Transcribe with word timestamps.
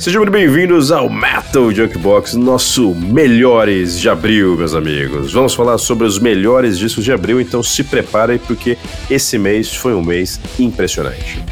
Sejam 0.00 0.22
muito 0.22 0.32
bem-vindos 0.32 0.90
ao 0.90 1.10
Metal 1.10 1.70
Junkbox, 1.70 2.32
nosso 2.32 2.94
melhores 2.94 3.98
de 4.00 4.08
abril, 4.08 4.56
meus 4.56 4.74
amigos. 4.74 5.30
Vamos 5.34 5.52
falar 5.52 5.76
sobre 5.76 6.06
os 6.06 6.18
melhores 6.18 6.78
discos 6.78 7.04
de 7.04 7.12
abril, 7.12 7.38
então 7.38 7.62
se 7.62 7.84
preparem 7.84 8.38
porque 8.38 8.78
esse 9.10 9.36
mês 9.36 9.76
foi 9.76 9.92
um 9.92 10.02
mês 10.02 10.40
impressionante. 10.58 11.44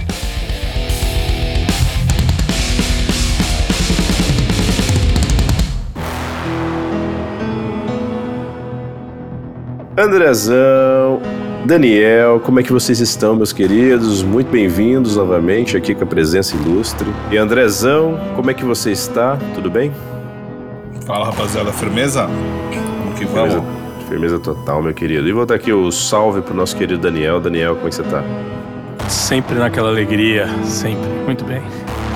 Andrezão, 9.94 11.20
Daniel, 11.68 12.40
como 12.40 12.60
é 12.60 12.62
que 12.62 12.72
vocês 12.72 12.98
estão, 12.98 13.36
meus 13.36 13.52
queridos? 13.52 14.22
Muito 14.22 14.50
bem-vindos 14.50 15.16
novamente 15.16 15.76
aqui 15.76 15.94
com 15.94 16.02
a 16.02 16.06
presença 16.06 16.56
ilustre. 16.56 17.06
E 17.30 17.36
Andrezão, 17.36 18.18
como 18.34 18.50
é 18.50 18.54
que 18.54 18.64
você 18.64 18.90
está? 18.90 19.36
Tudo 19.54 19.70
bem? 19.70 19.92
Fala, 21.04 21.26
rapaziada, 21.26 21.70
firmeza? 21.70 22.26
Vamos 22.26 23.18
que 23.18 23.26
vamos. 23.26 23.52
Firmeza, 23.52 24.08
firmeza 24.08 24.38
total, 24.38 24.82
meu 24.82 24.94
querido. 24.94 25.28
E 25.28 25.32
vou 25.32 25.44
dar 25.44 25.56
aqui 25.56 25.70
o 25.70 25.92
salve 25.92 26.40
pro 26.40 26.54
nosso 26.54 26.74
querido 26.74 27.02
Daniel. 27.02 27.38
Daniel, 27.38 27.74
como 27.74 27.88
é 27.88 27.90
que 27.90 27.96
você 27.96 28.02
tá? 28.04 28.24
Sempre 29.06 29.56
naquela 29.56 29.90
alegria, 29.90 30.48
sempre. 30.64 31.06
Muito 31.26 31.44
bem 31.44 31.60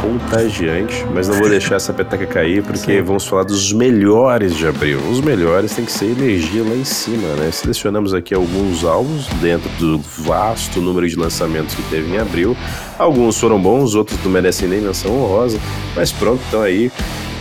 contagiante, 0.03 1.07
mas 1.15 1.29
não 1.29 1.37
vou 1.37 1.49
deixar 1.49 1.77
essa 1.77 1.93
peteca 1.93 2.27
cair 2.27 2.63
porque 2.63 2.97
Sim. 2.99 3.03
vamos 3.03 3.25
falar 3.25 3.45
dos 3.45 3.73
melhores 3.73 4.57
de 4.57 4.67
abril. 4.67 4.99
Os 5.09 5.21
melhores 5.21 5.73
tem 5.73 5.85
que 5.85 5.93
ser 5.93 6.07
energia 6.07 6.63
lá 6.63 6.75
em 6.75 6.85
cima, 6.85 7.29
né? 7.37 7.51
Selecionamos 7.53 8.13
aqui 8.13 8.35
alguns 8.35 8.85
álbuns 8.85 9.29
dentro 9.41 9.71
do 9.79 9.99
vasto 9.99 10.81
número 10.81 11.09
de 11.09 11.17
lançamentos 11.17 11.75
que 11.75 11.83
teve 11.85 12.13
em 12.13 12.19
abril. 12.19 12.57
Alguns 12.99 13.39
foram 13.39 13.61
bons, 13.61 13.95
outros 13.95 14.19
não 14.25 14.31
merecem 14.31 14.69
nem 14.69 14.81
menção 14.81 15.13
honrosa, 15.13 15.59
mas 15.95 16.11
pronto, 16.11 16.43
então 16.49 16.61
aí 16.61 16.91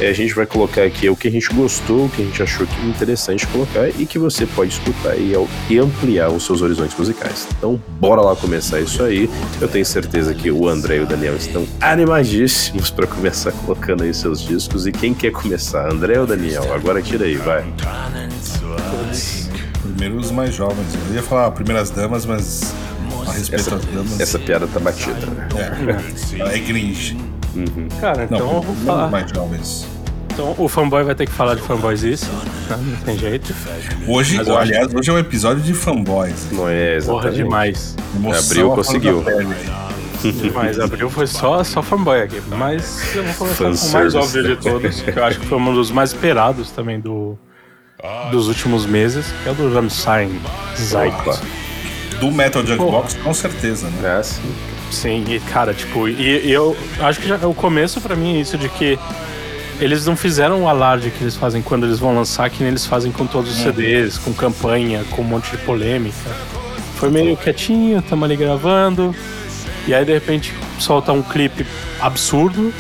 a 0.08 0.14
gente 0.14 0.34
vai 0.34 0.46
colocar 0.46 0.84
aqui 0.84 1.10
o 1.10 1.16
que 1.16 1.28
a 1.28 1.32
gente 1.32 1.54
gostou, 1.54 2.06
o 2.06 2.10
que 2.10 2.22
a 2.22 2.26
gente 2.26 2.42
achou 2.42 2.66
que 2.66 2.86
interessante 2.86 3.46
colocar 3.48 3.88
e 3.90 4.06
que 4.06 4.18
você 4.18 4.46
pode 4.46 4.72
escutar 4.72 5.16
e, 5.16 5.34
e 5.70 5.80
ampliar 5.80 6.30
os 6.30 6.46
seus 6.46 6.62
horizontes 6.62 6.98
musicais. 6.98 7.48
Então, 7.58 7.82
bora 8.00 8.22
lá 8.22 8.36
começar 8.36 8.80
isso 8.80 9.04
aí. 9.04 9.30
Eu 9.60 9.68
tenho 9.68 9.86
certeza 9.86 10.34
que 10.34 10.50
o 10.52 10.68
André 10.68 10.98
e 10.98 11.00
o 11.02 11.06
Daniel 11.06 11.36
estão 11.36 11.68
animadíssimos 11.80 12.90
para 12.90 13.08
começar 13.08 13.52
colocando 13.52 14.04
aí 14.04 14.14
seus 14.14 14.42
discos. 14.42 14.88
E 14.88 14.92
quem 14.92 15.14
quer 15.14 15.32
começar, 15.32 15.92
André 15.92 16.20
ou 16.20 16.26
Daniel? 16.26 16.74
Agora 16.74 17.02
tira 17.02 17.26
aí, 17.26 17.36
vai. 17.36 17.64
Primeiro 19.82 20.18
os 20.18 20.32
mais 20.32 20.54
jovens. 20.54 20.88
Eu 21.10 21.16
ia 21.16 21.24
falar 21.24 21.52
primeiras 21.52 21.92
damas, 21.92 22.26
mas 22.26 22.74
a 23.28 23.34
respeito 23.34 23.62
essa, 23.62 23.76
das 23.76 23.86
damas. 23.86 24.20
Essa 24.20 24.40
piada 24.40 24.68
tá 24.68 24.80
batida, 24.80 25.26
né? 25.28 25.48
É, 26.40 26.58
é 26.58 26.60
cringe. 26.60 27.18
Uhum. 27.56 27.88
Cara, 28.00 28.24
então 28.24 28.40
não, 28.40 28.56
eu 28.56 28.62
vou 28.62 28.76
falar. 28.76 29.10
mais 29.10 29.30
jovens. 29.30 29.88
Então 30.34 30.56
o 30.58 30.68
fanboy 30.70 31.04
vai 31.04 31.14
ter 31.14 31.26
que 31.26 31.32
falar 31.32 31.56
de 31.56 31.62
fanboys 31.62 32.04
isso, 32.04 32.32
né? 32.32 32.78
não 32.78 32.98
tem 33.04 33.18
jeito. 33.18 33.54
Hoje, 34.08 34.38
Mas, 34.38 34.48
aliás, 34.48 34.94
hoje 34.94 35.10
é 35.10 35.14
um 35.14 35.20
episódio 35.20 35.62
de 35.62 35.74
fanboys. 35.74 36.48
Não 36.52 36.70
é, 36.70 36.96
exatamente. 36.96 37.24
Porra 37.24 37.36
demais. 37.36 37.96
Emoção 38.16 38.46
Abril 38.46 38.70
conseguiu. 38.72 39.24
Mas 40.54 40.80
abril 40.80 41.10
foi 41.10 41.26
só, 41.28 41.64
só 41.64 41.82
fanboy 41.82 42.22
aqui. 42.22 42.42
Mas 42.48 43.16
eu 43.16 43.24
vou 43.24 43.34
começar 43.34 43.64
com 43.64 43.90
o 43.90 43.92
mais 43.94 44.16
óbvio 44.16 44.44
de 44.44 44.56
todos, 44.56 45.02
que 45.02 45.10
eu 45.18 45.26
acho 45.26 45.40
que 45.40 45.46
foi 45.48 45.58
um 45.58 45.74
dos 45.74 45.92
mais 45.92 46.12
esperados 46.12 46.72
também 46.72 47.00
do, 47.00 47.38
dos 48.30 48.48
últimos 48.48 48.86
meses, 48.86 49.26
que 49.44 49.50
é 49.50 49.52
o 49.52 49.56
do 49.56 49.74
Ramstein 49.74 50.40
Zeit. 50.76 51.16
Do 52.20 52.32
Metal 52.32 52.64
Junkbox, 52.66 53.16
com 53.16 53.34
certeza, 53.34 53.88
né? 53.90 54.20
É, 54.20 54.24
sim. 54.24 54.42
Sim, 54.92 55.24
e 55.30 55.40
cara, 55.40 55.74
tipo, 55.74 56.08
e, 56.08 56.46
e 56.46 56.52
eu 56.52 56.76
acho 57.00 57.20
que 57.20 57.28
já, 57.28 57.38
o 57.48 57.54
começo 57.54 58.02
para 58.02 58.16
mim 58.16 58.38
é 58.38 58.42
isso 58.42 58.58
de 58.58 58.68
que 58.70 59.00
eles 59.80 60.06
não 60.06 60.16
fizeram 60.16 60.64
o 60.64 60.68
alarde 60.68 61.10
que 61.10 61.24
eles 61.24 61.36
fazem 61.36 61.62
quando 61.62 61.86
eles 61.86 61.98
vão 61.98 62.14
lançar, 62.14 62.50
que 62.50 62.60
nem 62.60 62.70
eles 62.70 62.86
fazem 62.86 63.12
com 63.12 63.26
todos 63.26 63.52
os 63.52 63.58
uhum. 63.58 63.74
CDs, 63.74 64.18
com 64.18 64.34
campanha, 64.34 65.04
com 65.10 65.22
um 65.22 65.26
monte 65.26 65.50
de 65.50 65.58
polêmica. 65.58 66.30
Foi 66.98 67.10
meio 67.10 67.36
quietinho, 67.36 68.00
tamo 68.02 68.26
ali 68.26 68.36
gravando, 68.36 69.16
e 69.88 69.94
aí 69.94 70.06
de 70.06 70.14
repente 70.14 70.54
solta 70.78 71.12
um 71.12 71.24
clipe 71.24 71.66
absurdo, 72.00 72.72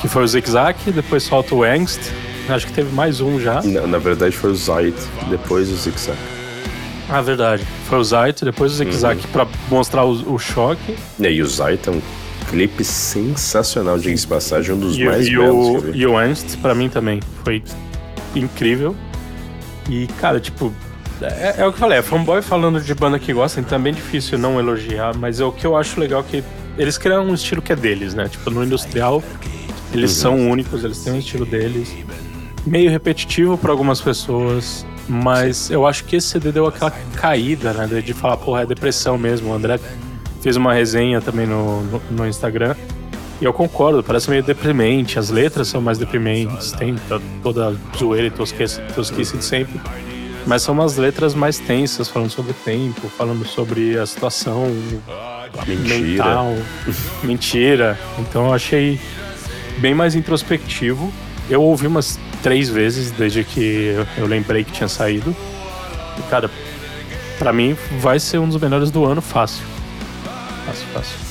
que 0.00 0.08
foi 0.08 0.24
o 0.24 0.26
Zig 0.26 0.48
Zag, 0.48 0.78
depois 0.92 1.24
solta 1.24 1.54
o 1.54 1.62
Angst, 1.62 2.00
acho 2.48 2.66
que 2.66 2.72
teve 2.72 2.94
mais 2.94 3.20
um 3.20 3.38
já. 3.38 3.60
Na, 3.62 3.86
na 3.86 3.98
verdade 3.98 4.34
foi 4.34 4.50
o 4.50 4.54
Zayt, 4.54 4.96
depois 5.28 5.70
o 5.70 5.76
Zig 5.76 6.00
Zag. 6.00 6.33
Ah, 7.08 7.20
verdade. 7.20 7.64
Foi 7.86 7.98
o 7.98 8.04
Zayt, 8.04 8.44
depois 8.44 8.72
o 8.72 8.74
Zig 8.76 8.94
Zag 8.94 9.20
uhum. 9.20 9.32
pra 9.32 9.46
mostrar 9.70 10.04
o, 10.04 10.34
o 10.34 10.38
choque. 10.38 10.96
E 11.18 11.42
o 11.42 11.46
Zayt 11.46 11.88
é 11.88 11.90
um 11.90 12.00
clipe 12.50 12.84
sensacional, 12.84 13.98
de 13.98 14.26
passagem, 14.26 14.74
um 14.74 14.78
dos 14.78 14.96
e, 14.96 15.04
mais 15.04 15.26
e 15.26 15.30
belos. 15.30 15.84
O, 15.84 15.90
e 15.94 16.06
o 16.06 16.20
Ernst, 16.20 16.56
pra 16.58 16.74
mim 16.74 16.88
também, 16.88 17.20
foi 17.42 17.62
incrível. 18.34 18.94
E, 19.88 20.06
cara, 20.18 20.40
tipo, 20.40 20.72
é, 21.20 21.56
é, 21.58 21.66
o 21.66 21.70
que 21.70 21.76
eu 21.76 21.80
falei, 21.80 21.98
é 21.98 22.02
fanboy 22.02 22.42
falando 22.42 22.80
de 22.80 22.94
banda 22.94 23.18
que 23.18 23.32
gosta, 23.32 23.60
então 23.60 23.78
é 23.78 23.80
bem 23.80 23.94
difícil 23.94 24.38
não 24.38 24.58
elogiar, 24.58 25.16
mas 25.16 25.40
é 25.40 25.44
o 25.44 25.52
que 25.52 25.66
eu 25.66 25.76
acho 25.76 26.00
legal 26.00 26.20
é 26.20 26.22
que 26.22 26.44
eles 26.76 26.98
criaram 26.98 27.26
um 27.26 27.34
estilo 27.34 27.62
que 27.62 27.72
é 27.72 27.76
deles, 27.76 28.14
né? 28.14 28.28
Tipo, 28.28 28.50
no 28.50 28.64
industrial, 28.64 29.22
eles 29.92 30.10
uhum. 30.16 30.22
são 30.22 30.50
únicos, 30.50 30.84
eles 30.84 30.98
têm 31.02 31.12
um 31.12 31.18
estilo 31.18 31.46
deles. 31.46 31.94
Meio 32.66 32.90
repetitivo 32.90 33.56
para 33.56 33.70
algumas 33.70 34.00
pessoas, 34.00 34.86
mas 35.08 35.70
eu 35.70 35.86
acho 35.86 36.04
que 36.04 36.16
esse 36.16 36.28
CD 36.28 36.50
deu 36.52 36.66
aquela 36.66 36.90
caída, 37.16 37.72
né? 37.72 38.00
De 38.00 38.12
falar, 38.12 38.36
porra, 38.36 38.62
é 38.62 38.66
depressão 38.66 39.18
mesmo. 39.18 39.50
O 39.50 39.54
André 39.54 39.78
fez 40.40 40.56
uma 40.56 40.72
resenha 40.72 41.20
também 41.20 41.46
no, 41.46 41.82
no, 41.82 42.02
no 42.10 42.26
Instagram. 42.26 42.74
E 43.40 43.44
eu 43.44 43.52
concordo, 43.52 44.02
parece 44.02 44.30
meio 44.30 44.42
deprimente. 44.42 45.18
As 45.18 45.30
letras 45.30 45.68
são 45.68 45.80
mais 45.80 45.98
deprimentes, 45.98 46.72
tem 46.72 46.94
toda 47.42 47.68
a 47.68 47.98
zoeira 47.98 48.28
e 48.28 48.30
tosquice, 48.30 48.80
tosquice 48.94 49.36
de 49.36 49.44
sempre. 49.44 49.80
Mas 50.46 50.62
são 50.62 50.74
umas 50.74 50.96
letras 50.96 51.34
mais 51.34 51.58
tensas, 51.58 52.08
falando 52.08 52.30
sobre 52.30 52.52
o 52.52 52.54
tempo, 52.54 53.08
falando 53.08 53.44
sobre 53.46 53.98
a 53.98 54.06
situação 54.06 54.66
mentira. 55.66 55.98
mental, 55.98 56.56
mentira. 57.22 57.98
Então 58.18 58.46
eu 58.46 58.52
achei 58.52 59.00
bem 59.78 59.94
mais 59.94 60.14
introspectivo. 60.14 61.12
Eu 61.48 61.62
ouvi 61.62 61.86
umas 61.86 62.18
três 62.44 62.68
vezes 62.68 63.10
desde 63.10 63.42
que 63.42 63.96
eu 64.18 64.26
lembrei 64.26 64.64
que 64.64 64.70
tinha 64.70 64.86
saído. 64.86 65.34
E, 66.18 66.22
cara, 66.28 66.50
para 67.38 67.54
mim 67.54 67.74
vai 68.00 68.20
ser 68.20 68.38
um 68.38 68.46
dos 68.46 68.60
melhores 68.60 68.90
do 68.90 69.06
ano 69.06 69.22
fácil. 69.22 69.64
Fácil, 70.66 70.86
fácil. 70.92 71.23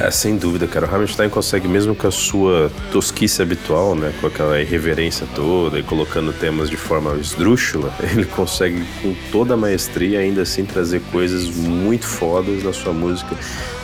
É, 0.00 0.12
sem 0.12 0.36
dúvida, 0.36 0.68
cara. 0.68 0.86
O 0.86 0.88
Rammstein 0.88 1.28
consegue, 1.28 1.66
mesmo 1.66 1.92
com 1.92 2.06
a 2.06 2.10
sua 2.10 2.70
tosquice 2.92 3.42
habitual, 3.42 3.96
né? 3.96 4.12
Com 4.20 4.28
aquela 4.28 4.60
irreverência 4.60 5.26
toda 5.34 5.76
e 5.76 5.82
colocando 5.82 6.32
temas 6.32 6.70
de 6.70 6.76
forma 6.76 7.16
esdrúxula, 7.16 7.92
ele 8.12 8.24
consegue, 8.24 8.84
com 9.02 9.12
toda 9.32 9.54
a 9.54 9.56
maestria, 9.56 10.20
ainda 10.20 10.42
assim 10.42 10.64
trazer 10.64 11.02
coisas 11.10 11.50
muito 11.50 12.06
fodas 12.06 12.62
na 12.62 12.72
sua 12.72 12.92
música. 12.92 13.34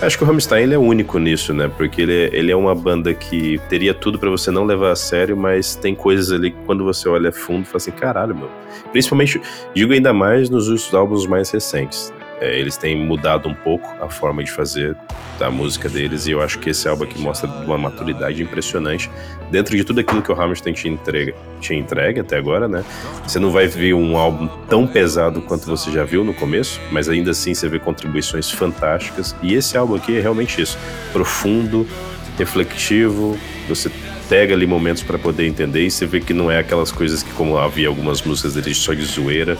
Acho 0.00 0.16
que 0.16 0.22
o 0.22 0.26
Rammstein 0.26 0.62
ele 0.62 0.75
é 0.75 0.78
único 0.78 1.19
nisso, 1.19 1.52
né? 1.52 1.69
Porque 1.76 2.02
ele 2.02 2.14
é, 2.14 2.31
ele 2.32 2.52
é 2.52 2.56
uma 2.56 2.76
banda 2.76 3.12
que 3.12 3.60
teria 3.69 3.92
tudo 3.92 4.16
para 4.16 4.31
você 4.31 4.52
não 4.52 4.64
levar 4.64 4.92
a 4.92 4.96
sério, 4.96 5.36
mas 5.36 5.75
tem 5.75 5.96
coisas 5.96 6.31
ali 6.31 6.52
que 6.52 6.58
quando 6.64 6.84
você 6.84 7.08
olha 7.08 7.32
fundo, 7.32 7.64
fala 7.64 7.78
assim, 7.78 7.91
caralho, 7.91 8.36
meu. 8.36 8.50
Principalmente, 8.92 9.41
digo 9.75 9.92
ainda 9.92 10.12
mais 10.12 10.48
nos 10.48 10.94
álbuns 10.94 11.26
mais 11.26 11.50
recentes. 11.50 12.12
É, 12.40 12.58
eles 12.58 12.76
têm 12.76 12.96
mudado 12.96 13.48
um 13.48 13.54
pouco 13.54 13.88
a 14.02 14.08
forma 14.08 14.42
de 14.42 14.50
fazer 14.50 14.96
a 15.40 15.50
música 15.50 15.88
deles 15.88 16.26
e 16.26 16.30
eu 16.30 16.40
acho 16.40 16.58
que 16.58 16.70
esse 16.70 16.88
álbum 16.88 17.04
aqui 17.04 17.20
mostra 17.20 17.48
uma 17.48 17.76
maturidade 17.76 18.42
impressionante. 18.42 19.10
Dentro 19.50 19.76
de 19.76 19.84
tudo 19.84 20.00
aquilo 20.00 20.22
que 20.22 20.30
o 20.30 20.40
Hamilton 20.40 20.72
te 20.72 20.88
entrega, 20.88 21.34
te 21.60 21.74
entrega 21.74 22.20
até 22.22 22.36
agora, 22.36 22.68
né? 22.68 22.84
Você 23.26 23.38
não 23.38 23.50
vai 23.50 23.66
ver 23.66 23.94
um 23.94 24.16
álbum 24.16 24.48
tão 24.68 24.86
pesado 24.86 25.42
quanto 25.42 25.66
você 25.66 25.90
já 25.90 26.04
viu 26.04 26.24
no 26.24 26.34
começo, 26.34 26.80
mas 26.90 27.08
ainda 27.08 27.32
assim 27.32 27.54
você 27.54 27.68
vê 27.68 27.78
contribuições 27.78 28.50
fantásticas. 28.50 29.34
E 29.42 29.54
esse 29.54 29.76
álbum 29.76 29.94
aqui 29.94 30.16
é 30.16 30.20
realmente 30.20 30.60
isso, 30.60 30.78
profundo, 31.12 31.87
reflexivo, 32.38 33.38
você 33.69 33.90
pega 34.29 34.55
ali 34.55 34.67
momentos 34.67 35.03
para 35.03 35.19
poder 35.19 35.47
entender 35.47 35.85
e 35.85 35.91
você 35.91 36.06
vê 36.06 36.21
que 36.21 36.32
não 36.32 36.50
é 36.50 36.59
aquelas 36.59 36.91
coisas 36.91 37.23
que, 37.23 37.31
como 37.32 37.59
havia 37.59 37.88
algumas 37.88 38.23
músicas 38.23 38.55
dele 38.55 38.75
só 38.75 38.94
de 38.94 39.05
zoeira, 39.05 39.56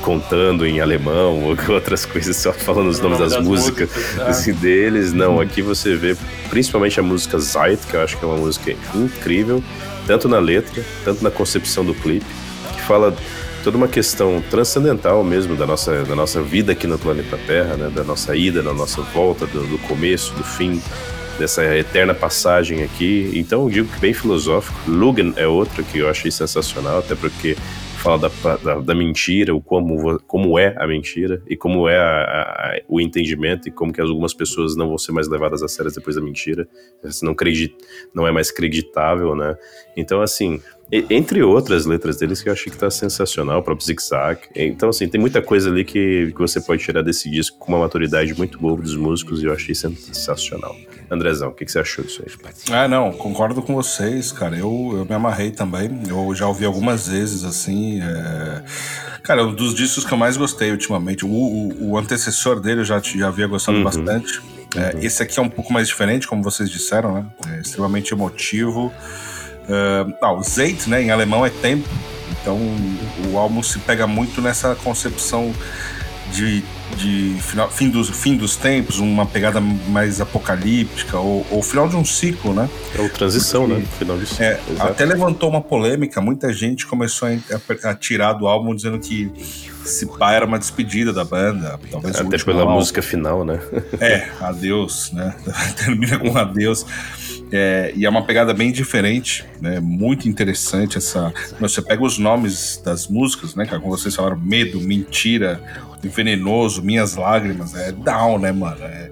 contando 0.00 0.66
em 0.66 0.80
alemão 0.80 1.42
ou 1.44 1.56
outras 1.68 2.04
coisas, 2.06 2.36
só 2.36 2.52
falando 2.52 2.88
os 2.88 3.00
nomes 3.00 3.18
das, 3.18 3.32
das, 3.32 3.44
músicas, 3.44 3.90
músicas 3.90 4.16
tá. 4.16 4.26
assim, 4.28 4.52
deles. 4.52 5.12
Não, 5.12 5.40
aqui 5.40 5.62
você 5.62 5.94
vê 5.96 6.16
principalmente 6.48 6.98
a 6.98 7.02
música 7.02 7.38
Zeit, 7.38 7.86
que 7.86 7.94
eu 7.94 8.02
acho 8.02 8.18
que 8.18 8.24
é 8.24 8.28
uma 8.28 8.38
música 8.38 8.74
incrível, 8.94 9.62
tanto 10.06 10.28
na 10.28 10.38
letra, 10.38 10.82
tanto 11.04 11.22
na 11.22 11.30
concepção 11.30 11.84
do 11.84 11.94
clipe, 11.94 12.26
que 12.74 12.80
fala 12.82 13.14
toda 13.62 13.76
uma 13.76 13.88
questão 13.88 14.42
transcendental 14.50 15.22
mesmo 15.22 15.54
da 15.54 15.66
nossa, 15.66 16.02
da 16.02 16.16
nossa 16.16 16.42
vida 16.42 16.72
aqui 16.72 16.86
no 16.86 16.98
planeta 16.98 17.38
Terra, 17.46 17.76
né? 17.76 17.90
da 17.94 18.02
nossa 18.02 18.34
ida, 18.34 18.62
da 18.62 18.72
nossa 18.72 19.02
volta, 19.02 19.46
do, 19.46 19.64
do 19.66 19.78
começo, 19.78 20.34
do 20.34 20.42
fim, 20.42 20.82
dessa 21.38 21.64
eterna 21.76 22.14
passagem 22.14 22.82
aqui. 22.82 23.30
Então 23.34 23.64
eu 23.64 23.70
digo 23.70 23.88
que 23.88 24.00
bem 24.00 24.12
filosófico. 24.12 24.78
Lugan 24.90 25.32
é 25.36 25.46
outro 25.46 25.82
que 25.84 25.98
eu 25.98 26.08
achei 26.08 26.30
sensacional, 26.30 26.98
até 26.98 27.14
porque 27.14 27.56
fala 28.02 28.18
da, 28.18 28.56
da, 28.56 28.80
da, 28.80 28.94
mentira, 28.96 29.54
o 29.54 29.60
como, 29.60 30.18
como 30.26 30.58
é 30.58 30.74
a 30.76 30.88
mentira 30.88 31.40
e 31.48 31.56
como 31.56 31.88
é 31.88 31.96
a, 31.96 32.02
a, 32.02 32.80
o 32.88 33.00
entendimento 33.00 33.68
e 33.68 33.70
como 33.70 33.92
que 33.92 34.00
algumas 34.00 34.34
pessoas 34.34 34.74
não 34.74 34.88
vão 34.88 34.98
ser 34.98 35.12
mais 35.12 35.28
levadas 35.28 35.62
a 35.62 35.68
sério 35.68 35.92
depois 35.92 36.16
da 36.16 36.22
mentira, 36.22 36.66
não, 37.22 37.34
não 38.12 38.26
é 38.26 38.32
mais 38.32 38.50
creditável, 38.50 39.36
né? 39.36 39.56
Então, 39.96 40.22
assim, 40.22 40.60
entre 41.08 41.42
outras 41.42 41.86
letras 41.86 42.18
deles 42.18 42.42
que 42.42 42.50
eu 42.50 42.52
achei 42.52 42.70
que 42.70 42.76
tá 42.76 42.90
sensacional, 42.90 43.60
o 43.60 43.62
próprio 43.62 43.86
Zig 43.86 44.02
Zag. 44.02 44.40
Então, 44.54 44.90
assim, 44.90 45.08
tem 45.08 45.18
muita 45.18 45.40
coisa 45.40 45.70
ali 45.70 45.84
que, 45.84 46.32
que 46.32 46.38
você 46.38 46.60
pode 46.60 46.82
tirar 46.82 47.02
desse 47.02 47.30
disco 47.30 47.58
com 47.58 47.72
uma 47.72 47.78
maturidade 47.78 48.34
muito 48.34 48.58
boa 48.58 48.76
dos 48.76 48.94
músicos 48.94 49.42
e 49.42 49.46
eu 49.46 49.52
achei 49.52 49.74
sensacional. 49.74 50.76
Andrezão, 51.10 51.48
o 51.48 51.52
que, 51.52 51.64
que, 51.64 51.72
você 51.72 51.78
achou 51.78 52.04
disso 52.04 52.22
aí? 52.24 52.52
Ah, 52.70 52.88
não, 52.88 53.12
concordo 53.12 53.62
com 53.62 53.74
vocês, 53.74 54.32
cara. 54.32 54.56
Eu, 54.56 54.94
eu 54.94 55.04
me 55.04 55.14
amarrei 55.14 55.50
também. 55.50 55.90
Eu 56.08 56.34
já 56.34 56.46
ouvi 56.46 56.64
algumas 56.64 57.08
vezes, 57.08 57.44
assim. 57.44 58.00
É... 58.00 58.62
Cara, 59.22 59.44
um 59.44 59.54
dos 59.54 59.74
discos 59.74 60.04
que 60.04 60.12
eu 60.12 60.18
mais 60.18 60.36
gostei 60.36 60.70
ultimamente. 60.70 61.24
O, 61.24 61.28
o, 61.28 61.90
o 61.90 61.98
antecessor 61.98 62.60
dele 62.60 62.80
eu 62.80 62.84
já, 62.84 62.98
já 62.98 63.28
havia 63.28 63.46
gostado 63.46 63.78
uhum. 63.78 63.84
bastante. 63.84 64.40
É, 64.74 64.94
uhum. 64.94 65.02
Esse 65.02 65.22
aqui 65.22 65.38
é 65.38 65.42
um 65.42 65.50
pouco 65.50 65.72
mais 65.72 65.88
diferente, 65.88 66.26
como 66.26 66.42
vocês 66.42 66.70
disseram, 66.70 67.14
né? 67.14 67.26
É 67.54 67.60
extremamente 67.60 68.12
emotivo. 68.12 68.92
Uh, 69.72 70.14
ah, 70.20 70.32
o 70.32 70.42
Zeit, 70.42 70.90
né, 70.90 71.02
em 71.02 71.10
alemão 71.10 71.46
é 71.46 71.48
tempo, 71.48 71.88
então 72.30 72.58
o 73.32 73.38
álbum 73.38 73.62
se 73.62 73.78
pega 73.78 74.06
muito 74.06 74.42
nessa 74.42 74.74
concepção 74.74 75.50
de, 76.30 76.62
de 76.96 77.36
final, 77.40 77.70
fim, 77.70 77.88
dos, 77.88 78.10
fim 78.10 78.36
dos 78.36 78.56
tempos, 78.56 78.98
uma 78.98 79.24
pegada 79.24 79.60
mais 79.60 80.20
apocalíptica, 80.20 81.18
ou, 81.18 81.46
ou 81.50 81.62
final 81.62 81.88
de 81.88 81.96
um 81.96 82.04
ciclo, 82.04 82.52
né? 82.52 82.68
É 82.98 83.00
o 83.00 83.08
transição, 83.08 83.66
Porque, 83.66 83.80
né? 83.80 83.88
Final 83.98 84.18
de 84.18 84.26
ciclo. 84.26 84.44
É, 84.44 84.60
até 84.80 85.04
levantou 85.04 85.48
uma 85.48 85.60
polêmica, 85.60 86.20
muita 86.20 86.52
gente 86.52 86.86
começou 86.86 87.28
a, 87.28 87.90
a, 87.90 87.94
tirar 87.94 88.34
do 88.34 88.46
álbum 88.46 88.74
dizendo 88.74 88.98
que 88.98 89.30
esse 89.84 90.06
pá 90.06 90.32
era 90.32 90.44
uma 90.44 90.58
despedida 90.58 91.12
da 91.12 91.24
banda. 91.24 91.78
Talvez 91.90 92.16
Até 92.16 92.38
pela 92.38 92.62
álbum. 92.62 92.74
música 92.74 93.02
final, 93.02 93.44
né? 93.44 93.60
É, 94.00 94.28
adeus, 94.40 95.12
né? 95.12 95.34
Termina 95.76 96.18
com 96.18 96.36
adeus. 96.36 96.86
É, 97.52 97.92
e 97.94 98.06
é 98.06 98.08
uma 98.08 98.24
pegada 98.24 98.54
bem 98.54 98.72
diferente, 98.72 99.44
né? 99.60 99.78
Muito 99.78 100.26
interessante 100.26 100.96
essa. 100.96 101.32
Você 101.60 101.82
pega 101.82 102.02
os 102.02 102.16
nomes 102.16 102.80
das 102.82 103.06
músicas, 103.06 103.54
né? 103.54 103.66
Como 103.66 103.90
vocês 103.90 104.14
falaram, 104.14 104.38
medo, 104.38 104.80
mentira, 104.80 105.60
venenoso, 106.02 106.82
minhas 106.82 107.14
lágrimas, 107.14 107.74
é 107.74 107.92
down, 107.92 108.38
né, 108.38 108.52
mano? 108.52 108.82
É, 108.82 109.10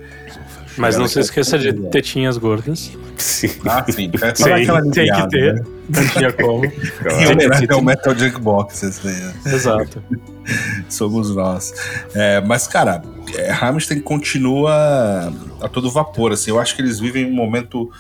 Mas 0.79 0.97
não 0.97 1.07
se 1.07 1.21
esqueça 1.21 1.59
de 1.59 1.73
tetinhas 1.91 2.39
gordas. 2.39 2.91
Sim. 3.19 3.51
Ah, 3.67 3.85
sim. 3.87 4.11
É 4.23 4.33
tem, 4.33 4.91
tem 4.91 5.13
que 5.13 5.29
ter. 5.29 5.55
Né? 5.55 5.63
Não 5.91 6.09
tinha 6.09 6.33
como. 6.33 6.65
é 6.65 7.75
o 7.75 7.83
Metal 7.83 8.17
Jukebox, 8.17 8.83
esse 8.83 9.05
daí. 9.05 9.55
Exato. 9.55 10.03
Somos 10.89 11.35
nós. 11.35 11.75
É, 12.15 12.41
mas, 12.41 12.67
cara, 12.67 13.03
é, 13.35 13.51
Rammstein 13.51 14.01
continua 14.01 15.31
a 15.61 15.69
todo 15.69 15.91
vapor, 15.91 16.33
assim. 16.33 16.51
Eu 16.51 16.59
acho 16.59 16.75
que 16.75 16.81
eles 16.81 16.99
vivem 16.99 17.27
um 17.27 17.35
momento 17.35 17.91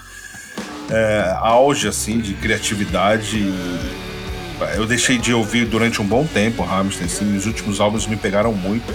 é, 0.90 1.37
auge 1.38 1.88
assim 1.88 2.19
de 2.19 2.34
criatividade. 2.34 3.52
Eu 4.75 4.87
deixei 4.87 5.16
de 5.16 5.32
ouvir 5.32 5.64
durante 5.64 6.02
um 6.02 6.04
bom 6.04 6.26
tempo 6.26 6.62
Rammstein, 6.62 7.06
assim, 7.06 7.37
os 7.37 7.46
últimos 7.46 7.81
álbuns 7.81 8.06
me 8.06 8.16
pegaram 8.16 8.52
muito. 8.52 8.92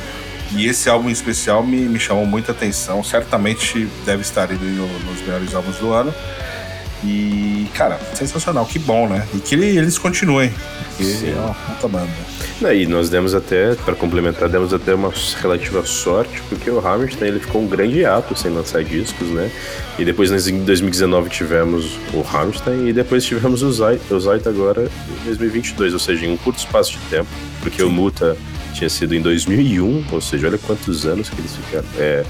E 0.52 0.68
esse 0.68 0.90
álbum 0.90 1.10
em 1.10 1.12
especial 1.12 1.64
me, 1.64 1.78
me 1.78 2.00
chamou 2.00 2.26
muita 2.26 2.52
atenção. 2.52 3.04
Certamente 3.04 3.88
deve 4.06 4.22
estar 4.22 4.44
ali 4.44 4.58
no, 4.58 4.88
nos 5.00 5.22
melhores 5.22 5.56
álbuns 5.56 5.78
do 5.78 5.92
ano. 5.92 6.14
E, 7.04 7.68
cara, 7.74 8.00
sensacional, 8.14 8.66
que 8.66 8.80
bom, 8.80 9.08
né? 9.08 9.28
E 9.34 9.40
que 9.40 9.56
eles 9.56 9.98
continuem. 9.98 10.54
Porque 10.90 11.04
Sim. 11.04 11.34
é 11.34 11.36
uma 11.36 11.54
puta 11.54 11.88
banda. 11.88 12.35
E 12.62 12.86
nós 12.86 13.10
demos 13.10 13.36
até, 13.36 13.76
para 13.76 13.94
complementar, 13.96 14.48
demos 14.48 14.74
até 14.74 14.96
uma 14.96 15.12
relativa 15.42 15.86
sorte, 15.86 16.42
porque 16.48 16.70
o 16.70 16.80
Hamilton 16.80 17.26
ele 17.26 17.40
ficou 17.40 17.62
um 17.62 17.68
grande 17.68 18.06
ato 18.06 18.36
sem 18.38 18.50
lançar 18.50 18.82
discos, 18.82 19.28
né? 19.28 19.52
E 20.00 20.06
depois 20.06 20.32
em 20.32 20.64
2019 20.64 21.30
tivemos 21.30 22.00
o 22.14 22.26
Hamilton 22.26 22.88
e 22.88 22.94
depois 22.94 23.26
tivemos 23.26 23.62
o 23.62 23.72
Zayt, 23.72 24.02
o 24.10 24.20
Zayt 24.20 24.48
agora 24.48 24.90
em 25.22 25.26
2022, 25.26 25.94
ou 25.94 26.00
seja, 26.00 26.26
em 26.26 26.32
um 26.32 26.38
curto 26.38 26.60
espaço 26.60 26.94
de 26.94 27.00
tempo, 27.10 27.28
porque 27.62 27.84
o 27.84 27.90
Muta 27.90 28.38
tinha 28.74 28.90
sido 28.90 29.14
em 29.14 29.22
2001, 29.22 30.06
ou 30.10 30.22
seja, 30.22 30.48
olha 30.48 30.58
quantos 30.58 31.06
anos 31.06 31.30
que 31.30 31.40
eles 31.40 31.56
ficaram. 31.58 31.88
É, 31.98 32.24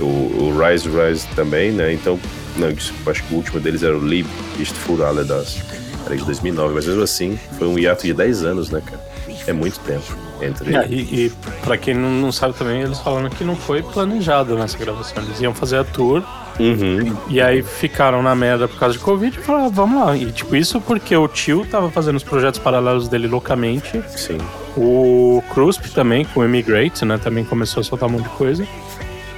o, 0.00 0.02
o 0.04 0.58
Rise 0.58 0.88
Rise 0.88 1.26
também, 1.36 1.70
né? 1.70 1.92
Então, 1.92 2.18
não, 2.56 2.68
acho 2.68 3.22
que 3.24 3.32
o 3.32 3.36
último 3.36 3.60
deles 3.60 3.84
era 3.84 3.96
o 3.96 4.04
Lib 4.04 4.26
Ist 4.58 4.76
für 4.76 5.02
alle 5.04 5.24
das. 5.24 5.58
Era 6.04 6.16
de 6.16 6.24
2009, 6.24 6.74
mas 6.74 6.86
mesmo 6.86 7.02
assim, 7.02 7.38
foi 7.58 7.68
um 7.68 7.78
hiato 7.78 8.06
de 8.06 8.12
10 8.12 8.42
anos, 8.44 8.70
né, 8.70 8.82
cara? 8.84 9.07
É 9.48 9.52
muito 9.52 9.80
tempo 9.80 10.04
entre. 10.40 10.76
É, 10.76 10.86
e, 10.88 11.26
e 11.26 11.32
pra 11.64 11.76
quem 11.76 11.94
não, 11.94 12.10
não 12.10 12.30
sabe 12.30 12.54
também, 12.54 12.82
eles 12.82 12.98
falaram 12.98 13.28
que 13.30 13.42
não 13.42 13.56
foi 13.56 13.82
planejado 13.82 14.56
nessa 14.56 14.76
gravação. 14.76 15.22
Eles 15.22 15.40
iam 15.40 15.54
fazer 15.54 15.78
a 15.78 15.84
tour. 15.84 16.22
Uhum. 16.60 17.16
E 17.28 17.40
aí 17.40 17.62
ficaram 17.62 18.20
na 18.20 18.34
merda 18.34 18.66
por 18.66 18.78
causa 18.78 18.98
de 18.98 18.98
Covid 18.98 19.38
e 19.38 19.42
falaram, 19.42 19.66
ah, 19.66 19.70
vamos 19.72 20.04
lá. 20.04 20.16
E 20.16 20.30
tipo, 20.32 20.56
isso 20.56 20.80
porque 20.80 21.16
o 21.16 21.28
tio 21.28 21.64
tava 21.64 21.88
fazendo 21.90 22.16
os 22.16 22.24
projetos 22.24 22.58
paralelos 22.58 23.08
dele 23.08 23.28
loucamente. 23.28 24.02
Sim. 24.08 24.38
O 24.76 25.42
Crusp 25.54 25.86
também, 25.94 26.24
com 26.24 26.40
o 26.40 26.44
Emigrate, 26.44 27.04
né? 27.04 27.16
Também 27.16 27.44
começou 27.44 27.80
a 27.80 27.84
soltar 27.84 28.08
um 28.08 28.12
monte 28.12 28.24
de 28.24 28.30
coisa. 28.30 28.66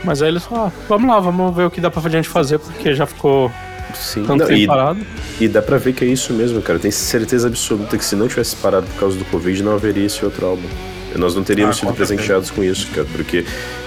Mas 0.03 0.23
aí 0.23 0.29
eles 0.29 0.45
falaram, 0.45 0.69
ah, 0.69 0.85
vamos 0.89 1.09
lá, 1.09 1.21
vamos 1.21 1.55
ver 1.55 1.67
o 1.67 1.71
que 1.71 1.81
dá 1.81 1.91
pra 1.91 2.09
gente 2.09 2.29
fazer, 2.29 2.59
porque 2.59 2.95
já 2.95 3.05
ficou 3.05 3.53
Sim, 3.97 4.23
não, 4.23 4.51
e, 4.51 4.67
parado. 4.67 5.01
e 5.41 5.49
dá 5.49 5.63
pra 5.63 5.79
ver 5.79 5.93
que 5.93 6.05
é 6.05 6.09
isso 6.09 6.33
mesmo, 6.33 6.61
cara. 6.63 6.79
Tem 6.79 6.91
certeza 6.91 7.49
absoluta 7.49 7.97
que 7.97 8.05
se 8.05 8.17
não 8.17 8.29
tivesse 8.29 8.57
parado 8.57 8.87
por 8.87 9.01
causa 9.01 9.19
do 9.19 9.25
Covid, 9.27 9.63
não 9.63 9.75
haveria 9.75 10.07
esse 10.07 10.25
outro 10.25 10.47
álbum. 10.47 10.69
Nós 11.17 11.35
não 11.35 11.43
teríamos 11.43 11.77
ah, 11.77 11.81
sido 11.81 11.93
presenteados 11.93 12.51
com 12.51 12.63
isso, 12.63 12.87
cara, 12.89 13.07
porque 13.13 13.45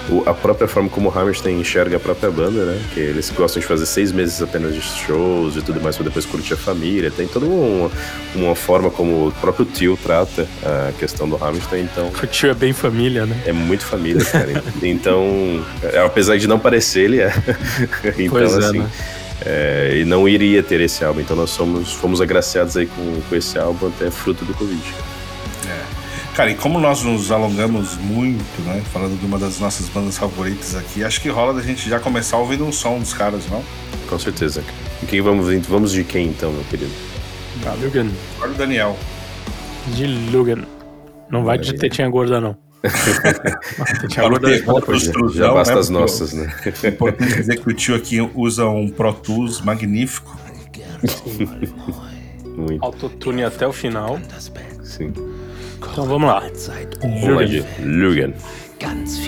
o, 0.10 0.28
a 0.28 0.34
própria 0.34 0.68
forma 0.68 0.90
como 0.90 1.10
o 1.10 1.18
Hammerstein 1.18 1.60
enxerga 1.60 1.98
a 1.98 2.00
própria 2.00 2.30
banda, 2.30 2.66
né? 2.66 2.82
Que 2.94 3.00
eles 3.00 3.30
gostam 3.30 3.62
de 3.62 3.66
fazer 3.66 3.86
seis 3.86 4.12
meses 4.12 4.42
apenas 4.42 4.74
de 4.74 4.82
shows 4.82 5.56
e 5.56 5.62
tudo 5.62 5.80
mais 5.80 5.96
pra 5.96 6.04
depois 6.04 6.26
curtir 6.26 6.54
a 6.54 6.58
família. 6.58 7.10
Tem 7.10 7.28
toda 7.28 7.46
uma, 7.46 7.90
uma 8.36 8.56
forma 8.56 8.92
como 8.92 9.28
o 9.28 9.32
próprio 9.32 9.66
tio 9.66 9.98
trata 10.02 10.48
a 10.64 10.92
questão 11.00 11.28
do 11.30 11.36
Hammerstein, 11.42 11.84
então... 11.84 12.12
O 12.22 12.28
tio 12.28 12.50
é 12.50 12.54
bem 12.54 12.74
família, 12.74 13.26
né? 13.26 13.42
É 13.46 13.54
muito 13.54 13.86
família, 13.86 14.24
cara. 14.26 14.64
então, 14.82 15.64
é, 15.82 16.00
apesar 16.00 16.38
de 16.38 16.48
não 16.48 16.60
parecer, 16.60 17.06
ele 17.06 17.22
é. 17.22 17.34
então, 18.18 18.30
pois 18.30 18.58
assim... 18.58 18.80
É, 18.80 18.82
né? 18.82 18.90
É, 19.46 19.98
e 20.02 20.06
não 20.06 20.28
iria 20.28 20.62
ter 20.62 20.80
esse 20.82 21.04
álbum. 21.04 21.22
Então 21.22 21.36
nós 21.36 21.50
somos, 21.50 21.92
fomos 21.94 22.22
agraciados 22.22 22.78
aí 22.78 22.86
com, 22.86 23.22
com 23.28 23.36
esse 23.36 23.58
álbum 23.58 23.88
até 23.88 24.10
fruto 24.10 24.46
do 24.46 24.54
Covid. 24.54 24.82
É. 25.68 26.04
Cara, 26.36 26.50
e 26.50 26.56
como 26.56 26.80
nós 26.80 27.04
nos 27.04 27.32
alongamos 27.32 27.96
muito, 27.98 28.62
né? 28.64 28.82
Falando 28.92 29.20
de 29.20 29.26
uma 29.26 29.38
das 29.38 29.60
nossas 29.60 29.88
bandas 29.90 30.18
favoritas 30.18 30.76
aqui, 30.76 31.04
acho 31.04 31.22
que 31.22 31.30
rola 31.30 31.54
da 31.54 31.62
gente 31.62 31.88
já 31.88 32.00
começar 32.00 32.38
ouvindo 32.38 32.66
um 32.66 32.72
som 32.72 32.98
dos 33.00 33.14
caras, 33.14 33.44
não? 33.50 33.64
Com 34.10 34.18
certeza. 34.18 34.64
E 35.02 35.06
quem 35.06 35.22
vamos, 35.22 35.68
vamos 35.68 35.92
de 35.92 36.04
quem 36.04 36.28
então, 36.28 36.52
meu 36.52 36.64
querido? 36.64 36.92
Ah, 37.66 37.76
Lugan. 37.80 38.08
Agora 38.38 38.52
o 38.52 38.56
Daniel. 38.56 38.98
De 39.88 40.08
Lugan. 40.08 40.64
Não 41.30 41.44
vai 41.44 41.58
de 41.58 41.74
tetinha 41.76 42.10
gorda, 42.10 42.40
não. 42.40 42.58
já 44.10 45.48
né, 45.48 45.54
basta 45.54 45.74
né? 45.74 45.80
as 45.80 45.90
nossas, 45.90 46.34
né? 46.34 46.54
Importante 46.84 47.36
dizer 47.36 47.60
que 47.60 47.70
o 47.70 47.74
tio 47.74 47.96
aqui 47.96 48.20
usa 48.36 48.66
um 48.68 48.90
Pro 48.90 49.14
Tools 49.14 49.62
magnífico. 49.62 50.38
Muito. 52.58 52.84
Autotune 52.84 53.44
até 53.44 53.68
o 53.68 53.74
final. 53.74 54.20
Sim. 54.84 55.12
Então 55.78 56.06
vamos 56.06 56.28
lá. 56.28 56.44
Lugan. 57.04 57.66
Lugan. 57.80 58.34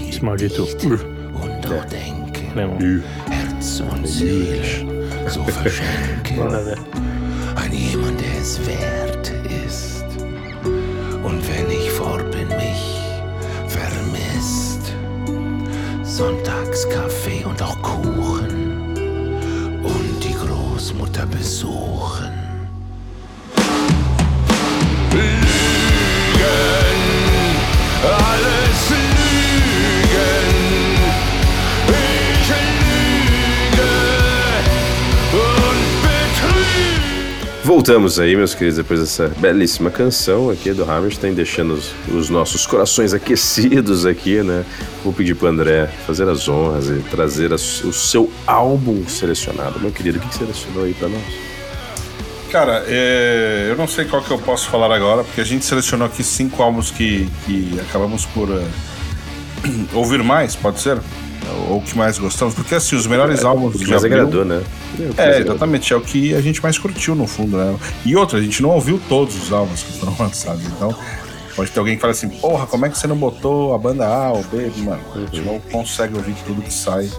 Esse 0.09 0.23
maldito 0.23 0.63
Ur. 0.85 0.99
Herz 3.29 3.81
und 3.81 4.07
Seele 4.07 4.95
so 5.27 5.43
verschenken 5.43 6.41
an 7.55 7.71
jemand, 7.71 8.19
der 8.19 8.41
es 8.41 8.59
wert 8.65 9.14
Sonntagskaffee 16.75 17.45
und 17.45 17.61
auch 17.61 17.81
Kuchen 17.81 18.97
und 19.81 20.23
die 20.23 20.33
Großmutter 20.33 21.25
besuchen. 21.25 22.33
Lügen, 25.13 25.37
alles 28.03 28.89
Lügen. 28.89 30.74
Voltamos 37.65 38.19
aí, 38.19 38.35
meus 38.35 38.53
queridos, 38.53 38.77
depois 38.77 38.99
dessa 38.99 39.27
belíssima 39.39 39.89
canção 39.89 40.51
aqui 40.51 40.71
do 40.71 40.83
Hammerstein, 40.83 41.33
deixando 41.33 41.73
os, 41.73 41.91
os, 42.13 42.29
nossos 42.29 42.67
corações 42.67 43.11
aquecidos 43.11 44.05
aqui, 44.05 44.43
né? 44.43 44.63
Vou 45.03 45.11
pedir 45.11 45.33
pro 45.33 45.47
André 45.47 45.87
fazer 46.05 46.29
as 46.29 46.47
honras 46.47 46.89
e 46.89 46.99
trazer 47.09 47.51
o 47.51 47.57
seu 47.57 48.31
álbum 48.45 49.07
selecionado. 49.07 49.79
Meu 49.79 49.89
querido, 49.89 50.19
o 50.19 50.21
que, 50.21 50.27
que 50.27 50.35
selecionou 50.35 50.83
aí 50.83 50.93
pra 50.93 51.09
nós? 51.09 51.23
Cara, 52.51 52.85
é, 52.87 53.65
eu 53.71 53.75
não 53.75 53.87
sei 53.87 54.05
qual 54.05 54.21
que 54.21 54.29
eu 54.29 54.37
posso 54.37 54.69
falar 54.69 54.93
agora, 54.93 55.23
porque 55.23 55.41
a 55.41 55.45
gente 55.45 55.65
selecionou 55.65 56.05
aqui 56.05 56.23
cinco 56.23 56.61
álbuns 56.61 56.91
que, 56.91 57.27
que 57.47 57.79
acabamos 57.79 58.27
por 58.27 58.47
uh, 58.47 58.63
ouvir 59.91 60.21
mais, 60.21 60.55
pode 60.55 60.79
ser? 60.79 60.99
Ou 61.69 61.81
que 61.81 61.97
mais 61.97 62.17
gostamos, 62.17 62.53
porque 62.53 62.75
assim, 62.75 62.95
os 62.95 63.07
melhores 63.07 63.43
é, 63.43 63.45
álbuns 63.45 63.75
que 63.75 63.87
mais 63.87 64.03
abril, 64.03 64.21
agradou, 64.21 64.45
né? 64.45 64.63
É, 65.17 65.23
é 65.23 65.41
exatamente, 65.41 65.93
é 65.93 65.95
o 65.95 66.01
que 66.01 66.33
a 66.33 66.41
gente 66.41 66.61
mais 66.61 66.77
curtiu 66.77 67.15
no 67.15 67.27
fundo, 67.27 67.57
né? 67.57 67.75
E 68.05 68.15
outra, 68.15 68.39
a 68.39 68.41
gente 68.41 68.61
não 68.61 68.69
ouviu 68.69 68.99
todos 69.09 69.35
os 69.41 69.51
álbuns 69.51 69.83
que 69.83 69.99
foram 69.99 70.15
lançados, 70.19 70.63
então 70.65 70.95
pode 71.55 71.71
ter 71.71 71.79
alguém 71.79 71.95
que 71.95 72.01
fala 72.01 72.11
assim, 72.11 72.29
porra, 72.29 72.67
como 72.67 72.85
é 72.85 72.89
que 72.89 72.97
você 72.97 73.07
não 73.07 73.15
botou 73.15 73.73
a 73.73 73.77
banda 73.77 74.05
A 74.05 74.31
ou 74.31 74.43
B? 74.43 74.71
Mano, 74.77 75.01
a 75.15 75.19
gente 75.19 75.41
não 75.41 75.59
consegue 75.59 76.15
ouvir 76.15 76.35
tudo 76.45 76.61
que 76.61 76.73
sai. 76.73 77.09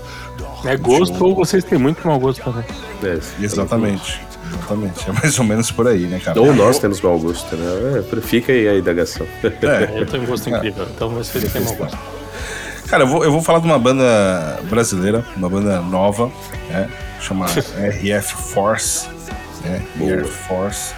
É 0.64 0.76
gosto 0.76 1.25
ou 1.25 1.35
vocês 1.35 1.64
têm 1.64 1.78
muito 1.78 2.06
mau 2.06 2.18
gosto 2.18 2.42
também. 2.42 2.64
É, 3.02 3.18
exatamente. 3.42 4.21
Exatamente, 4.49 5.11
é 5.11 5.12
mais 5.12 5.38
ou 5.38 5.45
menos 5.45 5.71
por 5.71 5.88
aí, 5.88 6.06
né, 6.06 6.21
cara? 6.21 6.40
Ou 6.40 6.54
nós 6.54 6.78
temos 6.78 7.00
mau 7.00 7.18
gosto, 7.18 7.56
né? 7.56 8.04
É, 8.12 8.21
fica 8.21 8.52
aí 8.52 8.68
a 8.68 8.78
indagação. 8.78 9.26
É, 9.42 10.00
eu 10.00 10.06
tenho 10.06 10.23
um 10.23 10.26
gosto 10.26 10.49
incrível, 10.49 10.85
é. 10.85 10.87
então 10.95 11.09
vocês 11.11 11.52
têm 11.52 11.62
mau 11.62 11.75
gosto. 11.75 11.99
Cara, 12.88 13.02
eu 13.02 13.09
vou, 13.09 13.25
eu 13.25 13.33
vou 13.33 13.43
falar 13.43 13.59
de 13.59 13.66
uma 13.66 13.78
banda 13.78 14.61
brasileira, 14.71 15.25
uma 15.37 15.49
banda 15.49 15.81
nova, 15.81 16.31
né? 16.71 16.88
Chama 17.21 17.47
RF 17.76 18.35
Force, 18.52 19.09
né? 19.64 19.83
RF 19.97 20.31
Force. 20.47 20.95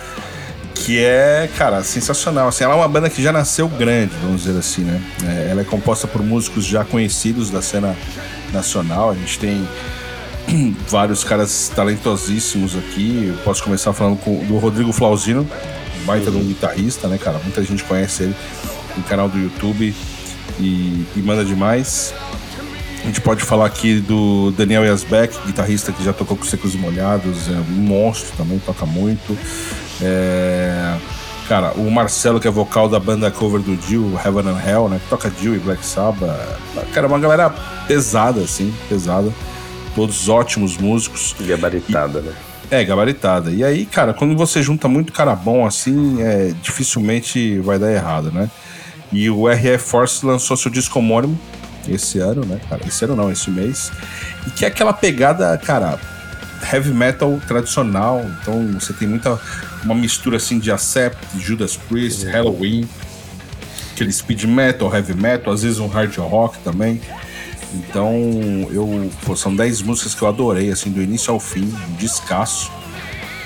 Que 0.75 1.03
é, 1.03 1.49
cara, 1.57 1.83
sensacional. 1.83 2.49
Assim, 2.49 2.65
ela 2.65 2.75
é 2.75 2.77
uma 2.77 2.89
banda 2.89 3.09
que 3.09 3.23
já 3.23 3.33
nasceu 3.33 3.69
grande, 3.69 4.13
vamos 4.23 4.43
dizer 4.43 4.59
assim, 4.59 4.83
né? 4.83 5.03
É, 5.27 5.51
ela 5.51 5.63
é 5.63 5.65
composta 5.65 6.07
por 6.07 6.23
músicos 6.23 6.67
já 6.67 6.85
conhecidos 6.85 7.51
da 7.51 7.63
cena 7.63 7.97
nacional. 8.53 9.11
A 9.11 9.15
gente 9.15 9.39
tem 9.39 9.67
vários 10.89 11.25
caras 11.25 11.73
talentosíssimos 11.75 12.77
aqui. 12.77 13.29
Eu 13.29 13.43
posso 13.45 13.65
começar 13.65 13.95
falando 13.95 14.19
com, 14.19 14.45
do 14.45 14.59
Rodrigo 14.59 14.93
Flauzino, 14.93 15.49
baita 16.05 16.31
uhum. 16.31 16.37
de 16.37 16.43
um 16.45 16.49
guitarrista, 16.49 17.09
né, 17.09 17.17
cara? 17.17 17.39
Muita 17.39 17.65
gente 17.65 17.83
conhece 17.85 18.25
ele 18.25 18.37
no 18.95 19.03
canal 19.05 19.27
do 19.27 19.39
YouTube 19.39 19.95
e, 20.59 21.07
e 21.17 21.21
manda 21.21 21.45
demais. 21.45 22.15
A 23.03 23.07
gente 23.07 23.21
pode 23.21 23.43
falar 23.43 23.67
aqui 23.67 24.01
do 24.01 24.51
Daniel 24.53 24.85
Yazbek, 24.85 25.39
guitarrista 25.47 25.93
que 25.93 26.05
já 26.05 26.13
tocou 26.13 26.37
com 26.37 26.45
Secos 26.45 26.75
e 26.75 26.79
Molhados, 26.79 27.49
é 27.49 27.53
um 27.53 27.81
monstro 27.81 28.37
também, 28.37 28.59
toca 28.59 28.85
muito. 28.85 29.39
É... 30.03 30.97
Cara, 31.49 31.73
o 31.73 31.91
Marcelo, 31.91 32.39
que 32.39 32.47
é 32.47 32.51
vocal 32.51 32.91
da 32.91 33.01
banda 33.01 33.31
cover 33.31 33.63
do 33.63 33.75
Dio, 33.75 34.13
Heaven 34.23 34.51
and 34.51 34.61
Hell, 34.67 34.89
né? 34.91 35.01
Que 35.03 35.09
toca 35.09 35.31
Dio 35.31 35.55
e 35.55 35.59
Black 35.59 35.85
Sabbath. 35.85 36.37
Cara, 36.93 37.07
uma 37.07 37.19
galera 37.19 37.49
pesada, 37.87 38.43
assim, 38.43 38.75
pesada. 38.87 39.33
Todos 39.95 40.29
ótimos 40.29 40.77
músicos. 40.77 41.35
Gabaritada, 41.41 42.19
e... 42.19 42.23
né? 42.23 42.33
É, 42.71 42.85
gabaritada. 42.85 43.51
E 43.51 43.65
aí, 43.65 43.87
cara, 43.87 44.13
quando 44.13 44.37
você 44.37 44.63
junta 44.63 44.89
muito 44.89 45.11
cara 45.11 45.35
bom 45.35 45.65
assim, 45.65 46.21
é, 46.21 46.53
dificilmente 46.63 47.59
vai 47.61 47.79
dar 47.79 47.91
errado, 47.91 48.31
né? 48.31 48.51
E 49.13 49.31
o 49.31 49.49
RF 49.49 49.79
Force 49.79 50.25
lançou 50.25 50.57
seu 50.57 50.71
disco 50.71 50.99
homônimo 50.99 51.39
esse 51.89 52.19
ano, 52.19 52.45
né, 52.45 52.61
cara? 52.69 52.83
Esse 52.87 53.05
ano 53.05 53.17
não, 53.17 53.31
esse 53.31 53.51
mês. 53.51 53.91
E 54.47 54.51
que 54.51 54.65
é 54.65 54.69
aquela 54.69 54.93
pegada, 54.93 55.57
cara, 55.59 55.99
heavy 56.73 56.93
metal 56.93 57.41
tradicional. 57.47 58.25
Então 58.41 58.67
você 58.79 58.93
tem 58.93 59.09
muita. 59.09 59.41
Uma 59.85 59.95
mistura 59.95 60.39
assim 60.39 60.59
de 60.59 60.73
Accept, 60.73 61.19
Judas 61.39 61.77
Priest, 61.77 62.27
uhum. 62.27 62.33
Halloween. 62.33 62.89
Aquele 63.93 64.13
speed 64.13 64.45
metal, 64.45 64.95
heavy 64.95 65.15
metal, 65.15 65.53
às 65.53 65.63
vezes 65.63 65.79
um 65.79 65.89
hard 65.89 66.17
rock 66.19 66.59
também. 66.59 67.01
Então, 67.75 68.13
eu. 68.71 69.11
Pô, 69.25 69.37
são 69.37 69.55
10 69.55 69.83
músicas 69.83 70.15
que 70.15 70.23
eu 70.23 70.29
adorei, 70.29 70.71
assim, 70.71 70.91
do 70.91 71.03
início 71.03 71.33
ao 71.33 71.41
fim, 71.41 71.65
um 71.65 71.95
descasso. 71.97 72.71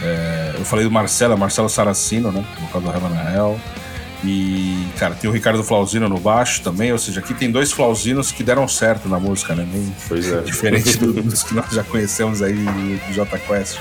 É, 0.03 0.55
eu 0.59 0.65
falei 0.65 0.85
do 0.85 0.91
Marcelo, 0.91 1.37
Marcelo 1.37 1.69
Saracino, 1.69 2.31
né? 2.33 2.45
No 2.61 2.69
caso 2.69 2.85
do 2.85 2.91
Heaven 2.91 3.35
Hell. 3.35 3.61
E, 4.25 4.87
cara, 4.99 5.15
tem 5.15 5.29
o 5.29 5.33
Ricardo 5.33 5.65
Flauzino 5.65 6.09
no 6.09 6.19
baixo 6.19 6.63
também, 6.63 6.93
ou 6.93 6.99
seja, 6.99 7.19
aqui 7.19 7.35
tem 7.35 7.51
dois 7.51 7.73
Flauzinos 7.73 8.31
que 8.31 8.45
deram 8.45 8.69
certo 8.69 9.09
na 9.09 9.19
música, 9.19 9.55
né? 9.55 9.67
Bem 9.71 9.95
pois 10.07 10.31
é. 10.31 10.41
Diferente 10.43 10.97
dos 10.97 11.43
que 11.43 11.55
nós 11.55 11.71
já 11.71 11.83
conhecemos 11.83 12.41
aí 12.41 12.55
do 12.55 13.13
J 13.13 13.39
Quest. 13.39 13.79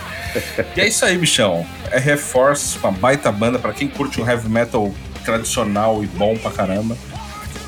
e 0.76 0.82
é 0.82 0.88
isso 0.88 1.06
aí, 1.06 1.18
bichão. 1.18 1.66
RF 1.92 2.24
Force, 2.24 2.78
uma 2.80 2.92
baita 2.92 3.32
banda 3.32 3.60
para 3.60 3.72
quem 3.74 3.88
curte 3.88 4.20
um 4.20 4.28
heavy 4.28 4.50
metal 4.50 4.92
tradicional 5.24 6.04
e 6.04 6.08
bom 6.08 6.36
pra 6.38 6.50
caramba. 6.50 6.98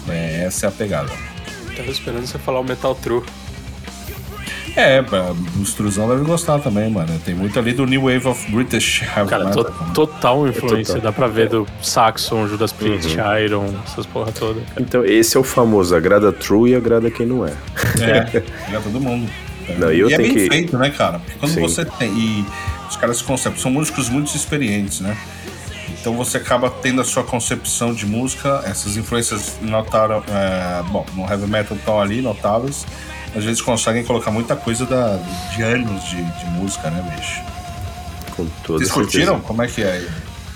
É, 0.09 0.43
essa 0.45 0.65
é 0.65 0.69
a 0.69 0.71
pegada. 0.71 1.11
Tava 1.75 1.89
esperando 1.89 2.25
você 2.25 2.37
falar 2.39 2.59
o 2.59 2.63
Metal 2.63 2.93
True. 2.95 3.23
É, 4.75 5.01
o 5.01 5.61
Extrusão 5.61 6.07
deve 6.09 6.23
gostar 6.23 6.57
também, 6.59 6.89
mano. 6.89 7.19
Tem 7.23 7.35
muito 7.35 7.57
ali 7.59 7.73
do 7.73 7.85
New 7.85 8.01
Wave 8.01 8.27
of 8.27 8.51
British 8.51 9.03
Heavy 9.03 9.29
Cara, 9.29 9.51
to 9.51 9.63
total 9.93 10.47
influência. 10.47 10.93
É 10.93 10.95
total. 10.95 11.01
Dá 11.01 11.11
pra 11.11 11.27
ver 11.27 11.49
do 11.49 11.67
Saxon, 11.81 12.47
Judas 12.47 12.71
Priest, 12.71 13.15
uhum. 13.15 13.37
Iron, 13.37 13.73
essas 13.85 14.05
porra 14.07 14.31
toda. 14.31 14.61
Cara. 14.61 14.81
Então, 14.81 15.05
esse 15.05 15.37
é 15.37 15.39
o 15.39 15.43
famoso 15.43 15.95
agrada 15.95 16.31
true 16.31 16.71
e 16.71 16.75
agrada 16.75 17.11
quem 17.11 17.25
não 17.25 17.45
é. 17.45 17.53
É, 18.01 18.19
agrada 18.67 18.83
todo 18.83 18.99
mundo. 18.99 19.29
Não, 19.77 19.91
eu 19.91 20.09
e 20.09 20.13
é 20.13 20.17
bem 20.17 20.33
que... 20.33 20.49
feito, 20.49 20.77
né, 20.77 20.89
cara? 20.89 21.19
Porque 21.19 21.39
quando 21.39 21.53
Sim. 21.53 21.61
você 21.61 21.85
tem. 21.85 22.09
E 22.09 22.45
os 22.89 22.95
caras 22.97 23.17
se 23.17 23.23
concebem, 23.23 23.59
são 23.59 23.71
músicos 23.71 24.09
muito 24.09 24.35
experientes, 24.35 25.01
né? 25.01 25.15
Então 26.01 26.17
você 26.17 26.37
acaba 26.37 26.69
tendo 26.69 26.99
a 26.99 27.03
sua 27.03 27.23
concepção 27.23 27.93
de 27.93 28.05
música, 28.05 28.61
essas 28.65 28.97
influências 28.97 29.57
notaram. 29.61 30.23
É, 30.27 30.83
bom, 30.89 31.05
no 31.15 31.23
heavy 31.29 31.47
metal 31.47 31.77
estão 31.77 32.01
ali, 32.01 32.21
notáveis 32.21 32.85
às 33.35 33.43
vezes 33.43 33.61
conseguem 33.61 34.03
colocar 34.03 34.31
muita 34.31 34.55
coisa 34.55 34.85
da, 34.85 35.17
de 35.55 35.61
anos 35.61 36.03
de, 36.05 36.23
de 36.23 36.45
música, 36.51 36.89
né, 36.89 37.15
bicho? 37.15 37.41
Com 38.35 38.47
toda 38.63 38.79
Vocês 38.79 38.91
curtiram? 38.91 39.39
Como 39.39 39.61
é 39.61 39.67
que 39.67 39.83
é? 39.83 40.05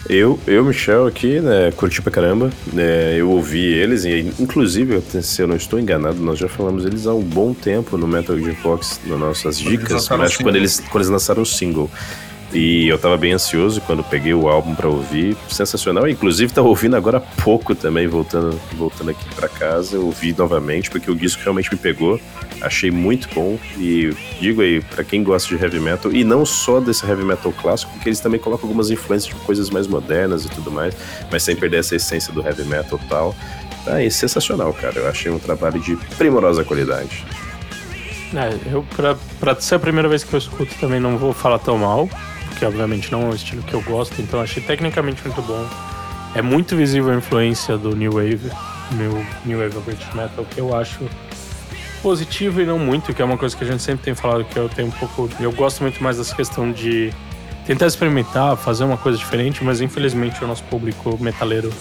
Eu, 0.09 0.39
eu, 0.47 0.63
Michel, 0.63 1.05
aqui, 1.05 1.41
né, 1.41 1.71
curti 1.75 2.01
pra 2.01 2.11
caramba. 2.11 2.49
Né, 2.71 3.15
eu 3.17 3.29
ouvi 3.29 3.65
eles, 3.65 4.05
e 4.05 4.33
inclusive, 4.39 5.01
se 5.21 5.41
eu 5.41 5.47
não 5.47 5.55
estou 5.55 5.79
enganado, 5.79 6.19
nós 6.19 6.39
já 6.39 6.47
falamos 6.47 6.85
eles 6.85 7.05
há 7.05 7.13
um 7.13 7.21
bom 7.21 7.53
tempo 7.53 7.97
no 7.97 8.07
Metal 8.07 8.37
Gear 8.37 8.55
Fox, 8.55 9.01
nas 9.05 9.19
nossas 9.19 9.59
dicas, 9.59 10.07
mas 10.09 10.37
quando 10.37 10.55
eles, 10.55 10.79
quando 10.79 11.03
eles 11.03 11.09
lançaram 11.09 11.41
o 11.41 11.45
single. 11.45 11.89
E 12.59 12.87
eu 12.87 12.97
tava 12.97 13.15
bem 13.17 13.33
ansioso 13.33 13.79
quando 13.81 14.03
peguei 14.03 14.33
o 14.33 14.49
álbum 14.49 14.73
para 14.73 14.89
ouvir, 14.89 15.37
sensacional. 15.47 16.09
Inclusive 16.09 16.51
tava 16.51 16.67
ouvindo 16.67 16.95
agora 16.95 17.19
há 17.19 17.43
pouco 17.43 17.75
também, 17.75 18.07
voltando, 18.07 18.59
voltando 18.73 19.11
aqui 19.11 19.23
para 19.35 19.47
casa, 19.47 19.99
ouvi 19.99 20.33
novamente 20.35 20.89
porque 20.89 21.11
o 21.11 21.13
disco 21.15 21.43
realmente 21.43 21.71
me 21.71 21.77
pegou. 21.77 22.19
Achei 22.59 22.89
muito 22.89 23.29
bom 23.31 23.59
e 23.77 24.11
digo 24.41 24.63
aí 24.63 24.81
para 24.81 25.03
quem 25.03 25.23
gosta 25.23 25.55
de 25.55 25.63
heavy 25.63 25.79
metal 25.79 26.11
e 26.11 26.23
não 26.23 26.47
só 26.47 26.79
desse 26.79 27.05
heavy 27.05 27.23
metal 27.23 27.53
clássico, 27.61 27.91
porque 27.91 28.09
eles 28.09 28.19
também 28.19 28.39
colocam 28.39 28.67
algumas 28.67 28.89
influências 28.89 29.35
de 29.35 29.39
coisas 29.45 29.69
mais 29.69 29.85
modernas 29.85 30.43
e 30.43 30.49
tudo 30.49 30.71
mais, 30.71 30.97
mas 31.31 31.43
sem 31.43 31.55
perder 31.55 31.81
essa 31.81 31.95
essência 31.95 32.33
do 32.33 32.41
heavy 32.41 32.63
metal 32.63 32.99
tal. 33.07 33.35
Tá 33.85 33.97
sensacional, 34.09 34.73
cara. 34.73 34.97
Eu 34.97 35.07
achei 35.07 35.31
um 35.31 35.37
trabalho 35.37 35.79
de 35.79 35.95
primorosa 36.17 36.63
qualidade. 36.63 37.23
É, 38.33 38.73
eu, 38.73 38.83
pra, 38.95 39.15
pra 39.39 39.55
ser 39.61 39.75
a 39.75 39.79
primeira 39.79 40.09
vez 40.09 40.23
que 40.23 40.33
eu 40.33 40.39
escuto, 40.39 40.73
também 40.79 40.99
não 40.99 41.19
vou 41.19 41.33
falar 41.33 41.59
tão 41.59 41.77
mal 41.77 42.09
que 42.57 42.65
obviamente 42.65 43.11
não 43.11 43.23
é 43.23 43.25
um 43.25 43.35
estilo 43.35 43.61
que 43.63 43.73
eu 43.73 43.81
gosto, 43.81 44.21
então 44.21 44.41
achei 44.41 44.61
tecnicamente 44.61 45.21
muito 45.23 45.41
bom. 45.41 45.65
É 46.35 46.41
muito 46.41 46.75
visível 46.75 47.11
a 47.11 47.15
influência 47.15 47.77
do 47.77 47.95
New 47.95 48.13
Wave, 48.13 48.51
New, 48.91 49.25
New 49.45 49.59
Wave 49.59 49.79
British 49.85 50.13
Metal, 50.13 50.45
que 50.45 50.59
eu 50.59 50.75
acho 50.75 50.99
positivo 52.01 52.61
e 52.61 52.65
não 52.65 52.77
muito, 52.77 53.13
que 53.13 53.21
é 53.21 53.25
uma 53.25 53.37
coisa 53.37 53.55
que 53.55 53.63
a 53.63 53.67
gente 53.67 53.81
sempre 53.81 54.05
tem 54.05 54.15
falado 54.15 54.43
que 54.45 54.57
eu 54.57 54.69
tenho 54.69 54.87
um 54.87 54.91
pouco. 54.91 55.29
Eu 55.39 55.51
gosto 55.51 55.81
muito 55.81 56.01
mais 56.03 56.17
dessa 56.17 56.35
questão 56.35 56.71
de 56.71 57.11
tentar 57.65 57.87
experimentar, 57.87 58.55
fazer 58.55 58.83
uma 58.83 58.97
coisa 58.97 59.17
diferente, 59.17 59.63
mas 59.63 59.81
infelizmente 59.81 60.43
o 60.43 60.47
nosso 60.47 60.63
público 60.63 61.17
metaleiro 61.21 61.71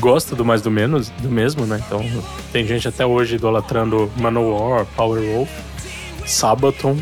gosta 0.00 0.34
do 0.34 0.44
mais 0.44 0.60
do 0.60 0.70
menos, 0.70 1.10
do 1.10 1.30
mesmo, 1.30 1.66
né? 1.66 1.80
Então 1.86 2.04
tem 2.52 2.66
gente 2.66 2.88
até 2.88 3.06
hoje 3.06 3.36
idolatrando 3.36 4.10
Manowar, 4.16 4.86
Powerwolf, 4.96 5.50
Sabaton, 6.26 6.96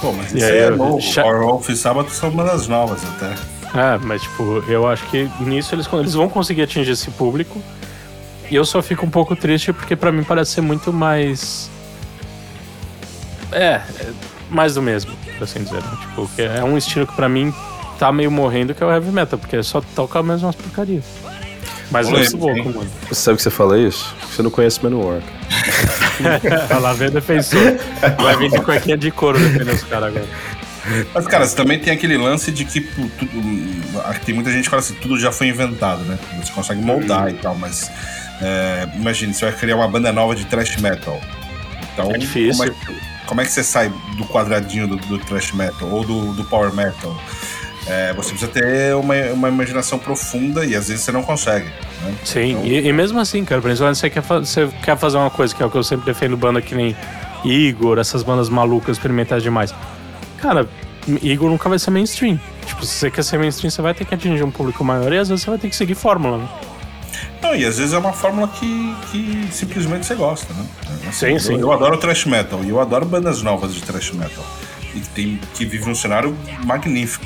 Pô, 0.00 0.12
mas 0.12 0.32
isso 0.32 0.44
aí, 0.44 0.58
é 0.58 0.70
novo. 0.70 1.00
Já... 1.00 1.22
Wolf 1.24 1.68
e 1.68 1.76
Sábado 1.76 2.10
são 2.10 2.30
uma 2.30 2.44
das 2.44 2.68
novas 2.68 3.02
até. 3.04 3.34
É, 3.74 3.98
mas 3.98 4.22
tipo, 4.22 4.64
eu 4.68 4.86
acho 4.86 5.04
que 5.06 5.28
nisso 5.40 5.74
eles, 5.74 5.88
eles 5.92 6.14
vão 6.14 6.28
conseguir 6.28 6.62
atingir 6.62 6.92
esse 6.92 7.10
público. 7.10 7.62
E 8.50 8.54
eu 8.54 8.64
só 8.64 8.80
fico 8.80 9.04
um 9.04 9.10
pouco 9.10 9.36
triste 9.36 9.72
porque 9.72 9.94
para 9.94 10.10
mim 10.10 10.24
parece 10.24 10.52
ser 10.52 10.60
muito 10.60 10.92
mais. 10.92 11.70
É, 13.52 13.74
é, 13.74 13.82
mais 14.50 14.74
do 14.74 14.82
mesmo, 14.82 15.12
por 15.36 15.44
assim 15.44 15.62
dizer. 15.62 15.82
Né? 15.82 15.98
Tipo, 16.00 16.30
é 16.38 16.64
um 16.64 16.78
estilo 16.78 17.06
que 17.06 17.14
para 17.14 17.28
mim 17.28 17.52
tá 17.98 18.10
meio 18.12 18.30
morrendo, 18.30 18.74
que 18.74 18.82
é 18.82 18.86
o 18.86 18.90
heavy 18.90 19.10
metal, 19.10 19.38
porque 19.38 19.62
só 19.62 19.82
toca 19.94 20.20
as 20.20 20.24
mesmas 20.24 20.54
porcarias. 20.54 21.04
Mas 21.90 22.08
não 22.08 22.18
é 22.18 22.28
louco, 22.28 22.78
mano. 22.78 22.90
Sabe 23.12 23.36
que 23.36 23.42
você 23.42 23.50
fala 23.50 23.78
isso? 23.78 24.14
Você 24.30 24.42
não 24.42 24.50
conhece 24.50 24.82
Manowar. 24.82 25.22
Lá, 26.80 26.92
vem 26.92 27.10
defensor. 27.10 27.78
Vai 28.18 28.36
vir 28.36 28.50
de 28.50 28.60
cuequinha 28.60 28.96
de 28.96 29.10
couro 29.10 29.38
defender 29.38 29.74
os 29.74 29.82
caras 29.84 30.08
agora. 30.08 30.28
Mas, 31.14 31.26
cara, 31.26 31.46
você 31.46 31.56
também 31.56 31.78
tem 31.78 31.92
aquele 31.92 32.16
lance 32.16 32.50
de 32.50 32.64
que 32.64 32.80
tudo, 32.80 33.30
tem 34.24 34.34
muita 34.34 34.50
gente 34.50 34.64
que 34.64 34.70
fala 34.70 34.80
assim, 34.80 34.94
tudo 34.94 35.18
já 35.18 35.30
foi 35.30 35.48
inventado, 35.48 36.02
né? 36.04 36.18
Você 36.42 36.52
consegue 36.52 36.80
moldar 36.80 37.24
uhum. 37.24 37.28
e 37.28 37.34
tal, 37.34 37.54
mas 37.54 37.90
é, 38.40 38.88
imagine, 38.94 39.34
você 39.34 39.46
vai 39.46 39.54
criar 39.54 39.76
uma 39.76 39.88
banda 39.88 40.12
nova 40.12 40.34
de 40.34 40.44
thrash 40.46 40.76
metal. 40.76 41.20
Então, 41.92 42.10
é 42.10 42.18
difícil. 42.18 42.72
Como 42.72 42.96
é, 42.96 43.00
como 43.26 43.40
é 43.40 43.44
que 43.44 43.50
você 43.50 43.62
sai 43.62 43.92
do 44.16 44.24
quadradinho 44.24 44.86
do, 44.86 44.96
do 44.96 45.18
thrash 45.18 45.52
metal 45.52 45.88
ou 45.88 46.04
do, 46.04 46.32
do 46.32 46.44
power 46.44 46.72
metal? 46.72 47.16
É, 47.88 48.12
você 48.12 48.30
precisa 48.30 48.50
ter 48.50 48.94
uma, 48.94 49.14
uma 49.32 49.48
imaginação 49.48 49.98
profunda 49.98 50.64
e 50.64 50.76
às 50.76 50.88
vezes 50.88 51.04
você 51.04 51.12
não 51.12 51.22
consegue. 51.22 51.66
Né? 52.02 52.14
Sim, 52.24 52.50
então... 52.50 52.66
e, 52.66 52.86
e, 52.86 52.92
mesmo 52.92 53.18
assim, 53.18 53.44
cara, 53.44 53.60
principalmente 53.60 53.98
você 53.98 54.10
quer, 54.10 54.22
você 54.22 54.68
quer 54.82 54.96
fazer 54.96 55.16
uma 55.16 55.30
coisa 55.30 55.54
que 55.54 55.62
é 55.62 55.66
o 55.66 55.70
que 55.70 55.76
eu 55.76 55.82
sempre 55.82 56.06
defendo 56.06 56.36
banda 56.36 56.60
que 56.60 56.74
nem 56.74 56.94
Igor, 57.44 57.98
essas 57.98 58.22
bandas 58.22 58.48
malucas, 58.48 58.96
experimentais 58.96 59.42
demais. 59.42 59.74
Cara, 60.36 60.68
Igor 61.22 61.50
nunca 61.50 61.68
vai 61.68 61.78
ser 61.78 61.90
mainstream. 61.90 62.38
Tipo, 62.66 62.84
se 62.84 62.94
você 62.94 63.10
quer 63.10 63.24
ser 63.24 63.38
mainstream, 63.38 63.70
você 63.70 63.80
vai 63.80 63.94
ter 63.94 64.04
que 64.04 64.14
atingir 64.14 64.42
um 64.42 64.50
público 64.50 64.84
maior 64.84 65.12
e 65.12 65.18
às 65.18 65.28
vezes 65.28 65.42
você 65.44 65.50
vai 65.50 65.58
ter 65.58 65.70
que 65.70 65.76
seguir 65.76 65.94
fórmula, 65.94 66.38
né? 66.38 66.48
Não, 67.40 67.54
e 67.54 67.64
às 67.64 67.78
vezes 67.78 67.94
é 67.94 67.98
uma 67.98 68.12
fórmula 68.12 68.48
que, 68.48 68.94
que 69.10 69.48
simplesmente 69.50 70.04
você 70.04 70.14
gosta, 70.14 70.52
né? 70.52 70.66
Assim, 71.08 71.10
sim, 71.10 71.38
sim. 71.38 71.54
Eu, 71.54 71.60
eu 71.60 71.72
adoro 71.72 71.96
thrash 71.96 72.26
metal 72.26 72.62
e 72.62 72.68
eu 72.68 72.80
adoro 72.80 73.06
bandas 73.06 73.42
novas 73.42 73.74
de 73.74 73.82
thrash 73.82 74.12
metal. 74.12 74.44
E 74.94 75.00
que, 75.00 75.08
tem, 75.10 75.40
que 75.54 75.64
vive 75.64 75.88
um 75.88 75.94
cenário 75.94 76.36
magnífico. 76.64 77.24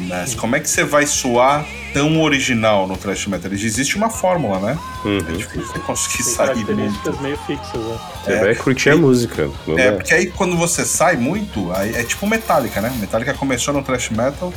Mas 0.00 0.34
como 0.34 0.56
é 0.56 0.60
que 0.60 0.68
você 0.68 0.82
vai 0.84 1.06
soar 1.06 1.64
tão 1.92 2.20
original 2.22 2.86
no 2.86 2.96
thrash 2.96 3.26
metal? 3.26 3.52
Existe 3.52 3.96
uma 3.96 4.08
fórmula, 4.10 4.58
né? 4.58 4.78
Uhum. 5.04 5.18
É 5.18 5.32
difícil 5.32 5.66
você 5.66 5.78
conseguir 5.80 6.24
Tem 6.24 6.26
sair 6.34 6.46
características 6.48 7.04
muito. 7.04 7.22
meio 7.22 7.36
fixas, 7.46 7.80
né? 7.80 7.98
Você 8.24 8.40
vai 8.40 8.54
curtir 8.54 8.90
a 8.90 8.96
música. 8.96 9.50
não 9.66 9.78
É, 9.78 9.86
é? 9.88 9.92
porque 9.92 10.14
aí 10.14 10.26
quando 10.30 10.56
você 10.56 10.84
sai 10.84 11.16
muito, 11.16 11.70
aí 11.72 11.94
é 11.94 12.02
tipo 12.02 12.26
Metallica, 12.26 12.80
né? 12.80 12.92
Metallica 12.98 13.34
começou 13.34 13.74
no 13.74 13.82
thrash 13.82 14.10
metal, 14.10 14.52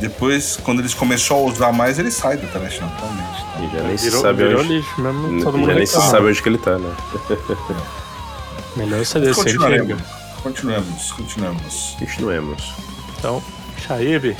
depois, 0.00 0.58
quando 0.62 0.80
eles 0.80 0.92
começou 0.92 1.38
a 1.48 1.50
usar 1.52 1.72
mais, 1.72 1.98
ele 1.98 2.10
sai 2.10 2.36
do 2.36 2.46
thrash 2.48 2.80
naturalmente. 2.80 3.44
E 3.60 3.76
já 3.76 3.82
nem 3.82 3.96
se 3.96 4.04
Virou, 4.04 4.22
sabe 4.22 4.44
onde. 4.54 4.68
lixo 4.76 5.00
mesmo, 5.00 5.42
todo 5.42 5.56
mundo 5.56 5.68
Já 5.70 5.74
nem 5.76 5.86
se 5.86 5.92
sabe 5.94 6.26
onde 6.26 6.42
que 6.42 6.48
ele 6.48 6.58
tá, 6.58 6.76
né? 6.78 6.94
Melhor 8.76 9.04
você 9.04 9.20
descer 9.20 9.30
e 9.32 9.34
Continuaremos, 9.34 10.02
continuamos, 10.42 11.12
continuamos. 11.12 11.96
Continuemos. 11.98 12.74
Então, 13.18 13.42
Shaib, 13.78 14.36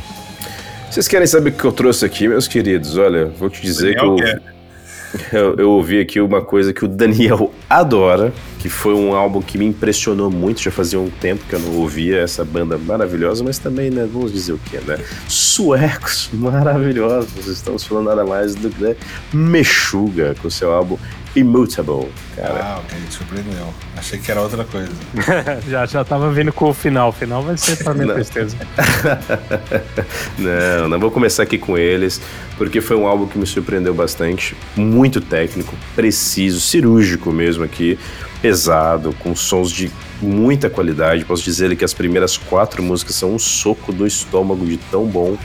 Vocês 0.90 1.08
querem 1.08 1.26
saber 1.26 1.50
o 1.50 1.52
que 1.52 1.64
eu 1.64 1.72
trouxe 1.72 2.04
aqui, 2.04 2.28
meus 2.28 2.48
queridos? 2.48 2.96
Olha, 2.96 3.26
vou 3.26 3.50
te 3.50 3.60
dizer 3.60 3.94
Daniel 3.96 4.16
que 4.16 5.36
eu, 5.36 5.40
eu, 5.40 5.56
eu 5.56 5.70
ouvi 5.70 6.00
aqui 6.00 6.20
uma 6.20 6.40
coisa 6.40 6.72
que 6.72 6.84
o 6.84 6.88
Daniel 6.88 7.52
adora, 7.68 8.32
que 8.60 8.68
foi 8.68 8.94
um 8.94 9.14
álbum 9.14 9.42
que 9.42 9.58
me 9.58 9.66
impressionou 9.66 10.30
muito. 10.30 10.62
Já 10.62 10.70
fazia 10.70 10.98
um 10.98 11.10
tempo 11.10 11.44
que 11.48 11.54
eu 11.54 11.60
não 11.60 11.76
ouvia 11.76 12.20
essa 12.20 12.44
banda 12.44 12.78
maravilhosa, 12.78 13.44
mas 13.44 13.58
também, 13.58 13.90
né, 13.90 14.08
vamos 14.10 14.32
dizer 14.32 14.52
o 14.52 14.58
que, 14.58 14.78
né? 14.78 14.98
Suecos 15.28 16.30
maravilhosos. 16.34 17.46
Estamos 17.46 17.84
falando 17.84 18.06
nada 18.06 18.24
mais 18.24 18.54
do 18.54 18.70
que 18.70 18.82
né, 18.82 18.96
Meshuga, 19.32 20.34
com 20.40 20.48
seu 20.48 20.72
álbum 20.72 20.96
Immutable. 21.36 22.08
Cara, 22.36 22.60
Ah, 22.62 22.80
ok, 22.84 22.98
surpreendeu. 23.10 23.72
Achei 23.96 24.18
que 24.18 24.30
era 24.30 24.40
outra 24.40 24.64
coisa. 24.64 24.90
já, 25.68 25.84
já 25.86 26.04
tava 26.04 26.30
vindo 26.30 26.52
com 26.52 26.68
o 26.70 26.74
final. 26.74 27.08
O 27.08 27.12
final 27.12 27.42
vai 27.42 27.56
ser 27.56 27.76
pra 27.82 27.92
minha 27.94 28.06
Não. 28.06 28.14
tristeza. 28.14 28.56
Não, 30.38 30.88
não 30.88 30.98
vou 30.98 31.10
começar 31.10 31.42
aqui 31.42 31.58
com 31.58 31.76
eles, 31.78 32.20
porque 32.56 32.80
foi 32.80 32.96
um 32.96 33.06
álbum 33.06 33.26
que 33.26 33.38
me 33.38 33.46
surpreendeu 33.46 33.94
bastante. 33.94 34.56
Muito 34.76 35.20
técnico, 35.20 35.74
preciso, 35.94 36.60
cirúrgico 36.60 37.32
mesmo 37.32 37.64
aqui, 37.64 37.98
pesado, 38.42 39.14
com 39.20 39.34
sons 39.34 39.70
de 39.70 39.90
muita 40.20 40.68
qualidade. 40.68 41.24
Posso 41.24 41.42
dizer 41.42 41.74
que 41.76 41.84
as 41.84 41.94
primeiras 41.94 42.36
quatro 42.36 42.82
músicas 42.82 43.14
são 43.16 43.34
um 43.34 43.38
soco 43.38 43.92
do 43.92 44.06
estômago 44.06 44.64
de 44.66 44.76
tão 44.76 45.04
bom. 45.06 45.36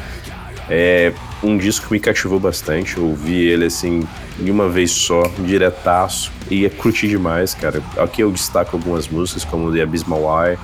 É 0.70 1.12
um 1.44 1.58
disco 1.58 1.88
que 1.88 1.94
me 1.94 2.00
cativou 2.00 2.40
bastante. 2.40 2.98
Eu 2.98 3.06
ouvi 3.06 3.48
ele 3.48 3.66
assim, 3.66 4.08
de 4.38 4.52
uma 4.52 4.70
vez 4.70 4.92
só, 4.92 5.24
diretaço, 5.40 6.32
e 6.50 6.66
é 6.66 6.70
curti 6.70 7.08
demais, 7.08 7.54
cara. 7.54 7.82
Aqui 7.98 8.22
eu 8.22 8.32
destaco 8.32 8.76
algumas 8.78 9.08
músicas, 9.08 9.44
como 9.44 9.72
The 9.72 9.82
Abysmal 9.82 10.46
Eye, 10.46 10.58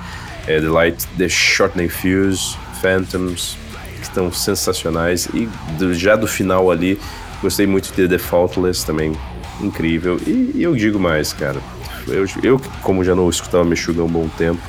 é, 0.46 0.60
The 0.60 0.68
Light, 0.68 1.06
The 1.18 1.28
Shortening 1.28 1.88
Fuse, 1.88 2.56
Phantoms, 2.80 3.56
que 3.96 4.02
estão 4.02 4.30
sensacionais. 4.32 5.26
E 5.34 5.48
do- 5.78 5.92
já 5.94 6.14
do 6.14 6.26
final 6.28 6.70
ali, 6.70 6.98
gostei 7.42 7.66
muito 7.66 7.92
de 7.92 8.08
The 8.08 8.18
Faultless 8.18 8.86
também, 8.86 9.12
incrível. 9.60 10.20
E, 10.26 10.52
e 10.54 10.62
eu 10.62 10.76
digo 10.76 10.98
mais, 11.00 11.32
cara. 11.32 11.58
Eu, 12.06 12.24
eu, 12.44 12.60
como 12.82 13.02
já 13.02 13.16
não 13.16 13.28
escutava 13.28 13.64
Meshuggah 13.64 14.02
há 14.02 14.04
um 14.04 14.08
bom 14.08 14.28
tempo, 14.38 14.60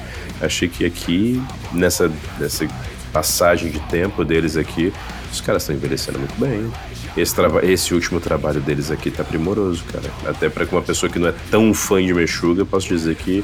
achei 0.42 0.68
que 0.68 0.84
aqui, 0.84 1.40
nessa, 1.72 2.12
nessa 2.40 2.68
passagem 3.14 3.70
de 3.70 3.80
tempo 3.82 4.26
deles 4.26 4.58
aqui, 4.58 4.92
os 5.32 5.42
caras 5.42 5.64
estão 5.64 5.76
envelhecendo 5.76 6.20
muito 6.20 6.36
bem. 6.40 6.72
Esse, 7.16 7.36
esse 7.64 7.94
último 7.94 8.20
trabalho 8.20 8.62
deles 8.62 8.92
aqui 8.92 9.10
tá 9.12 9.24
primoroso, 9.24 9.84
cara. 9.92 10.10
Até 10.28 10.50
pra 10.50 10.66
uma 10.72 10.82
pessoa 10.82 11.10
que 11.12 11.18
não 11.20 11.28
é 11.30 11.34
tão 11.52 11.74
fã 11.74 12.04
de 12.04 12.14
Meshuggah, 12.14 12.62
eu 12.62 12.66
posso 12.66 12.88
dizer 12.88 13.16
que 13.16 13.44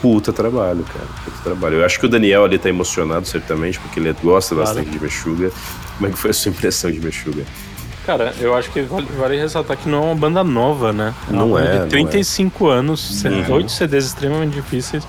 puta 0.00 0.32
trabalho, 0.32 0.82
cara. 0.84 1.06
Puta 1.24 1.36
trabalho. 1.42 1.76
Eu 1.76 1.84
acho 1.84 1.98
que 2.00 2.06
o 2.06 2.08
Daniel 2.08 2.44
ali 2.44 2.58
tá 2.58 2.68
emocionado, 2.68 3.26
certamente, 3.26 3.78
porque 3.78 4.00
ele 4.00 4.14
gosta 4.22 4.54
Claro. 4.54 4.68
bastante 4.68 4.90
de 4.90 4.98
Meshuggah. 5.02 5.50
Como 5.96 6.08
é 6.08 6.12
que 6.12 6.18
foi 6.18 6.30
a 6.30 6.34
sua 6.34 6.50
impressão 6.50 6.90
de 6.90 7.00
Meshuggah? 7.00 7.44
Cara, 8.06 8.34
eu 8.40 8.54
acho 8.56 8.70
que 8.70 8.80
vale, 8.80 9.06
vale 9.18 9.36
ressaltar 9.38 9.76
que 9.76 9.86
não 9.88 9.98
é 10.02 10.06
uma 10.06 10.14
banda 10.14 10.42
nova, 10.42 10.90
né? 10.92 11.14
É 11.28 11.32
uma 11.32 11.44
Não 11.46 11.58
é, 11.58 11.80
De 11.84 11.90
35 11.90 12.66
anos, 12.68 13.22
Uhum. 13.24 13.52
oito 13.56 13.70
CDs 13.70 14.06
extremamente 14.06 14.54
difíceis. 14.54 15.06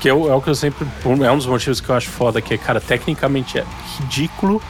Que 0.00 0.08
é 0.08 0.14
o, 0.14 0.30
é 0.30 0.34
o 0.34 0.40
que 0.40 0.48
eu 0.48 0.54
sempre. 0.54 0.86
É 1.22 1.30
um 1.30 1.36
dos 1.36 1.46
motivos 1.46 1.80
que 1.80 1.88
eu 1.90 1.94
acho 1.94 2.08
foda, 2.10 2.40
que, 2.40 2.56
cara, 2.58 2.80
tecnicamente 2.80 3.58
é 3.58 3.64
ridículo 3.98 4.60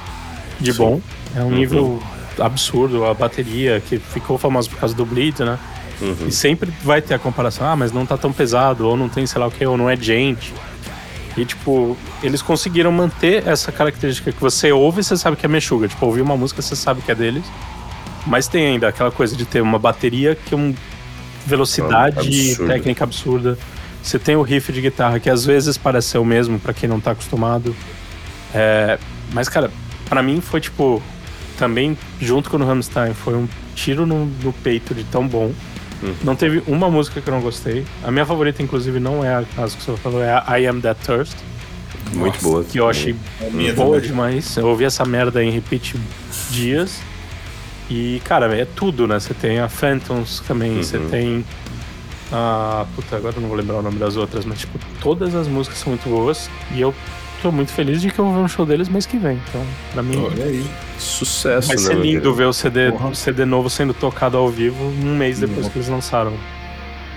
de 0.60 0.72
Sim. 0.72 0.78
bom. 0.78 1.00
É 1.36 1.40
Uhum. 1.40 1.46
um 1.48 1.50
nível 1.50 2.02
absurdo. 2.38 3.04
A 3.04 3.14
bateria, 3.14 3.80
que 3.86 3.98
ficou 3.98 4.38
famosa 4.38 4.68
por 4.68 4.78
causa 4.78 4.94
do 4.94 5.04
Bleed, 5.04 5.40
né? 5.40 5.58
Uhum. 6.00 6.26
E 6.28 6.32
sempre 6.32 6.72
vai 6.82 7.00
ter 7.00 7.14
a 7.14 7.18
comparação, 7.18 7.66
ah, 7.68 7.76
mas 7.76 7.92
não 7.92 8.04
tá 8.04 8.16
tão 8.16 8.32
pesado, 8.32 8.86
ou 8.86 8.96
não 8.96 9.08
tem 9.08 9.26
sei 9.26 9.40
lá 9.40 9.46
o 9.46 9.50
que, 9.50 9.64
ou 9.64 9.76
não 9.76 9.88
é 9.88 9.96
gente. 9.96 10.52
E, 11.36 11.44
tipo, 11.44 11.96
eles 12.22 12.40
conseguiram 12.42 12.92
manter 12.92 13.46
essa 13.46 13.72
característica 13.72 14.30
que 14.30 14.40
você 14.40 14.70
ouve 14.70 15.00
e 15.00 15.04
você 15.04 15.16
sabe 15.16 15.36
que 15.36 15.44
é 15.44 15.48
Meshuggah. 15.48 15.88
Tipo, 15.88 16.06
ouvir 16.06 16.20
uma 16.22 16.36
música, 16.36 16.62
você 16.62 16.76
sabe 16.76 17.00
que 17.02 17.10
é 17.10 17.14
deles. 17.14 17.44
Mas 18.26 18.46
tem 18.48 18.66
ainda 18.66 18.88
aquela 18.88 19.10
coisa 19.10 19.36
de 19.36 19.44
ter 19.44 19.60
uma 19.60 19.78
bateria 19.78 20.34
que 20.36 20.54
é 20.54 20.56
uma 20.56 20.74
velocidade 21.44 22.18
Absurda. 22.20 22.72
técnica 22.72 23.04
absurda. 23.04 23.58
Você 24.02 24.18
tem 24.18 24.36
o 24.36 24.42
riff 24.42 24.72
de 24.72 24.80
guitarra 24.80 25.18
que 25.18 25.28
às 25.28 25.44
vezes 25.44 25.76
parece 25.76 26.08
ser 26.08 26.18
o 26.18 26.24
mesmo 26.24 26.58
pra 26.58 26.72
quem 26.72 26.88
não 26.88 27.00
tá 27.00 27.10
acostumado. 27.12 27.74
É, 28.54 28.98
mas, 29.32 29.48
cara, 29.48 29.70
pra 30.08 30.22
mim 30.22 30.40
foi 30.40 30.60
tipo. 30.60 31.02
Também, 31.56 31.96
junto 32.20 32.50
com 32.50 32.56
o 32.56 32.66
Rammstein, 32.66 33.14
foi 33.14 33.34
um 33.34 33.46
tiro 33.76 34.04
no, 34.04 34.26
no 34.26 34.52
peito 34.52 34.92
de 34.92 35.04
tão 35.04 35.26
bom. 35.28 35.52
Não 36.24 36.34
teve 36.34 36.62
uma 36.66 36.90
música 36.90 37.20
que 37.20 37.28
eu 37.28 37.32
não 37.32 37.40
gostei. 37.40 37.86
A 38.02 38.10
minha 38.10 38.26
favorita, 38.26 38.60
inclusive, 38.60 38.98
não 38.98 39.24
é 39.24 39.34
a 39.36 39.44
as 39.62 39.74
que 39.74 39.82
você 39.84 39.96
falou, 39.98 40.20
é 40.22 40.32
a 40.44 40.58
I 40.58 40.66
Am 40.66 40.80
That 40.80 41.00
Thirst, 41.06 41.36
Muito 42.12 42.34
Nossa, 42.34 42.42
boa. 42.48 42.64
que 42.64 42.78
eu 42.78 42.88
achei 42.90 43.14
É 43.40 43.48
minha 43.50 43.72
boa 43.72 43.94
também. 43.96 44.08
demais. 44.10 44.56
Eu 44.56 44.66
ouvi 44.66 44.84
essa 44.84 45.04
merda 45.04 45.42
em 45.44 45.50
repeat 45.50 45.94
dias. 46.50 47.00
E, 47.88 48.20
cara, 48.24 48.52
é 48.54 48.64
tudo, 48.64 49.06
né? 49.06 49.18
Você 49.20 49.32
tem 49.32 49.60
a 49.60 49.68
Phantoms 49.68 50.40
também, 50.46 50.76
você 50.82 50.96
Uhum. 50.98 51.08
tem 51.08 51.44
a. 52.32 52.84
Puta, 52.96 53.16
agora 53.16 53.36
eu 53.36 53.40
não 53.40 53.48
vou 53.48 53.56
lembrar 53.56 53.76
o 53.76 53.82
nome 53.82 53.98
das 53.98 54.16
outras, 54.16 54.44
mas, 54.44 54.58
tipo, 54.58 54.76
todas 55.00 55.34
as 55.36 55.46
músicas 55.46 55.78
são 55.78 55.90
muito 55.90 56.08
boas. 56.08 56.50
E 56.74 56.80
eu 56.80 56.92
tô 57.44 57.52
muito 57.52 57.72
feliz 57.72 58.00
de 58.00 58.09
que 58.11 58.18
eu 58.18 58.24
vou 58.24 58.35
ver 58.35 58.40
um 58.40 58.48
show 58.48 58.64
deles 58.64 58.88
mês 58.88 59.04
que 59.04 59.18
vem. 59.18 59.38
Então, 59.50 59.62
pra 59.92 60.02
mim, 60.02 60.16
Olha 60.16 60.44
aí. 60.46 60.64
Sucesso, 60.98 61.68
vai 61.68 61.76
né? 61.76 61.83
ser 61.83 61.94
meu 61.94 62.02
lindo 62.02 62.35
ver 62.35 62.46
o 62.46 62.52
CD, 62.54 62.88
o 62.88 63.14
CD 63.14 63.44
novo 63.44 63.68
sendo 63.68 63.92
tocado 63.92 64.38
ao 64.38 64.48
vivo 64.48 64.83
um 64.83 65.14
mês 65.14 65.38
depois 65.40 65.68
que 65.68 65.76
eles 65.76 65.88
lançaram. 65.88 66.33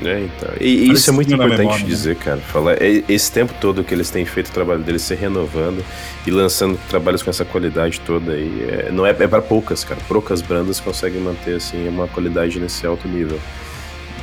É, 0.04 0.20
então. 0.26 0.50
E, 0.60 0.68
e 0.90 0.92
isso 0.92 1.10
é 1.10 1.14
muito 1.14 1.34
importante 1.34 1.60
memória, 1.60 1.80
né? 1.84 1.90
dizer, 1.90 2.18
cara. 2.18 2.38
Falar, 2.40 2.74
é- 2.74 3.04
esse 3.08 3.32
tempo 3.32 3.54
todo 3.62 3.84
que 3.86 3.94
eles 3.94 4.10
têm 4.10 4.26
feito 4.26 4.50
o 4.50 4.52
trabalho 4.52 4.82
deles 4.82 5.02
se 5.02 5.16
renovando 5.16 5.82
e 6.26 6.30
lançando 6.30 6.78
trabalhos 6.90 7.24
com 7.24 7.30
essa 7.30 7.46
qualidade 7.46 8.02
toda 8.02 8.34
aí. 8.34 8.68
É, 8.70 8.92
não 8.92 9.06
é, 9.06 9.12
é 9.12 9.28
para 9.28 9.42
poucas, 9.42 9.84
cara. 9.86 10.00
Poucas 10.10 10.42
bandas 10.42 10.80
conseguem 10.82 11.22
manter 11.22 11.56
assim 11.56 11.88
uma 11.88 12.08
qualidade 12.08 12.60
nesse 12.60 12.86
alto 12.86 13.08
nível. 13.08 13.40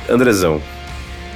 Andrezão, 0.07 0.61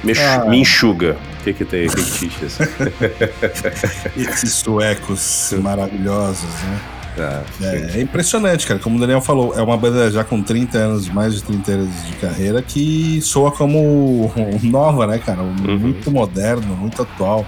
me, 0.04 0.12
Ah. 0.16 0.44
me 0.48 0.58
enxuga. 0.58 1.16
O 1.40 1.42
que 1.42 1.52
que 1.54 1.64
tem? 1.64 1.88
Diz? 1.88 2.58
Esses 4.16 4.52
suecos 4.54 5.54
maravilhosos, 5.58 6.50
né? 6.64 6.80
Tá, 7.16 7.42
É, 7.62 7.98
é 7.98 8.00
impressionante, 8.02 8.66
cara. 8.66 8.78
Como 8.78 8.96
o 8.96 9.00
Daniel 9.00 9.20
falou, 9.20 9.54
é 9.58 9.62
uma 9.62 9.76
banda 9.76 10.10
já 10.10 10.22
com 10.22 10.42
30 10.42 10.78
anos, 10.78 11.08
mais 11.08 11.34
de 11.34 11.42
30 11.42 11.72
anos 11.72 12.06
de 12.06 12.12
carreira, 12.16 12.62
que 12.62 13.20
soa 13.22 13.50
como 13.50 14.30
nova, 14.62 15.06
né, 15.06 15.18
cara? 15.18 15.42
Muito 15.42 16.10
moderno, 16.10 16.76
muito 16.76 17.02
atual. 17.02 17.46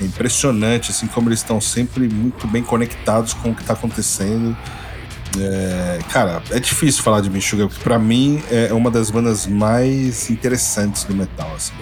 É 0.00 0.04
impressionante, 0.04 0.90
assim, 0.90 1.06
como 1.06 1.28
eles 1.28 1.40
estão 1.40 1.60
sempre 1.60 2.08
muito 2.08 2.46
bem 2.46 2.62
conectados 2.62 3.34
com 3.34 3.50
o 3.50 3.54
que 3.54 3.62
tá 3.62 3.74
acontecendo. 3.74 4.56
É, 5.38 5.98
cara, 6.10 6.42
é 6.50 6.58
difícil 6.58 7.02
falar 7.02 7.20
de 7.20 7.28
Meshuggah, 7.30 7.68
porque 7.68 7.82
pra 7.82 7.98
mim 7.98 8.42
é 8.50 8.72
uma 8.72 8.90
das 8.90 9.10
bandas 9.10 9.46
mais 9.46 10.30
interessantes 10.30 11.04
do 11.04 11.14
metal, 11.14 11.52
assim. 11.54 11.74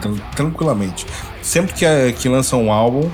Tran- 0.00 0.16
Tranquilamente. 0.34 1.06
Sempre 1.42 1.74
que, 1.74 1.84
é- 1.84 2.12
que 2.12 2.28
lançam 2.28 2.64
um 2.64 2.72
álbum, 2.72 3.10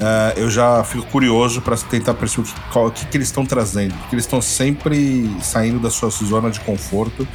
ah, 0.00 0.32
eu 0.36 0.50
já 0.50 0.82
fico 0.84 1.06
curioso 1.06 1.60
para 1.60 1.76
tentar 1.76 2.14
perceber 2.14 2.42
o 2.48 2.52
que, 2.52 2.60
qual- 2.72 2.86
o 2.86 2.90
que, 2.90 3.06
que 3.06 3.16
eles 3.16 3.28
estão 3.28 3.44
trazendo. 3.44 3.94
Porque 3.94 4.14
eles 4.14 4.24
estão 4.24 4.40
sempre 4.40 5.30
saindo 5.42 5.78
da 5.78 5.90
sua 5.90 6.10
zona 6.10 6.50
de 6.50 6.60
conforto. 6.60 7.26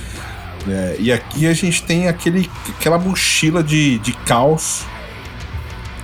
né? 0.66 0.96
e 1.00 1.12
aqui 1.12 1.46
a 1.46 1.54
gente 1.54 1.84
tem 1.84 2.08
aquele, 2.08 2.50
aquela 2.70 2.98
mochila 2.98 3.62
de, 3.64 4.00
de 4.00 4.14
caos 4.14 4.84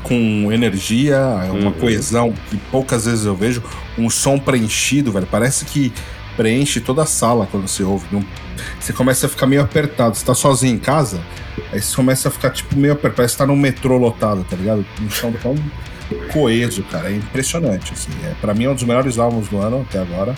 com 0.04 0.52
energia, 0.52 1.16
é 1.16 1.52
uma 1.52 1.68
uhum. 1.68 1.72
coesão 1.74 2.34
que 2.50 2.58
poucas 2.72 3.06
vezes 3.06 3.26
eu 3.26 3.36
vejo, 3.36 3.62
um 3.98 4.10
som 4.10 4.40
preenchido, 4.40 5.12
velho. 5.12 5.28
Parece 5.30 5.66
que 5.66 5.94
preenche 6.36 6.80
toda 6.80 7.04
a 7.04 7.06
sala 7.06 7.48
quando 7.50 7.68
você 7.68 7.84
ouve. 7.84 8.08
Você 8.80 8.94
começa 8.94 9.26
a 9.26 9.30
ficar 9.30 9.48
meio 9.48 9.62
apertado. 9.62 10.16
Você 10.16 10.26
tá 10.26 10.34
sozinho 10.34 10.76
em 10.76 10.80
casa, 10.80 11.22
aí 11.72 11.82
você 11.82 11.96
começa 11.96 12.30
a 12.30 12.32
ficar 12.32 12.50
tipo 12.52 12.76
meio 12.76 12.94
apertado. 12.94 13.16
Parece 13.16 13.34
que 13.34 13.38
tá 13.40 13.46
num 13.46 13.56
metrô 13.56 13.98
lotado, 13.98 14.46
tá 14.50 14.56
ligado? 14.56 14.86
Um 15.02 15.10
som 15.10 15.32
tão 15.32 15.56
coeso, 16.32 16.84
cara. 16.84 17.10
É 17.10 17.16
impressionante, 17.16 17.94
assim. 17.94 18.12
É, 18.24 18.34
pra 18.42 18.54
mim 18.54 18.66
é 18.66 18.70
um 18.70 18.76
dos 18.76 18.84
melhores 18.84 19.18
álbuns 19.20 19.48
do 19.48 19.58
ano 19.60 19.86
até 19.88 20.00
agora. 20.00 20.36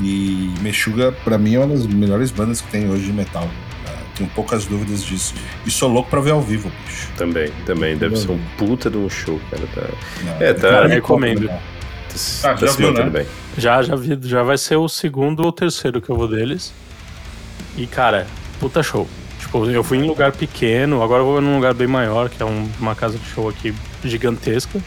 E 0.00 0.52
Meshuga, 0.60 1.12
pra 1.12 1.38
mim, 1.38 1.54
é 1.54 1.58
uma 1.58 1.68
das 1.68 1.86
melhores 1.86 2.30
bandas 2.30 2.60
que 2.60 2.68
tem 2.68 2.90
hoje 2.90 3.04
de 3.04 3.12
metal. 3.12 3.48
Tenho 4.16 4.30
poucas 4.30 4.64
dúvidas 4.64 5.02
disso. 5.02 5.34
E 5.66 5.70
sou 5.70 5.90
louco 5.90 6.08
pra 6.08 6.20
ver 6.20 6.30
ao 6.30 6.40
vivo, 6.40 6.70
bicho. 6.86 7.08
Também, 7.16 7.50
também. 7.66 7.96
Deve 7.96 8.16
ser 8.16 8.30
um 8.30 8.38
puta 8.56 8.88
de 8.88 8.96
um 8.96 9.10
show, 9.10 9.40
cara. 9.50 9.64
Tá... 9.74 9.82
Não, 10.22 10.46
é, 10.46 10.52
tá. 10.52 10.68
Cara, 10.68 11.00
Tá, 12.40 12.54
tá 12.54 12.66
já 12.66 12.72
viu, 12.72 12.92
né? 12.92 13.10
bem. 13.10 13.26
Já, 13.56 13.82
já 13.82 13.96
vi. 13.96 14.18
Já 14.22 14.42
vai 14.42 14.56
ser 14.56 14.76
o 14.76 14.88
segundo 14.88 15.40
ou 15.40 15.52
terceiro 15.52 16.00
que 16.00 16.10
eu 16.10 16.16
vou 16.16 16.28
deles. 16.28 16.72
E, 17.76 17.86
cara, 17.86 18.26
puta 18.60 18.82
show. 18.82 19.08
Tipo, 19.40 19.66
eu 19.66 19.82
fui 19.84 19.98
em 19.98 20.06
lugar 20.06 20.32
pequeno, 20.32 21.02
agora 21.02 21.22
eu 21.22 21.26
vou 21.26 21.40
num 21.40 21.56
lugar 21.56 21.74
bem 21.74 21.86
maior, 21.86 22.28
que 22.28 22.42
é 22.42 22.46
um, 22.46 22.68
uma 22.78 22.94
casa 22.94 23.18
de 23.18 23.24
show 23.26 23.48
aqui 23.48 23.74
gigantesca. 24.04 24.80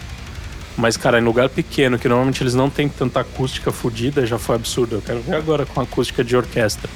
Mas, 0.77 0.95
cara, 0.95 1.19
em 1.19 1.23
lugar 1.23 1.49
pequeno, 1.49 1.97
que 1.97 2.07
normalmente 2.07 2.43
eles 2.43 2.53
não 2.53 2.69
tem 2.69 2.87
tanta 2.87 3.19
acústica 3.19 3.71
fodida, 3.71 4.25
já 4.25 4.37
foi 4.37 4.55
absurdo. 4.55 4.95
Eu 4.95 5.01
quero 5.01 5.21
ver 5.21 5.35
agora 5.35 5.65
com 5.65 5.81
acústica 5.81 6.23
de 6.23 6.35
orquestra. 6.35 6.89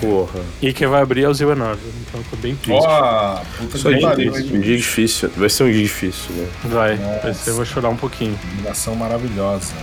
Porra. 0.00 0.40
E 0.60 0.72
quem 0.72 0.86
vai 0.86 1.02
abrir 1.02 1.24
é 1.24 1.28
o 1.28 1.34
Zero 1.34 1.54
Northern, 1.56 1.92
então 2.06 2.22
tô 2.30 2.36
bem 2.36 2.56
triste. 2.56 2.86
Ó, 2.86 3.40
puta 3.58 3.78
que 3.78 4.00
pariu. 4.00 4.32
Um 4.32 4.60
dia 4.60 4.76
difícil, 4.76 5.30
vai 5.36 5.48
ser 5.48 5.64
um 5.64 5.70
dia 5.70 5.82
difícil, 5.82 6.34
né? 6.34 6.48
Vai, 6.64 6.96
Nossa. 6.96 7.20
vai 7.22 7.34
ser, 7.34 7.50
eu 7.50 7.54
vou 7.56 7.64
chorar 7.64 7.88
um 7.88 7.96
pouquinho. 7.96 8.38
Combinação 8.38 8.94
maravilhosa. 8.94 9.74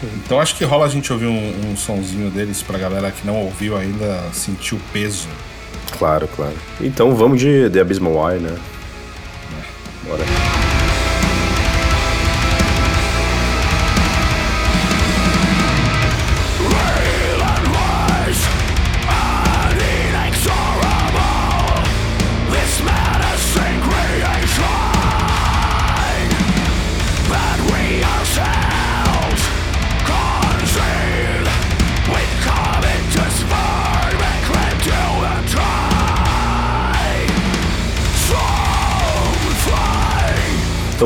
Sim. 0.00 0.08
Então 0.24 0.40
acho 0.40 0.56
que 0.56 0.64
rola 0.64 0.86
a 0.86 0.88
gente 0.88 1.12
ouvir 1.12 1.26
um, 1.26 1.70
um 1.70 1.76
sonzinho 1.76 2.30
deles 2.30 2.62
pra 2.62 2.78
galera 2.78 3.10
que 3.10 3.26
não 3.26 3.36
ouviu 3.36 3.76
ainda 3.76 4.22
sentir 4.32 4.74
o 4.74 4.80
peso. 4.92 5.28
Claro, 5.98 6.28
claro. 6.28 6.54
Então 6.80 7.14
vamos 7.14 7.38
de 7.38 7.70
The 7.70 7.80
Abysmal 7.80 8.32
Eye, 8.32 8.40
né? 8.40 8.56
É. 9.60 10.08
Bora. 10.08 10.24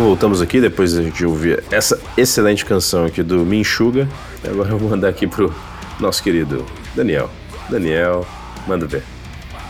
Voltamos 0.09 0.41
aqui 0.41 0.59
depois 0.59 0.95
de 1.13 1.27
ouvir 1.27 1.63
essa 1.71 2.01
excelente 2.17 2.65
canção 2.65 3.05
aqui 3.05 3.23
do 3.23 3.41
Minchuga. 3.41 4.09
Agora 4.43 4.71
eu 4.71 4.79
vou 4.79 4.89
mandar 4.89 5.11
aqui 5.11 5.27
pro 5.27 5.55
nosso 6.01 6.23
querido 6.23 6.65
Daniel. 6.95 7.29
Daniel, 7.69 8.27
manda 8.67 8.87
ver. 8.87 9.03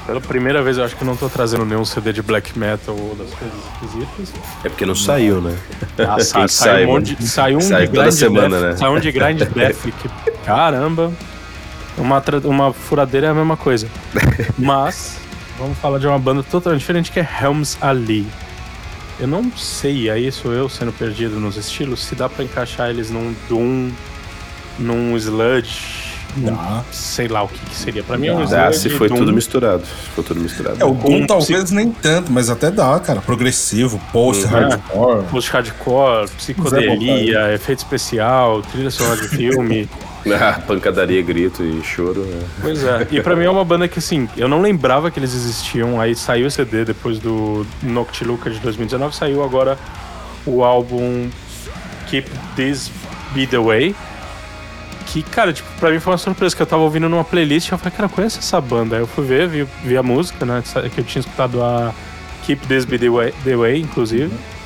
Pela 0.07 0.21
primeira 0.21 0.63
vez 0.63 0.79
eu 0.79 0.85
acho 0.85 0.95
que 0.95 1.05
não 1.05 1.17
tô 1.17 1.29
trazendo 1.29 1.65
nenhum 1.65 1.85
CD 1.85 2.13
de 2.13 2.23
black 2.23 2.57
metal 2.57 2.95
ou 2.97 3.17
das 3.17 3.31
coisas 3.35 3.59
esquisitas. 3.75 4.33
É 4.63 4.69
porque 4.69 4.87
não 4.87 4.95
saiu, 4.95 5.41
né? 5.41 5.59
Ah, 5.99 6.21
sai, 6.21 6.49
sai, 6.49 6.85
um 6.85 6.93
monte, 6.93 7.27
sai 7.27 7.57
um 7.57 7.61
sai 7.61 7.89
de 7.89 7.95
toda 7.95 8.13
semana, 8.13 8.61
death, 8.61 8.71
né? 8.71 8.77
Sai 8.77 8.91
um 8.91 9.01
de 9.01 9.11
grind 9.11 9.43
death 9.53 9.83
que, 9.83 10.09
caramba, 10.45 11.13
uma, 11.97 12.23
uma 12.45 12.73
furadeira 12.73 13.27
é 13.27 13.31
a 13.31 13.35
mesma 13.35 13.57
coisa. 13.57 13.89
Mas, 14.57 15.19
vamos 15.59 15.77
falar 15.79 15.99
de 15.99 16.07
uma 16.07 16.19
banda 16.19 16.45
totalmente 16.45 16.79
diferente 16.79 17.11
que 17.11 17.19
é 17.19 17.29
Helms 17.43 17.77
Ali. 17.81 18.25
Eu 19.21 19.27
não 19.27 19.51
sei, 19.57 20.09
aí 20.11 20.31
sou 20.31 20.53
eu 20.53 20.69
sendo 20.69 20.93
perdido 20.93 21.41
nos 21.41 21.57
estilos, 21.57 22.05
se 22.05 22.15
dá 22.15 22.29
para 22.29 22.45
encaixar 22.45 22.89
eles 22.89 23.11
num 23.11 23.35
Doom, 23.49 23.91
num 24.79 25.17
Sludge, 25.17 26.15
Dá. 26.37 26.85
sei 26.93 27.27
lá 27.27 27.43
o 27.43 27.49
que, 27.49 27.59
que 27.59 27.75
seria. 27.75 28.03
Pra 28.05 28.17
mim 28.17 28.29
é 28.29 28.35
um 28.35 28.47
Dá, 28.47 28.73
se 28.73 28.89
foi 28.89 29.09
Doom. 29.09 29.19
tudo 29.19 29.33
misturado. 29.33 29.85
Se 29.85 30.09
for 30.15 30.25
tudo 30.25 30.41
misturado. 30.41 30.81
É, 30.81 30.85
o 30.85 30.93
Doom 30.93 31.27
talvez 31.27 31.71
nem 31.73 31.91
tanto, 31.91 32.31
mas 32.31 32.49
até 32.49 32.71
dá, 32.71 32.99
cara. 33.01 33.21
Progressivo, 33.21 34.01
post-hardcore. 34.13 35.21
É, 35.21 35.23
post-hardcore, 35.31 36.29
psicodelia, 36.37 37.53
efeito 37.53 37.79
especial, 37.79 38.63
trilha 38.63 38.91
sonora 38.91 39.21
de 39.21 39.29
filme. 39.29 39.89
Ah, 40.41 40.61
pancadaria, 40.67 41.21
grito 41.23 41.63
e 41.63 41.83
choro. 41.83 42.21
Né? 42.21 42.47
Pois 42.61 42.85
é. 42.85 43.07
E 43.11 43.21
pra 43.21 43.35
mim 43.35 43.45
é 43.45 43.51
uma 43.51 43.65
banda 43.65 43.89
que, 43.89 43.99
assim, 43.99 44.29
eu 44.37 44.49
não 44.49 44.61
lembrava 44.61 45.11
que 45.11 45.19
eles 45.19 45.35
existiam. 45.35 46.01
Aí 46.01 46.15
saiu 46.15 46.47
o 46.47 46.51
CD 46.51 46.85
depois 46.85 47.19
do 47.19 47.67
Noctiluca 47.83 48.51
de 48.51 48.59
2019. 48.61 49.15
Saiu 49.15 49.43
agora 49.43 49.79
o 50.47 50.63
álbum 50.63 51.29
Keep 52.09 52.31
This 52.57 52.91
Be 53.33 53.47
The 53.47 53.59
Way. 53.59 53.95
Que, 55.07 55.23
cara, 55.23 55.53
tipo, 55.53 55.69
pra 55.81 55.91
mim 55.91 55.99
foi 55.99 56.13
uma 56.13 56.19
surpresa 56.19 56.55
que 56.55 56.61
eu 56.61 56.67
tava 56.67 56.83
ouvindo 56.83 57.09
numa 57.09 57.25
playlist 57.25 57.69
e 57.69 57.73
eu 57.73 57.79
falei, 57.79 57.97
cara, 57.97 58.09
conheço 58.09 58.39
essa 58.39 58.61
banda. 58.61 58.97
Aí 58.97 59.03
eu 59.03 59.07
fui 59.07 59.25
ver, 59.25 59.49
vi, 59.49 59.67
vi 59.83 59.97
a 59.97 60.03
música, 60.03 60.45
né? 60.45 60.63
Que 60.95 61.01
eu 61.01 61.05
tinha 61.05 61.21
escutado 61.21 61.63
a 61.63 61.95
Keep 62.45 62.67
This 62.67 62.85
Be 62.85 62.99
The 62.99 63.09
Way, 63.09 63.35
the 63.45 63.57
way 63.57 63.81
inclusive. 63.81 64.25
Uhum. 64.25 64.58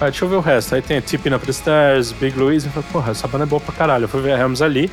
Ah, 0.00 0.06
deixa 0.06 0.24
eu 0.24 0.28
ver 0.30 0.36
o 0.36 0.40
resto. 0.40 0.74
Aí 0.74 0.80
tem 0.80 0.98
Tipping 0.98 1.34
Up 1.34 1.44
the 1.44 1.52
Stairs, 1.52 2.10
Big 2.12 2.38
Louise. 2.38 2.66
Eu 2.66 2.72
falei, 2.72 2.88
porra, 2.90 3.10
essa 3.10 3.28
banda 3.28 3.44
é 3.44 3.46
boa 3.46 3.60
pra 3.60 3.74
caralho. 3.74 4.04
Eu 4.04 4.08
fui 4.08 4.22
ver 4.22 4.32
a 4.32 4.38
Helms 4.38 4.62
ali. 4.62 4.90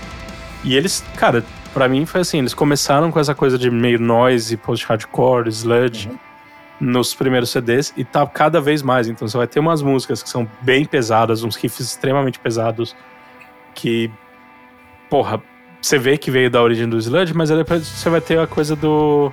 E 0.65 0.75
eles, 0.75 1.01
cara, 1.15 1.45
pra 1.73 1.87
mim 1.87 2.05
foi 2.05 2.21
assim: 2.21 2.39
eles 2.39 2.53
começaram 2.53 3.09
com 3.09 3.17
essa 3.17 3.33
coisa 3.33 3.57
de 3.57 3.71
meio 3.71 3.99
noise, 3.99 4.57
post-hardcore, 4.57 5.47
sludge. 5.47 6.09
Uhum. 6.09 6.17
Nos 6.79 7.11
primeiros 7.15 7.49
CDs 7.49 7.91
e 7.97 8.03
tá 8.03 8.23
cada 8.27 8.61
vez 8.61 8.83
mais. 8.83 9.07
Então 9.07 9.27
você 9.27 9.35
vai 9.35 9.47
ter 9.47 9.59
umas 9.59 9.81
músicas 9.81 10.21
que 10.21 10.29
são 10.29 10.47
bem 10.61 10.85
pesadas, 10.85 11.41
uns 11.41 11.55
riffs 11.55 11.79
extremamente 11.79 12.37
pesados. 12.37 12.95
Que, 13.73 14.11
porra, 15.09 15.41
você 15.81 15.97
vê 15.97 16.19
que 16.19 16.29
veio 16.29 16.51
da 16.51 16.61
origem 16.61 16.87
do 16.87 16.99
sludge, 16.99 17.33
mas 17.33 17.49
aí 17.49 17.57
depois 17.57 17.87
você 17.87 18.09
vai 18.11 18.21
ter 18.21 18.37
a 18.37 18.45
coisa 18.45 18.75
do 18.75 19.31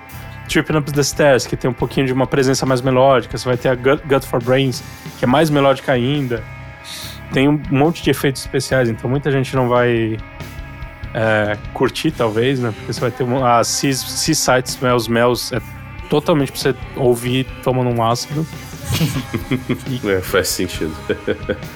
Tripping 0.49 0.77
Up 0.77 0.93
the 0.93 1.03
Stairs, 1.03 1.47
que 1.47 1.57
tem 1.57 1.71
um 1.71 1.75
pouquinho 1.75 2.07
de 2.07 2.13
uma 2.13 2.27
presença 2.27 2.65
mais 2.67 2.81
melódica. 2.81 3.37
Você 3.37 3.45
vai 3.45 3.57
ter 3.57 3.69
a 3.69 3.75
Gut, 3.75 4.03
Gut 4.07 4.27
for 4.27 4.43
Brains, 4.43 4.83
que 5.19 5.25
é 5.25 5.29
mais 5.29 5.51
melódica 5.51 5.93
ainda. 5.93 6.43
Tem 7.33 7.49
um 7.49 7.61
monte 7.71 8.03
de 8.03 8.11
efeitos 8.11 8.43
especiais, 8.43 8.89
então 8.89 9.09
muita 9.11 9.31
gente 9.31 9.57
não 9.57 9.69
vai 9.69 10.19
é, 11.15 11.57
curtir, 11.73 12.11
talvez, 12.11 12.61
né? 12.61 12.73
Porque 12.77 12.93
você 12.93 13.01
vai 13.01 13.11
ter 13.11 13.25
uma, 13.25 13.59
a 13.59 13.65
Seaside 13.65 14.69
Smells 14.69 15.07
Smells, 15.07 15.55
é 15.55 15.61
totalmente 16.09 16.53
pra 16.53 16.61
você 16.61 16.75
ouvir 16.97 17.47
tomando 17.63 17.91
um 17.91 18.03
ácido. 18.05 18.47
e... 19.89 20.07
É, 20.07 20.21
faz 20.21 20.49
sentido. 20.49 20.95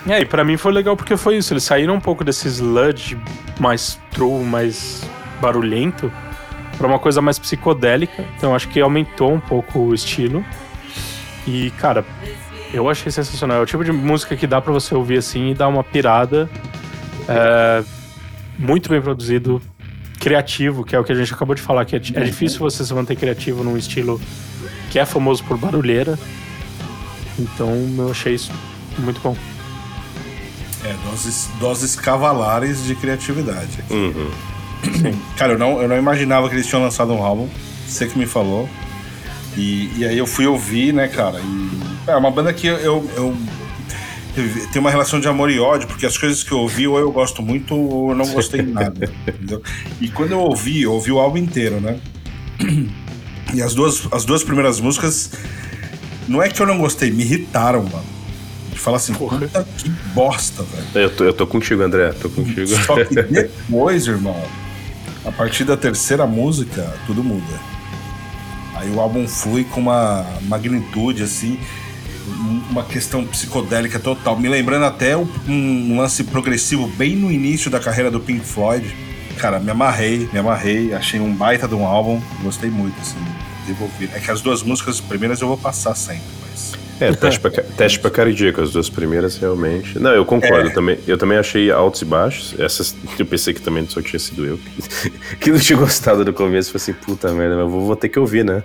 é, 0.06 0.20
e 0.20 0.24
pra 0.24 0.44
mim 0.44 0.56
foi 0.56 0.72
legal 0.72 0.96
porque 0.96 1.16
foi 1.16 1.38
isso. 1.38 1.52
Eles 1.52 1.64
saíram 1.64 1.94
um 1.94 2.00
pouco 2.00 2.22
desse 2.22 2.46
sludge 2.48 3.18
mais 3.58 3.98
true, 4.12 4.44
mais 4.44 5.02
barulhento 5.40 6.12
para 6.78 6.86
uma 6.86 6.98
coisa 6.98 7.20
mais 7.20 7.38
psicodélica. 7.38 8.24
Então 8.36 8.54
acho 8.54 8.68
que 8.68 8.80
aumentou 8.80 9.34
um 9.34 9.40
pouco 9.40 9.80
o 9.80 9.94
estilo. 9.94 10.44
E, 11.46 11.70
cara, 11.72 12.04
eu 12.72 12.88
achei 12.88 13.10
sensacional. 13.10 13.58
É 13.58 13.60
o 13.60 13.66
tipo 13.66 13.84
de 13.84 13.90
música 13.90 14.36
que 14.36 14.46
dá 14.46 14.60
para 14.60 14.72
você 14.72 14.94
ouvir 14.94 15.18
assim 15.18 15.50
e 15.50 15.54
dar 15.54 15.68
uma 15.68 15.82
pirada. 15.82 16.48
É, 17.28 17.82
muito 18.58 18.88
bem 18.88 19.02
produzido, 19.02 19.60
criativo, 20.20 20.84
que 20.84 20.94
é 20.94 20.98
o 20.98 21.04
que 21.04 21.12
a 21.12 21.14
gente 21.14 21.34
acabou 21.34 21.54
de 21.54 21.62
falar, 21.62 21.84
que 21.84 21.96
é, 21.96 21.98
é 21.98 22.24
difícil 22.24 22.60
você 22.60 22.84
se 22.84 22.94
manter 22.94 23.16
criativo 23.16 23.64
num 23.64 23.76
estilo 23.76 24.20
que 24.90 24.98
é 24.98 25.04
famoso 25.04 25.42
por 25.44 25.58
barulheira. 25.58 26.18
Então 27.38 27.72
eu 27.98 28.10
achei 28.10 28.34
isso 28.34 28.52
muito 28.98 29.20
bom. 29.20 29.36
É, 30.84 30.94
doses, 31.10 31.48
doses 31.58 31.96
cavalares 31.96 32.84
de 32.84 32.94
criatividade. 32.94 33.84
Uhum. 33.90 34.30
Cara, 35.36 35.52
eu 35.54 35.58
não, 35.58 35.80
eu 35.80 35.88
não 35.88 35.96
imaginava 35.96 36.48
que 36.48 36.54
eles 36.54 36.66
tinham 36.66 36.82
lançado 36.82 37.12
um 37.12 37.22
álbum. 37.22 37.48
Você 37.86 38.06
que 38.06 38.18
me 38.18 38.26
falou. 38.26 38.68
E, 39.56 39.90
e 39.96 40.04
aí 40.04 40.16
eu 40.16 40.26
fui 40.26 40.46
ouvir, 40.46 40.92
né, 40.92 41.08
cara? 41.08 41.40
E, 41.40 42.10
é 42.10 42.16
uma 42.16 42.30
banda 42.30 42.52
que 42.52 42.66
eu, 42.66 42.76
eu, 42.76 43.10
eu 43.16 43.36
tenho 44.72 44.80
uma 44.80 44.90
relação 44.90 45.20
de 45.20 45.26
amor 45.28 45.50
e 45.50 45.58
ódio, 45.58 45.88
porque 45.88 46.06
as 46.06 46.16
coisas 46.16 46.42
que 46.42 46.52
eu 46.52 46.58
ouvi, 46.58 46.86
ou 46.86 46.98
eu 46.98 47.10
gosto 47.10 47.42
muito, 47.42 47.74
ou 47.74 48.10
eu 48.10 48.16
não 48.16 48.26
gostei 48.28 48.62
de 48.62 48.70
nada. 48.70 49.10
entendeu? 49.26 49.62
E 50.00 50.08
quando 50.08 50.32
eu 50.32 50.40
ouvi, 50.40 50.82
eu 50.82 50.92
ouvi 50.92 51.10
o 51.10 51.18
álbum 51.18 51.38
inteiro, 51.38 51.80
né? 51.80 51.98
E 53.54 53.62
as 53.62 53.72
duas, 53.72 54.06
as 54.12 54.26
duas 54.26 54.44
primeiras 54.44 54.78
músicas, 54.78 55.30
não 56.28 56.42
é 56.42 56.50
que 56.50 56.60
eu 56.60 56.66
não 56.66 56.76
gostei, 56.76 57.10
me 57.10 57.22
irritaram, 57.22 57.82
mano. 57.82 58.04
De 58.70 58.78
falar 58.78 58.98
assim, 58.98 59.14
Porra. 59.14 59.38
puta 59.38 59.66
que 59.78 59.88
bosta, 60.14 60.62
velho. 60.64 61.06
Eu 61.06 61.10
tô, 61.16 61.24
eu 61.24 61.32
tô 61.32 61.46
contigo, 61.46 61.82
André, 61.82 62.12
tô 62.12 62.28
contigo. 62.28 62.66
Só 62.66 63.02
que 63.02 63.22
depois, 63.22 64.06
irmão, 64.06 64.38
a 65.24 65.32
partir 65.32 65.64
da 65.64 65.76
terceira 65.76 66.26
música, 66.26 66.94
tudo 67.06 67.22
muda. 67.22 67.60
Aí 68.74 68.90
o 68.90 69.00
álbum 69.00 69.26
flui 69.26 69.64
com 69.64 69.80
uma 69.80 70.24
magnitude 70.42 71.22
assim. 71.22 71.58
uma 72.70 72.84
questão 72.84 73.26
psicodélica 73.26 73.98
total. 73.98 74.38
Me 74.38 74.48
lembrando 74.48 74.84
até 74.84 75.16
um, 75.16 75.96
lance 75.96 76.22
progressivo 76.24 76.86
bem 76.86 77.16
no 77.16 77.30
início 77.30 77.70
da 77.70 77.80
carreira 77.80 78.10
do 78.10 78.20
Pink 78.20 78.44
Floyd. 78.44 78.94
Cara, 79.38 79.58
me 79.58 79.70
amarrei, 79.70 80.28
me 80.32 80.38
amarrei. 80.38 80.94
Achei 80.94 81.18
um 81.18 81.34
baita 81.34 81.66
de 81.66 81.74
um 81.74 81.84
álbum. 81.84 82.20
Gostei 82.42 82.70
muito, 82.70 83.00
assim, 83.00 83.18
desenvolvido. 83.62 84.14
É 84.14 84.20
que 84.20 84.30
as 84.30 84.40
duas 84.40 84.62
músicas 84.62 85.00
primeiras 85.00 85.40
eu 85.40 85.48
vou 85.48 85.58
passar 85.58 85.94
sempre. 85.96 86.47
É, 87.00 87.12
teste 87.12 87.40
pra, 87.40 87.50
teste 87.50 88.00
pra 88.00 88.10
cardíaco, 88.10 88.60
as 88.60 88.72
duas 88.72 88.90
primeiras 88.90 89.36
realmente. 89.36 89.98
Não, 89.98 90.10
eu 90.10 90.24
concordo 90.24 90.68
é. 90.68 90.72
também. 90.72 90.98
Eu 91.06 91.16
também 91.16 91.38
achei 91.38 91.70
altos 91.70 92.02
e 92.02 92.04
baixos. 92.04 92.58
Essas 92.58 92.96
eu 93.18 93.26
pensei 93.26 93.54
que 93.54 93.60
também 93.60 93.86
só 93.88 94.02
tinha 94.02 94.18
sido 94.18 94.44
eu 94.44 94.58
que, 95.40 95.50
não 95.52 95.58
tinha 95.58 95.78
gostado 95.78 96.24
do 96.24 96.32
começo. 96.32 96.72
Falei 96.72 96.82
assim, 96.82 96.92
puta 96.92 97.32
merda, 97.32 97.56
mas 97.56 97.70
vou, 97.70 97.86
vou 97.86 97.96
ter 97.96 98.08
que 98.08 98.18
ouvir, 98.18 98.44
né? 98.44 98.62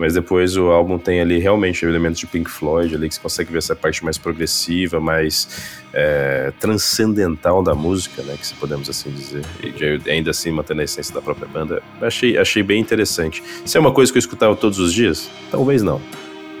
Mas 0.00 0.14
depois 0.14 0.56
o 0.56 0.70
álbum 0.70 0.98
tem 0.98 1.20
ali 1.20 1.38
realmente 1.38 1.84
elementos 1.84 2.18
de 2.18 2.26
Pink 2.26 2.50
Floyd, 2.50 2.94
ali 2.94 3.06
que 3.06 3.14
você 3.14 3.20
consegue 3.20 3.52
ver 3.52 3.58
essa 3.58 3.76
parte 3.76 4.02
mais 4.02 4.16
progressiva, 4.16 4.98
mais 4.98 5.46
é, 5.92 6.54
transcendental 6.58 7.62
da 7.62 7.74
música, 7.74 8.22
né? 8.22 8.34
Que 8.38 8.46
se 8.46 8.54
podemos 8.54 8.88
assim 8.88 9.10
dizer. 9.10 9.44
E 9.62 10.10
ainda 10.10 10.30
assim 10.30 10.50
mantendo 10.50 10.80
a 10.80 10.84
essência 10.84 11.14
da 11.14 11.20
própria 11.20 11.46
banda. 11.46 11.82
Achei, 12.00 12.38
achei 12.38 12.62
bem 12.62 12.80
interessante. 12.80 13.42
Se 13.66 13.76
é 13.76 13.80
uma 13.80 13.92
coisa 13.92 14.10
que 14.10 14.16
eu 14.16 14.20
escutava 14.20 14.56
todos 14.56 14.78
os 14.78 14.90
dias, 14.90 15.30
talvez 15.50 15.82
não. 15.82 16.00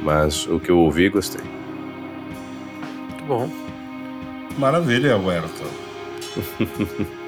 Mas 0.02 0.46
o 0.46 0.58
que 0.58 0.70
eu 0.70 0.78
ouvi, 0.78 1.08
gostei. 1.08 1.44
Muito 3.08 3.24
bom. 3.24 3.50
Maravilha, 4.58 5.14
Alberto. 5.14 5.64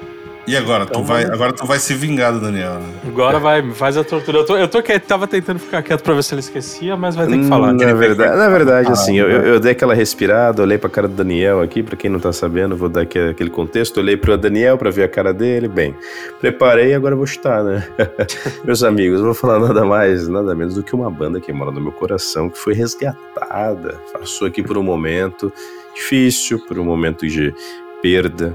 E 0.45 0.57
agora? 0.57 0.83
Então, 0.83 1.01
tu 1.01 1.07
vai, 1.07 1.23
agora 1.23 1.53
tu 1.53 1.65
vai 1.65 1.79
se 1.79 1.93
vingar 1.93 2.33
do 2.33 2.39
Daniel, 2.41 2.73
né? 2.73 2.93
Agora 3.07 3.39
vai, 3.39 3.63
faz 3.71 3.95
a 3.95 4.03
tortura. 4.03 4.39
Eu 4.39 4.45
tô, 4.45 4.57
eu 4.57 4.67
tô 4.67 4.83
quieto, 4.83 5.05
tava 5.05 5.25
tentando 5.25 5.59
ficar 5.59 5.81
quieto 5.81 6.03
pra 6.03 6.13
ver 6.13 6.23
se 6.23 6.33
ele 6.33 6.41
esquecia, 6.41 6.97
mas 6.97 7.15
vai 7.15 7.27
ter 7.27 7.37
que 7.37 7.47
falar. 7.47 7.71
Na 7.71 7.93
verdade, 7.93 8.37
na 8.37 8.49
verdade 8.49 8.91
assim, 8.91 9.17
eu, 9.17 9.29
eu, 9.29 9.59
dei 9.59 9.71
aquela 9.71 9.93
respirada, 9.93 10.61
olhei 10.61 10.77
pra 10.77 10.89
cara 10.89 11.07
do 11.07 11.13
Daniel 11.13 11.61
aqui, 11.61 11.81
pra 11.81 11.95
quem 11.95 12.09
não 12.09 12.19
tá 12.19 12.33
sabendo, 12.33 12.75
vou 12.75 12.89
dar 12.89 13.01
aqui, 13.01 13.17
aquele 13.17 13.49
contexto. 13.49 13.97
Olhei 13.97 14.17
pro 14.17 14.37
Daniel 14.37 14.77
pra 14.77 14.89
ver 14.89 15.03
a 15.03 15.07
cara 15.07 15.33
dele, 15.33 15.69
bem, 15.69 15.95
preparei 16.41 16.89
e 16.89 16.93
agora 16.93 17.15
vou 17.15 17.25
chutar, 17.25 17.63
né? 17.63 17.87
Meus 18.65 18.83
amigos, 18.83 19.19
não 19.19 19.27
vou 19.27 19.35
falar 19.35 19.59
nada 19.59 19.85
mais, 19.85 20.27
nada 20.27 20.53
menos 20.53 20.75
do 20.75 20.83
que 20.83 20.93
uma 20.93 21.09
banda 21.09 21.39
que 21.39 21.53
mora 21.53 21.71
no 21.71 21.79
meu 21.79 21.91
coração, 21.91 22.49
que 22.49 22.57
foi 22.57 22.73
resgatada, 22.73 23.95
passou 24.11 24.47
aqui 24.47 24.61
por 24.61 24.77
um 24.77 24.83
momento 24.83 25.53
difícil, 25.95 26.59
por 26.67 26.77
um 26.77 26.83
momento 26.83 27.25
de 27.25 27.53
perda, 28.01 28.53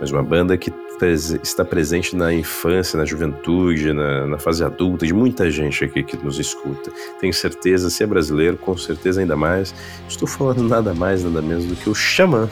mas 0.00 0.10
uma 0.10 0.22
banda 0.22 0.56
que 0.56 0.72
está 1.06 1.64
presente 1.64 2.14
na 2.16 2.32
infância, 2.32 2.96
na 2.96 3.04
juventude, 3.04 3.92
na, 3.92 4.26
na, 4.26 4.38
fase 4.38 4.64
adulta 4.64 5.06
de 5.06 5.12
muita 5.12 5.50
gente 5.50 5.84
aqui 5.84 6.02
que 6.02 6.16
nos 6.16 6.38
escuta. 6.38 6.90
Tenho 7.20 7.32
certeza, 7.32 7.90
se 7.90 8.02
é 8.02 8.06
brasileiro, 8.06 8.56
com 8.56 8.76
certeza 8.76 9.20
ainda 9.20 9.36
mais. 9.36 9.74
Estou 10.08 10.28
falando 10.28 10.62
nada 10.62 10.94
mais, 10.94 11.24
nada 11.24 11.42
menos 11.42 11.64
do 11.64 11.76
que 11.76 11.88
o 11.88 11.94
Xamã. 11.94 12.48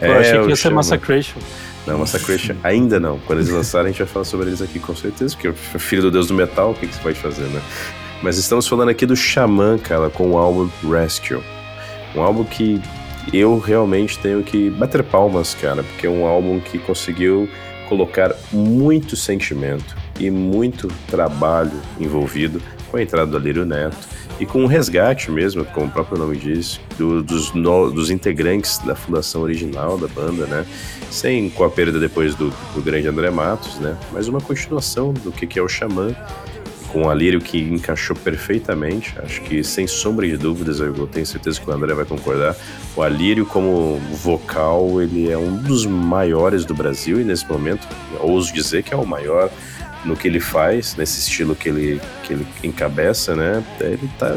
Eu 0.00 0.12
é, 0.12 0.18
achei 0.18 0.42
que 0.42 0.48
ia 0.48 0.56
ser 0.56 0.70
Massacration. 0.70 1.40
Não, 1.86 1.98
Massacration 1.98 2.54
ainda 2.62 3.00
não. 3.00 3.18
Quando 3.20 3.40
eles 3.40 3.50
lançarem, 3.50 3.88
a 3.88 3.90
gente 3.90 3.98
vai 3.98 4.08
falar 4.08 4.24
sobre 4.24 4.48
eles 4.48 4.60
aqui 4.60 4.78
com 4.78 4.94
certeza, 4.94 5.34
porque 5.34 5.48
o 5.48 5.78
filho 5.78 6.02
do 6.02 6.10
deus 6.10 6.28
do 6.28 6.34
metal, 6.34 6.72
o 6.72 6.74
que, 6.74 6.86
que 6.86 6.94
você 6.94 7.00
pode 7.00 7.18
fazer, 7.18 7.44
né? 7.44 7.62
Mas 8.22 8.36
estamos 8.36 8.66
falando 8.66 8.88
aqui 8.88 9.06
do 9.06 9.16
Xamã, 9.16 9.78
cara, 9.78 10.10
com 10.10 10.32
o 10.32 10.38
álbum 10.38 10.68
Rescue. 10.82 11.38
Um 12.14 12.20
álbum 12.20 12.44
que 12.44 12.80
eu 13.32 13.58
realmente 13.58 14.18
tenho 14.18 14.42
que 14.42 14.70
bater 14.70 15.02
palmas, 15.02 15.54
cara, 15.54 15.82
porque 15.82 16.06
é 16.06 16.10
um 16.10 16.26
álbum 16.26 16.60
que 16.60 16.78
conseguiu 16.78 17.48
colocar 17.88 18.34
muito 18.52 19.16
sentimento 19.16 19.96
e 20.20 20.30
muito 20.30 20.88
trabalho 21.06 21.72
envolvido 21.98 22.60
com 22.90 22.96
a 22.96 23.02
entrada 23.02 23.30
do 23.30 23.36
Alírio 23.36 23.64
Neto 23.64 23.96
e 24.40 24.46
com 24.46 24.62
o 24.64 24.66
resgate 24.66 25.30
mesmo, 25.30 25.64
como 25.64 25.86
o 25.86 25.90
próprio 25.90 26.18
nome 26.18 26.36
diz, 26.36 26.80
do, 26.96 27.22
dos, 27.22 27.52
no, 27.54 27.90
dos 27.90 28.10
integrantes 28.10 28.78
da 28.78 28.94
fundação 28.94 29.42
original 29.42 29.98
da 29.98 30.06
banda, 30.06 30.46
né? 30.46 30.64
Sem 31.10 31.50
com 31.50 31.64
a 31.64 31.70
perda 31.70 31.98
depois 31.98 32.34
do, 32.34 32.50
do 32.74 32.82
grande 32.82 33.08
André 33.08 33.30
Matos, 33.30 33.78
né? 33.80 33.96
Mas 34.12 34.28
uma 34.28 34.40
continuação 34.40 35.12
do 35.12 35.32
que, 35.32 35.46
que 35.46 35.58
é 35.58 35.62
o 35.62 35.68
Xamã 35.68 36.14
com 36.88 37.02
o 37.02 37.10
Alírio 37.10 37.40
que 37.40 37.58
encaixou 37.58 38.16
perfeitamente. 38.16 39.14
Acho 39.22 39.40
que, 39.42 39.62
sem 39.62 39.86
sombra 39.86 40.26
de 40.26 40.36
dúvidas, 40.36 40.80
eu 40.80 41.06
tenho 41.06 41.26
certeza 41.26 41.60
que 41.60 41.68
o 41.68 41.72
André 41.72 41.94
vai 41.94 42.04
concordar. 42.04 42.56
O 42.96 43.02
Alírio, 43.02 43.46
como 43.46 43.98
vocal, 44.22 45.00
ele 45.00 45.30
é 45.30 45.38
um 45.38 45.56
dos 45.56 45.86
maiores 45.86 46.64
do 46.64 46.74
Brasil 46.74 47.20
e, 47.20 47.24
nesse 47.24 47.46
momento, 47.48 47.86
ouso 48.20 48.52
dizer 48.52 48.82
que 48.82 48.92
é 48.92 48.96
o 48.96 49.06
maior 49.06 49.50
no 50.04 50.16
que 50.16 50.28
ele 50.28 50.40
faz, 50.40 50.96
nesse 50.96 51.20
estilo 51.20 51.54
que 51.54 51.68
ele, 51.68 52.00
que 52.22 52.32
ele 52.32 52.46
encabeça, 52.62 53.34
né? 53.34 53.62
Ele 53.80 54.08
tá 54.18 54.34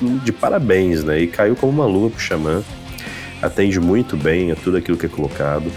de, 0.00 0.18
de 0.20 0.32
parabéns, 0.32 1.04
né? 1.04 1.20
E 1.20 1.26
caiu 1.26 1.56
como 1.56 1.72
uma 1.72 1.86
luva 1.86 2.10
pro 2.10 2.20
Xamã. 2.20 2.62
Atende 3.40 3.80
muito 3.80 4.16
bem 4.16 4.52
a 4.52 4.56
tudo 4.56 4.76
aquilo 4.76 4.96
que 4.96 5.06
é 5.06 5.08
colocado 5.08 5.70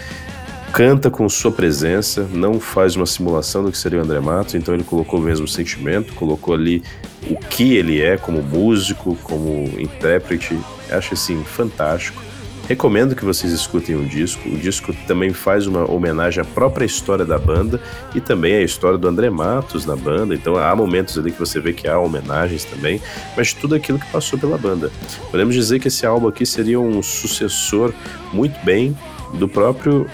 canta 0.76 1.10
com 1.10 1.30
sua 1.30 1.54
presença, 1.54 2.28
não 2.34 2.60
faz 2.60 2.98
uma 2.98 3.06
simulação 3.06 3.64
do 3.64 3.72
que 3.72 3.78
seria 3.78 3.98
o 3.98 4.02
André 4.02 4.20
Matos, 4.20 4.56
então 4.56 4.74
ele 4.74 4.84
colocou 4.84 5.22
o 5.22 5.24
mesmo 5.24 5.48
sentimento, 5.48 6.14
colocou 6.16 6.54
ali 6.54 6.84
o 7.30 7.38
que 7.38 7.78
ele 7.78 8.02
é 8.02 8.18
como 8.18 8.44
músico, 8.44 9.16
como 9.24 9.70
intérprete. 9.80 10.60
Acho 10.92 11.14
assim 11.14 11.42
fantástico. 11.46 12.22
Recomendo 12.68 13.16
que 13.16 13.24
vocês 13.24 13.54
escutem 13.54 13.96
o 13.96 14.04
disco. 14.06 14.50
O 14.50 14.58
disco 14.58 14.94
também 15.08 15.32
faz 15.32 15.66
uma 15.66 15.90
homenagem 15.90 16.42
à 16.42 16.46
própria 16.46 16.84
história 16.84 17.24
da 17.24 17.40
banda 17.40 17.80
e 18.14 18.20
também 18.20 18.56
à 18.56 18.62
história 18.62 18.98
do 18.98 19.08
André 19.08 19.30
Matos 19.30 19.86
na 19.86 19.96
banda. 19.96 20.36
Então 20.36 20.58
há 20.58 20.76
momentos 20.76 21.18
ali 21.18 21.32
que 21.32 21.40
você 21.40 21.58
vê 21.58 21.72
que 21.72 21.88
há 21.88 21.98
homenagens 21.98 22.66
também, 22.66 23.02
mas 23.38 23.54
tudo 23.54 23.76
aquilo 23.76 23.98
que 23.98 24.12
passou 24.12 24.38
pela 24.38 24.58
banda. 24.58 24.92
Podemos 25.32 25.56
dizer 25.56 25.80
que 25.80 25.88
esse 25.88 26.06
álbum 26.06 26.28
aqui 26.28 26.46
seria 26.46 26.82
um 26.82 27.02
sucessor 27.02 27.94
muito 28.34 28.60
bem 28.66 28.94
do 29.36 29.48
próprio 29.48 30.06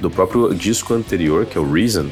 do 0.00 0.10
próprio 0.10 0.54
disco 0.54 0.94
anterior, 0.94 1.46
que 1.46 1.58
é 1.58 1.60
o 1.60 1.70
Reason, 1.70 2.06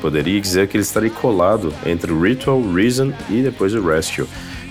poderia 0.00 0.40
dizer 0.40 0.68
que 0.68 0.76
ele 0.76 0.84
estaria 0.84 1.10
colado 1.10 1.72
entre 1.84 2.12
o 2.12 2.20
Ritual, 2.20 2.62
Reason 2.72 3.12
e 3.28 3.42
depois 3.42 3.74
o 3.74 3.82
Rescue, 3.86 4.26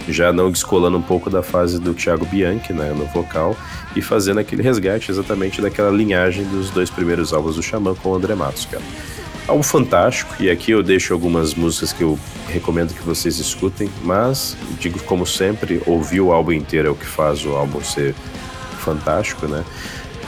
já 0.08 0.32
não 0.32 0.51
descolando 0.51 0.97
um 0.97 1.01
pouco 1.01 1.30
da 1.30 1.43
fase 1.43 1.80
do 1.80 1.93
Thiago 1.93 2.25
Bianchi 2.25 2.71
né, 2.71 2.93
no 2.95 3.06
vocal 3.08 3.56
e 3.95 4.01
fazendo 4.01 4.39
aquele 4.39 4.63
resgate 4.63 5.12
exatamente 5.12 5.62
daquela 5.62 5.91
linhagem 5.91 6.45
dos 6.45 6.69
dois 6.69 6.89
primeiros 6.89 7.34
álbuns 7.34 7.56
do 7.56 7.63
Xamã 7.63 7.93
com 7.95 8.10
o 8.10 8.15
André 8.15 8.36
Matos, 8.36 8.65
cara. 8.65 8.84
Algo 9.47 9.63
fantástico, 9.63 10.36
e 10.41 10.49
aqui 10.49 10.71
eu 10.71 10.84
deixo 10.84 11.13
algumas 11.13 11.56
músicas 11.56 11.93
que 11.93 12.03
eu 12.03 12.19
recomendo 12.49 12.93
que 12.93 13.01
vocês 13.01 13.39
escutem, 13.39 13.89
mas 14.03 14.58
digo 14.77 14.99
como 15.03 15.25
sempre, 15.25 15.82
ouvir 15.86 16.19
o 16.19 16.34
álbum 16.34 16.51
inteiro 16.51 16.89
é 16.89 16.91
o 16.91 16.95
que 16.95 17.06
faz 17.06 17.45
o 17.45 17.51
álbum 17.51 17.82
ser 17.82 18.13
fantástico, 18.80 19.47
né? 19.47 19.63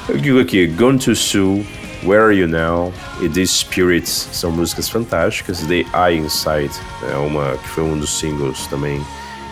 Eu 0.08 0.18
digo 0.18 0.40
aqui, 0.40 0.66
Gone 0.68 0.98
to 0.98 1.14
Sue, 1.16 1.66
Where 2.04 2.24
Are 2.24 2.34
You 2.34 2.48
Now 2.48 2.94
e 3.22 3.28
These 3.28 3.54
Spirits 3.54 4.30
são 4.32 4.52
músicas 4.52 4.88
fantásticas. 4.88 5.60
The 5.60 5.86
Eye 5.94 6.18
Inside 6.18 6.72
é 7.12 7.16
uma 7.18 7.58
que 7.58 7.70
foi 7.70 7.84
um 7.84 7.98
dos 7.98 8.18
singles 8.18 8.68
também 8.68 9.02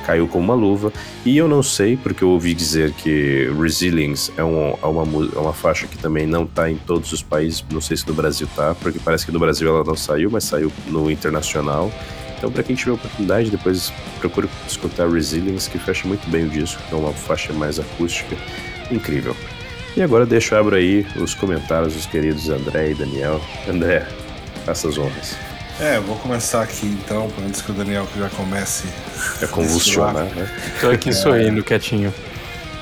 caiu 0.07 0.25
como 0.27 0.45
uma 0.45 0.55
luva. 0.55 0.93
E 1.25 1.38
eu 1.38 1.49
não 1.49 1.62
sei, 1.62 1.97
porque 1.97 2.23
eu 2.23 2.29
ouvi 2.29 2.53
dizer 2.53 2.93
que 2.93 3.51
Resilience 3.62 4.31
é, 4.38 4.43
um, 4.43 4.77
é 4.81 4.86
uma, 4.86 5.03
é 5.36 5.39
uma 5.39 5.53
faixa 5.53 5.86
que 5.86 5.97
também 5.97 6.25
não 6.25 6.43
está 6.43 6.71
em 6.71 6.77
todos 6.77 7.12
os 7.12 7.21
países. 7.21 7.63
Não 7.69 7.81
sei 7.81 7.97
se 7.97 8.07
no 8.07 8.13
Brasil 8.13 8.47
tá, 8.55 8.73
porque 8.73 8.99
parece 9.03 9.25
que 9.25 9.31
no 9.33 9.39
Brasil 9.39 9.67
ela 9.67 9.83
não 9.83 9.97
saiu, 9.97 10.31
mas 10.31 10.45
saiu 10.45 10.71
no 10.88 11.12
internacional. 11.12 11.91
Então, 12.38 12.51
para 12.51 12.63
quem 12.63 12.75
tiver 12.75 12.91
oportunidade, 12.91 13.49
depois 13.49 13.91
procure 14.19 14.47
escutar 14.67 15.10
Resilience, 15.10 15.69
que 15.69 15.77
fecha 15.77 16.07
muito 16.07 16.29
bem 16.29 16.45
o 16.45 16.49
disco, 16.49 16.81
é 16.91 16.95
uma 16.95 17.12
faixa 17.12 17.51
mais 17.51 17.79
acústica. 17.79 18.38
Incrível. 18.89 19.36
E 19.97 20.03
agora 20.03 20.27
deixo 20.27 20.55
abro 20.55 20.75
aí 20.75 21.07
os 21.15 21.33
comentários 21.33 21.95
dos 21.95 22.05
queridos 22.05 22.51
André 22.51 22.91
e 22.91 22.93
Daniel. 22.93 23.41
André, 23.67 24.05
faça 24.63 24.89
as 24.89 24.95
honras. 24.95 25.36
É, 25.79 25.99
vou 25.99 26.15
começar 26.17 26.62
aqui 26.62 26.86
então, 26.86 27.27
antes 27.43 27.63
que 27.63 27.71
o 27.71 27.73
Daniel 27.73 28.07
já 28.15 28.29
comece 28.29 28.88
a 29.41 29.47
convulsionar, 29.47 30.25
né? 30.36 30.47
Tô 30.79 30.91
aqui 30.91 31.12
sorrindo, 31.12 31.63
quietinho. 31.63 32.13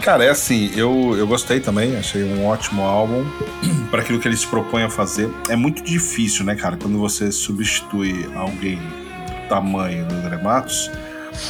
Cara, 0.02 0.26
é 0.26 0.30
assim, 0.30 0.74
eu, 0.76 1.16
eu 1.18 1.26
gostei 1.26 1.62
também, 1.62 1.96
achei 1.96 2.22
um 2.22 2.46
ótimo 2.46 2.82
álbum 2.82 3.26
para 3.90 4.02
aquilo 4.02 4.20
que 4.20 4.28
ele 4.28 4.36
se 4.36 4.46
propõe 4.46 4.84
a 4.84 4.90
fazer. 4.90 5.30
É 5.48 5.56
muito 5.56 5.82
difícil, 5.82 6.44
né, 6.44 6.54
cara, 6.54 6.76
quando 6.76 6.98
você 6.98 7.32
substitui 7.32 8.30
alguém 8.36 8.76
do 8.76 9.48
tamanho 9.48 10.06
do 10.06 10.16
André 10.16 10.36
Matos, 10.36 10.92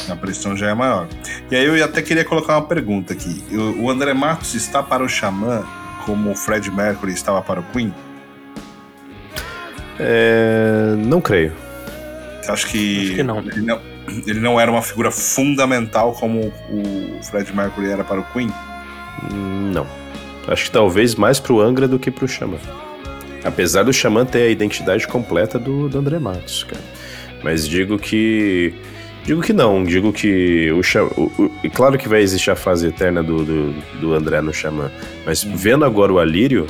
a 0.08 0.16
pressão 0.16 0.56
já 0.56 0.70
é 0.70 0.74
maior. 0.74 1.08
E 1.50 1.56
aí 1.56 1.64
eu 1.64 1.84
até 1.84 2.02
queria 2.02 2.24
colocar 2.24 2.54
uma 2.54 2.66
pergunta 2.66 3.12
aqui. 3.12 3.44
O 3.78 3.90
André 3.90 4.14
Matos 4.14 4.54
está 4.54 4.82
para 4.82 5.02
o 5.02 5.08
Xamã 5.08 5.64
como 6.04 6.30
o 6.30 6.34
Fred 6.34 6.70
Mercury 6.70 7.12
estava 7.12 7.42
para 7.42 7.60
o 7.60 7.64
Queen? 7.72 7.92
É... 9.98 10.94
Não 10.98 11.20
creio. 11.20 11.52
Acho 12.48 12.66
que, 12.68 13.06
Acho 13.06 13.14
que 13.16 13.22
não. 13.22 13.38
Ele, 13.40 13.62
não. 13.62 13.80
ele 14.26 14.40
não 14.40 14.60
era 14.60 14.70
uma 14.70 14.82
figura 14.82 15.10
fundamental 15.10 16.12
como 16.12 16.52
o 16.70 17.22
Fred 17.24 17.54
Mercury 17.54 17.90
era 17.90 18.04
para 18.04 18.20
o 18.20 18.24
Queen? 18.32 18.52
Não. 19.72 19.86
Acho 20.46 20.66
que 20.66 20.70
talvez 20.70 21.16
mais 21.16 21.40
para 21.40 21.52
o 21.52 21.60
Angra 21.60 21.88
do 21.88 21.98
que 21.98 22.10
para 22.10 22.24
o 22.24 22.28
Xamã. 22.28 22.58
Apesar 23.44 23.82
do 23.82 23.92
Xamã 23.92 24.24
ter 24.24 24.42
a 24.42 24.48
identidade 24.48 25.06
completa 25.06 25.58
do, 25.58 25.88
do 25.88 25.98
André 25.98 26.18
Matos, 26.18 26.64
cara. 26.64 26.82
Mas 27.42 27.66
digo 27.68 27.98
que 27.98 28.74
Digo 29.26 29.42
que 29.42 29.52
não, 29.52 29.82
digo 29.82 30.12
que 30.12 30.70
o, 30.70 30.80
o, 31.20 31.44
o 31.44 31.70
claro 31.74 31.98
que 31.98 32.08
vai 32.08 32.20
existir 32.22 32.50
a 32.52 32.56
fase 32.56 32.86
eterna 32.86 33.24
do, 33.24 33.44
do, 33.44 33.72
do 34.00 34.14
André 34.14 34.40
no 34.40 34.54
Xamã, 34.54 34.90
mas 35.26 35.42
vendo 35.42 35.84
agora 35.84 36.12
o 36.12 36.20
Alírio, 36.20 36.66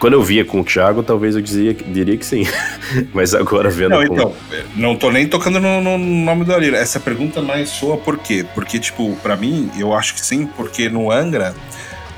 quando 0.00 0.14
eu 0.14 0.22
via 0.22 0.44
com 0.44 0.60
o 0.60 0.64
Thiago, 0.64 1.04
talvez 1.04 1.36
eu 1.36 1.40
dizia, 1.40 1.72
diria 1.72 2.16
que 2.16 2.26
sim. 2.26 2.44
Mas 3.14 3.32
agora 3.32 3.70
vendo 3.70 3.90
não, 3.90 4.06
com... 4.06 4.14
Então, 4.14 4.34
não 4.74 4.96
tô 4.96 5.10
nem 5.10 5.28
tocando 5.28 5.60
no, 5.60 5.80
no 5.80 5.98
nome 5.98 6.44
do 6.44 6.52
Alira. 6.52 6.76
Essa 6.76 6.98
pergunta 6.98 7.40
mais 7.40 7.68
soa 7.68 7.96
por 7.96 8.18
quê? 8.18 8.44
Porque, 8.54 8.80
tipo, 8.80 9.14
para 9.22 9.36
mim, 9.36 9.70
eu 9.78 9.94
acho 9.94 10.14
que 10.14 10.20
sim, 10.20 10.46
porque 10.46 10.88
no 10.88 11.12
Angra, 11.12 11.54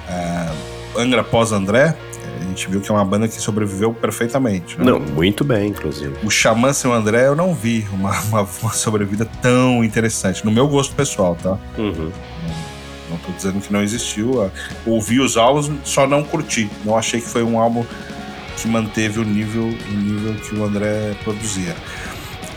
uh, 0.08 0.98
Angra 0.98 1.22
pós-André, 1.22 1.94
gente 2.50 2.68
viu 2.68 2.80
que 2.80 2.90
é 2.90 2.94
uma 2.94 3.04
banda 3.04 3.26
que 3.26 3.40
sobreviveu 3.40 3.92
perfeitamente. 3.92 4.78
Né? 4.78 4.84
Não, 4.84 5.00
muito 5.00 5.44
bem, 5.44 5.68
inclusive. 5.68 6.14
O 6.22 6.30
Xamã 6.30 6.72
Seu 6.72 6.92
André, 6.92 7.26
eu 7.26 7.34
não 7.34 7.54
vi 7.54 7.86
uma, 7.92 8.18
uma, 8.28 8.48
uma 8.62 8.72
sobrevida 8.72 9.26
tão 9.40 9.82
interessante, 9.82 10.44
no 10.44 10.50
meu 10.50 10.68
gosto 10.68 10.94
pessoal, 10.94 11.36
tá? 11.42 11.58
Uhum. 11.78 12.10
Não 13.10 13.16
tô 13.18 13.32
dizendo 13.32 13.60
que 13.60 13.72
não 13.72 13.82
existiu. 13.82 14.50
Ouvi 14.86 15.18
os 15.18 15.36
álbuns, 15.36 15.70
só 15.82 16.06
não 16.06 16.22
curti. 16.22 16.70
Não 16.84 16.96
achei 16.96 17.20
que 17.20 17.26
foi 17.26 17.42
um 17.42 17.58
álbum 17.58 17.84
que 18.56 18.68
manteve 18.68 19.18
o 19.18 19.24
nível, 19.24 19.64
o 19.64 19.92
nível 19.92 20.34
que 20.34 20.54
o 20.54 20.64
André 20.64 21.14
produzia. 21.24 21.74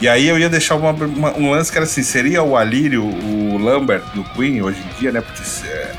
E 0.01 0.07
aí 0.07 0.27
eu 0.27 0.37
ia 0.37 0.49
deixar 0.49 0.75
uma, 0.75 0.91
uma, 0.91 1.37
um 1.37 1.49
lance 1.49 1.71
que 1.71 1.77
era 1.77 1.85
assim, 1.85 2.03
seria 2.03 2.43
o 2.43 2.57
Alírio, 2.57 3.03
o 3.03 3.57
Lambert 3.57 4.03
do 4.13 4.23
Queen 4.23 4.61
hoje 4.61 4.79
em 4.79 4.99
dia, 4.99 5.11
né? 5.11 5.21
Porque 5.21 5.41
é, 5.65 5.91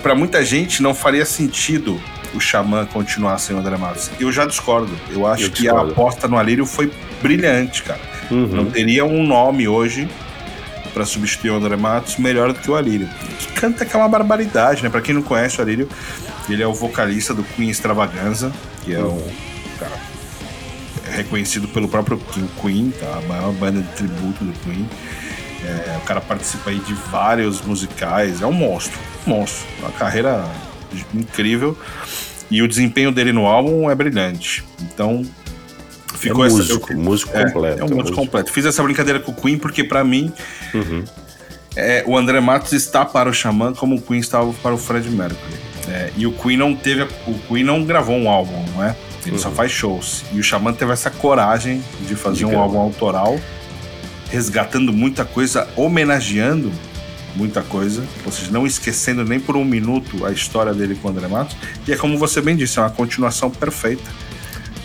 para 0.00 0.14
muita 0.14 0.44
gente 0.44 0.82
não 0.82 0.94
faria 0.94 1.24
sentido 1.26 2.00
o 2.34 2.40
Xamã 2.40 2.86
continuar 2.86 3.38
sem 3.38 3.54
o 3.54 3.58
André 3.58 3.76
Matos. 3.76 4.10
Eu 4.18 4.32
já 4.32 4.44
discordo. 4.44 4.92
Eu 5.10 5.26
acho 5.26 5.44
eu 5.44 5.50
que 5.50 5.62
discordo. 5.62 5.90
a 5.90 5.92
aposta 5.92 6.28
no 6.28 6.38
Alírio 6.38 6.66
foi 6.66 6.90
brilhante, 7.20 7.82
cara. 7.82 8.00
Uhum. 8.30 8.46
Não 8.46 8.64
teria 8.66 9.04
um 9.04 9.26
nome 9.26 9.68
hoje 9.68 10.08
para 10.92 11.04
substituir 11.04 11.50
o 11.50 11.56
André 11.56 11.76
Matos 11.76 12.16
melhor 12.16 12.52
do 12.52 12.58
que 12.58 12.70
o 12.70 12.76
Alírio. 12.76 13.08
Que 13.38 13.52
canta 13.52 13.84
aquela 13.84 14.08
barbaridade, 14.08 14.82
né? 14.82 14.90
Para 14.90 15.00
quem 15.00 15.14
não 15.14 15.22
conhece 15.22 15.58
o 15.58 15.62
Alírio, 15.62 15.88
ele 16.48 16.62
é 16.62 16.66
o 16.66 16.74
vocalista 16.74 17.32
do 17.34 17.42
Queen 17.42 17.70
Extravaganza, 17.70 18.52
que 18.84 18.94
é 18.94 19.00
um 19.00 19.22
cara 19.78 20.12
é 21.06 21.16
reconhecido 21.16 21.68
pelo 21.68 21.88
próprio 21.88 22.20
Queen, 22.60 22.90
tá? 22.90 23.18
a 23.18 23.20
maior 23.28 23.52
banda 23.52 23.80
de 23.80 23.88
tributo 23.88 24.44
do 24.44 24.52
Queen. 24.60 24.88
É, 25.64 25.96
o 26.02 26.04
cara 26.06 26.20
participa 26.20 26.70
aí 26.70 26.80
de 26.80 26.92
vários 26.94 27.62
musicais, 27.62 28.42
é 28.42 28.46
um 28.46 28.52
monstro, 28.52 28.98
um 29.26 29.30
monstro. 29.30 29.64
Uma 29.78 29.92
carreira 29.92 30.44
incrível. 31.14 31.76
E 32.50 32.60
o 32.60 32.68
desempenho 32.68 33.10
dele 33.10 33.32
no 33.32 33.46
álbum 33.46 33.90
é 33.90 33.94
brilhante. 33.94 34.62
Então, 34.82 35.24
ficou 36.14 36.44
é 36.44 36.48
músico, 36.48 36.92
essa, 36.92 37.00
músico 37.00 37.36
é, 37.36 37.44
completo. 37.46 37.80
É 37.80 37.84
um 37.84 37.86
músico, 37.86 38.00
músico 38.00 38.16
completo. 38.16 38.52
Fiz 38.52 38.66
essa 38.66 38.82
brincadeira 38.82 39.20
com 39.20 39.32
o 39.32 39.34
Queen 39.34 39.58
porque, 39.58 39.82
para 39.82 40.04
mim, 40.04 40.32
uhum. 40.74 41.04
é, 41.74 42.04
o 42.06 42.16
André 42.16 42.40
Matos 42.40 42.72
está 42.72 43.04
para 43.04 43.30
o 43.30 43.32
Xamã 43.32 43.72
como 43.72 43.96
o 43.96 44.00
Queen 44.02 44.20
estava 44.20 44.52
para 44.54 44.74
o 44.74 44.78
Fred 44.78 45.08
Mercury. 45.08 45.72
É, 45.88 46.12
e 46.16 46.26
o 46.26 46.32
Queen 46.32 46.56
não 46.56 46.74
teve. 46.74 47.02
O 47.26 47.34
Queen 47.48 47.64
não 47.64 47.84
gravou 47.84 48.16
um 48.16 48.28
álbum, 48.28 48.64
não 48.74 48.84
é? 48.84 48.94
Ele 49.24 49.32
uhum. 49.32 49.38
só 49.38 49.50
faz 49.50 49.72
shows. 49.72 50.24
E 50.32 50.38
o 50.38 50.42
Xamã 50.42 50.72
teve 50.72 50.92
essa 50.92 51.10
coragem 51.10 51.82
de 52.06 52.14
fazer 52.14 52.38
de 52.38 52.46
um 52.46 52.58
álbum 52.58 52.78
autoral, 52.78 53.38
resgatando 54.30 54.92
muita 54.92 55.24
coisa, 55.24 55.68
homenageando 55.76 56.70
muita 57.34 57.62
coisa, 57.62 58.02
ou 58.24 58.32
seja, 58.32 58.50
não 58.50 58.66
esquecendo 58.66 59.24
nem 59.24 59.40
por 59.40 59.56
um 59.56 59.64
minuto 59.64 60.24
a 60.24 60.32
história 60.32 60.72
dele 60.72 60.94
com 60.94 61.08
o 61.08 61.10
André 61.10 61.28
Matos. 61.28 61.56
E 61.86 61.92
é 61.92 61.96
como 61.96 62.18
você 62.18 62.40
bem 62.40 62.56
disse, 62.56 62.78
é 62.78 62.82
uma 62.82 62.90
continuação 62.90 63.50
perfeita 63.50 64.10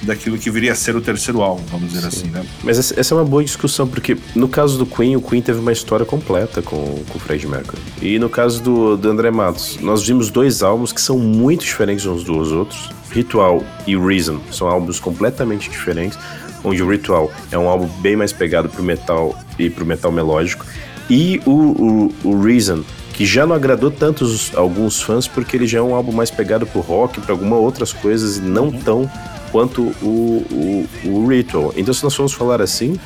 daquilo 0.04 0.38
que 0.38 0.50
viria 0.50 0.72
a 0.72 0.76
ser 0.76 0.96
o 0.96 1.02
terceiro 1.02 1.42
álbum, 1.42 1.64
vamos 1.70 1.92
dizer 1.92 2.02
Sim. 2.02 2.08
assim, 2.08 2.28
né? 2.30 2.46
Mas 2.64 2.92
essa 2.92 3.14
é 3.14 3.18
uma 3.18 3.26
boa 3.26 3.44
discussão, 3.44 3.88
porque 3.88 4.18
no 4.36 4.48
caso 4.48 4.78
do 4.78 4.86
Queen, 4.86 5.16
o 5.16 5.22
Queen 5.22 5.42
teve 5.42 5.60
uma 5.60 5.72
história 5.72 6.06
completa 6.06 6.62
com, 6.62 7.04
com 7.10 7.18
o 7.18 7.20
Fred 7.20 7.46
Mercury. 7.48 7.82
E 8.02 8.20
no 8.20 8.30
caso 8.30 8.62
do, 8.62 8.96
do 8.96 9.10
André 9.10 9.32
Matos, 9.32 9.78
nós 9.82 10.06
vimos 10.06 10.30
dois 10.30 10.62
álbuns 10.62 10.92
que 10.92 11.02
são 11.02 11.18
muito 11.18 11.66
diferentes 11.66 12.06
uns 12.06 12.24
dos 12.24 12.52
outros. 12.52 12.90
Ritual 13.12 13.64
e 13.88 13.98
Reason 13.98 14.40
são 14.52 14.68
álbuns 14.68 15.00
completamente 15.00 15.70
diferentes, 15.70 16.18
onde 16.64 16.84
o 16.84 16.90
Ritual 16.90 17.32
é 17.52 17.58
um 17.58 17.68
álbum 17.68 17.88
bem 18.02 18.16
mais 18.16 18.32
pegado 18.32 18.70
pro 18.70 18.84
metal 18.84 19.38
e 19.58 19.70
pro 19.70 19.86
metal 19.86 20.12
melódico. 20.12 20.66
E 21.10 21.42
o, 21.46 21.52
o, 21.52 22.14
o 22.24 22.42
Reason 22.42 22.84
que 23.14 23.26
já 23.26 23.48
não 23.48 23.56
agradou 23.56 23.90
tantos 23.90 24.52
alguns 24.56 25.02
fãs 25.02 25.28
porque 25.28 25.58
ele 25.58 25.66
já 25.66 25.80
é 25.80 25.82
um 25.82 25.96
álbum 25.96 26.12
mais 26.12 26.30
pegado 26.30 26.68
pro 26.68 26.82
rock, 26.82 27.20
para 27.20 27.34
algumas 27.34 27.60
outras 27.60 27.92
coisas 27.92 28.38
e 28.38 28.42
não 28.42 28.66
uhum. 28.66 28.80
tão 28.80 29.12
quanto 29.52 29.82
o, 30.04 30.46
o, 30.52 30.88
o 31.10 31.28
Ritual. 31.28 31.74
Então, 31.76 31.92
se 31.94 32.04
nós 32.04 32.14
formos 32.14 32.34
falar 32.34 32.62
assim, 32.62 33.00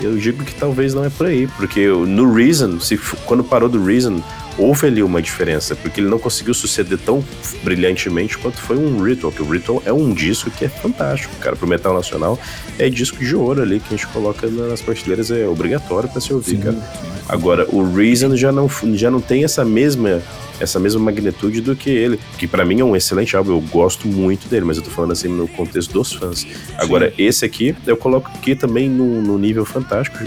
eu 0.00 0.16
digo 0.16 0.42
que 0.42 0.54
talvez 0.54 0.94
não 0.94 1.04
é 1.04 1.10
por 1.10 1.26
aí, 1.26 1.46
porque 1.48 1.86
no 1.86 2.32
Reason, 2.32 2.80
se, 2.80 2.96
quando 3.26 3.44
parou 3.44 3.68
do 3.68 3.84
Reason, 3.84 4.22
houve 4.58 4.86
ali 4.86 5.02
uma 5.02 5.20
diferença, 5.20 5.74
porque 5.76 6.00
ele 6.00 6.08
não 6.08 6.18
conseguiu 6.18 6.54
suceder 6.54 6.98
tão 6.98 7.24
brilhantemente 7.62 8.38
quanto 8.38 8.58
foi 8.58 8.76
um 8.76 9.02
Ritual, 9.02 9.32
que 9.32 9.42
o 9.42 9.50
Ritual 9.50 9.82
é 9.84 9.92
um 9.92 10.12
disco 10.12 10.50
que 10.50 10.64
é 10.64 10.68
fantástico, 10.68 11.34
cara, 11.36 11.56
pro 11.56 11.66
metal 11.66 11.94
nacional 11.94 12.38
é 12.78 12.88
disco 12.88 13.18
de 13.18 13.34
ouro 13.34 13.62
ali 13.62 13.80
que 13.80 13.94
a 13.94 13.96
gente 13.96 14.06
coloca 14.08 14.46
nas 14.48 14.80
prateleiras, 14.80 15.30
é 15.30 15.46
obrigatório 15.46 16.08
para 16.08 16.20
se 16.20 16.32
ouvir, 16.32 16.56
sim, 16.56 16.60
cara. 16.60 16.74
Sim. 16.74 17.08
Agora, 17.28 17.66
o 17.70 17.94
Reason 17.94 18.36
já 18.36 18.52
não, 18.52 18.70
já 18.94 19.10
não 19.10 19.20
tem 19.20 19.44
essa 19.44 19.64
mesma 19.64 20.22
essa 20.60 20.78
mesma 20.78 21.00
magnitude 21.00 21.60
do 21.60 21.76
que 21.76 21.90
ele, 21.90 22.18
que 22.38 22.46
para 22.46 22.64
mim 22.64 22.80
é 22.80 22.84
um 22.84 22.96
excelente 22.96 23.36
álbum, 23.36 23.52
eu 23.52 23.60
gosto 23.60 24.08
muito 24.08 24.48
dele, 24.48 24.64
mas 24.64 24.76
eu 24.76 24.82
tô 24.82 24.90
falando 24.90 25.12
assim 25.12 25.28
no 25.28 25.46
contexto 25.48 25.92
dos 25.92 26.12
fãs. 26.12 26.46
Agora, 26.78 27.10
Sim. 27.10 27.22
esse 27.22 27.44
aqui, 27.44 27.76
eu 27.86 27.96
coloco 27.96 28.30
aqui 28.34 28.54
também 28.54 28.88
no, 28.88 29.22
no 29.22 29.38
nível 29.38 29.64
fantástico, 29.64 30.18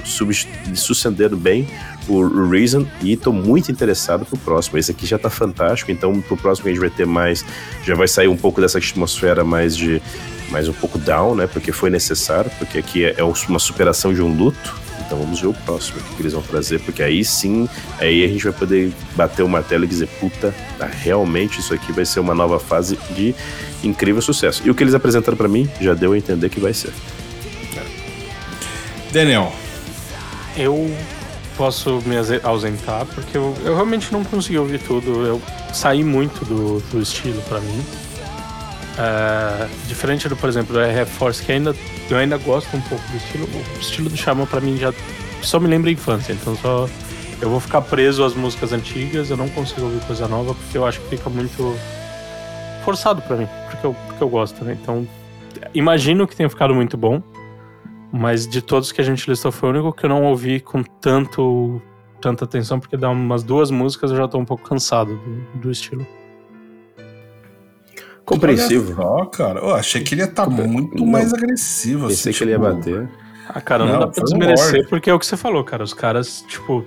sucedendo 0.75 1.35
bem 1.35 1.67
o, 2.07 2.17
o 2.17 2.49
Reason, 2.49 2.85
e 3.01 3.15
tô 3.15 3.31
muito 3.31 3.71
interessado 3.71 4.25
pro 4.25 4.37
próximo. 4.37 4.77
Esse 4.77 4.91
aqui 4.91 5.05
já 5.05 5.17
tá 5.17 5.29
fantástico, 5.29 5.91
então 5.91 6.19
pro 6.21 6.37
próximo 6.37 6.67
a 6.67 6.71
gente 6.71 6.79
vai 6.79 6.89
ter 6.89 7.05
mais, 7.05 7.45
já 7.83 7.95
vai 7.95 8.07
sair 8.07 8.27
um 8.27 8.37
pouco 8.37 8.61
dessa 8.61 8.77
atmosfera 8.77 9.43
mais 9.43 9.75
de 9.75 10.01
mais 10.49 10.67
um 10.67 10.73
pouco 10.73 10.97
down, 10.97 11.35
né? 11.35 11.47
Porque 11.47 11.71
foi 11.71 11.91
necessário, 11.91 12.49
porque 12.57 12.79
aqui 12.79 13.05
é, 13.05 13.15
é 13.17 13.23
uma 13.23 13.59
superação 13.59 14.13
de 14.13 14.21
um 14.21 14.35
luto, 14.35 14.75
então 15.05 15.17
vamos 15.17 15.39
ver 15.39 15.47
o 15.47 15.53
próximo 15.53 15.99
que 16.15 16.21
eles 16.21 16.33
vão 16.33 16.41
trazer, 16.41 16.79
porque 16.79 17.01
aí 17.01 17.23
sim, 17.23 17.67
aí 17.99 18.23
a 18.23 18.27
gente 18.27 18.43
vai 18.43 18.53
poder 18.53 18.91
bater 19.15 19.43
o 19.43 19.49
martelo 19.49 19.83
e 19.83 19.87
dizer, 19.87 20.07
puta, 20.19 20.53
tá, 20.77 20.85
realmente 20.85 21.59
isso 21.59 21.73
aqui 21.73 21.91
vai 21.91 22.05
ser 22.05 22.19
uma 22.19 22.33
nova 22.33 22.59
fase 22.59 22.97
de 23.15 23.35
incrível 23.83 24.21
sucesso. 24.21 24.61
E 24.65 24.69
o 24.69 24.75
que 24.75 24.83
eles 24.83 24.93
apresentaram 24.93 25.37
para 25.37 25.47
mim 25.47 25.69
já 25.79 25.93
deu 25.93 26.13
a 26.13 26.17
entender 26.17 26.49
que 26.49 26.59
vai 26.59 26.73
ser. 26.73 26.91
Daniel. 29.11 29.51
Eu 30.57 30.93
posso 31.57 32.01
me 32.05 32.15
ausentar 32.43 33.05
porque 33.07 33.37
eu, 33.37 33.55
eu 33.63 33.75
realmente 33.75 34.11
não 34.11 34.23
consegui 34.23 34.57
ouvir 34.57 34.79
tudo. 34.79 35.25
Eu 35.25 35.41
saí 35.73 36.03
muito 36.03 36.45
do, 36.45 36.79
do 36.91 37.01
estilo 37.01 37.41
para 37.43 37.59
mim. 37.59 37.85
Uh, 38.99 39.69
diferente 39.87 40.27
do, 40.27 40.35
por 40.35 40.49
exemplo, 40.49 40.73
do 40.73 40.79
RF 40.79 41.11
Force, 41.11 41.41
que 41.41 41.51
ainda, 41.51 41.73
eu 42.09 42.17
ainda 42.17 42.37
gosto 42.37 42.75
um 42.75 42.81
pouco 42.81 43.03
do 43.09 43.17
estilo. 43.17 43.47
O 43.75 43.79
estilo 43.79 44.09
do 44.09 44.17
Xamã 44.17 44.45
pra 44.45 44.59
mim 44.61 44.77
já 44.77 44.93
só 45.41 45.59
me 45.59 45.67
lembra 45.67 45.89
a 45.89 45.93
infância, 45.93 46.33
então 46.33 46.55
só 46.55 46.87
eu 47.41 47.49
vou 47.49 47.59
ficar 47.59 47.81
preso 47.81 48.23
às 48.23 48.33
músicas 48.33 48.73
antigas, 48.73 49.29
eu 49.29 49.37
não 49.37 49.47
consigo 49.49 49.83
ouvir 49.83 50.01
coisa 50.05 50.27
nova 50.27 50.53
porque 50.53 50.77
eu 50.77 50.85
acho 50.85 50.99
que 51.01 51.15
fica 51.15 51.29
muito 51.29 51.75
forçado 52.83 53.21
para 53.21 53.37
mim, 53.37 53.47
porque 53.69 53.85
eu, 53.85 53.93
porque 54.07 54.23
eu 54.23 54.29
gosto, 54.29 54.65
né? 54.65 54.77
Então, 54.81 55.07
imagino 55.73 56.27
que 56.27 56.35
tenha 56.35 56.49
ficado 56.49 56.75
muito 56.75 56.97
bom, 56.97 57.21
mas 58.11 58.47
de 58.47 58.61
todos 58.61 58.91
que 58.91 58.99
a 58.99 59.03
gente 59.03 59.29
listou 59.29 59.51
foi 59.51 59.69
o 59.69 59.71
único 59.71 59.93
que 59.93 60.05
eu 60.05 60.09
não 60.09 60.23
ouvi 60.23 60.59
com 60.59 60.83
tanto 60.83 61.81
tanta 62.19 62.43
atenção, 62.43 62.79
porque 62.79 62.97
dá 62.97 63.09
umas 63.09 63.43
duas 63.43 63.71
músicas 63.71 64.11
eu 64.11 64.17
já 64.17 64.27
tô 64.27 64.37
um 64.37 64.45
pouco 64.45 64.67
cansado 64.67 65.15
do, 65.15 65.61
do 65.61 65.71
estilo. 65.71 66.05
Compreensivo. 68.29 68.93
Olha 69.01 69.23
só, 69.23 69.25
cara. 69.25 69.59
Eu 69.59 69.73
achei 69.73 70.03
que 70.03 70.13
ele 70.13 70.21
ia 70.21 70.27
estar 70.27 70.45
tá 70.45 70.51
muito 70.51 70.97
não, 70.97 71.07
mais 71.07 71.33
agressivo. 71.33 72.07
Pensei 72.07 72.29
assim, 72.29 72.37
que 72.37 72.43
ele 72.43 72.51
ia 72.51 72.59
tipo, 72.59 72.75
bater. 72.75 73.09
Ah, 73.47 73.59
cara, 73.59 73.85
não, 73.85 73.93
não 73.93 73.99
dá 74.01 74.07
pra 74.07 74.23
desmerecer, 74.23 74.87
porque 74.87 75.09
é 75.09 75.13
o 75.13 75.17
que 75.17 75.25
você 75.25 75.35
falou, 75.35 75.63
cara. 75.63 75.83
Os 75.83 75.93
caras, 75.93 76.45
tipo, 76.47 76.85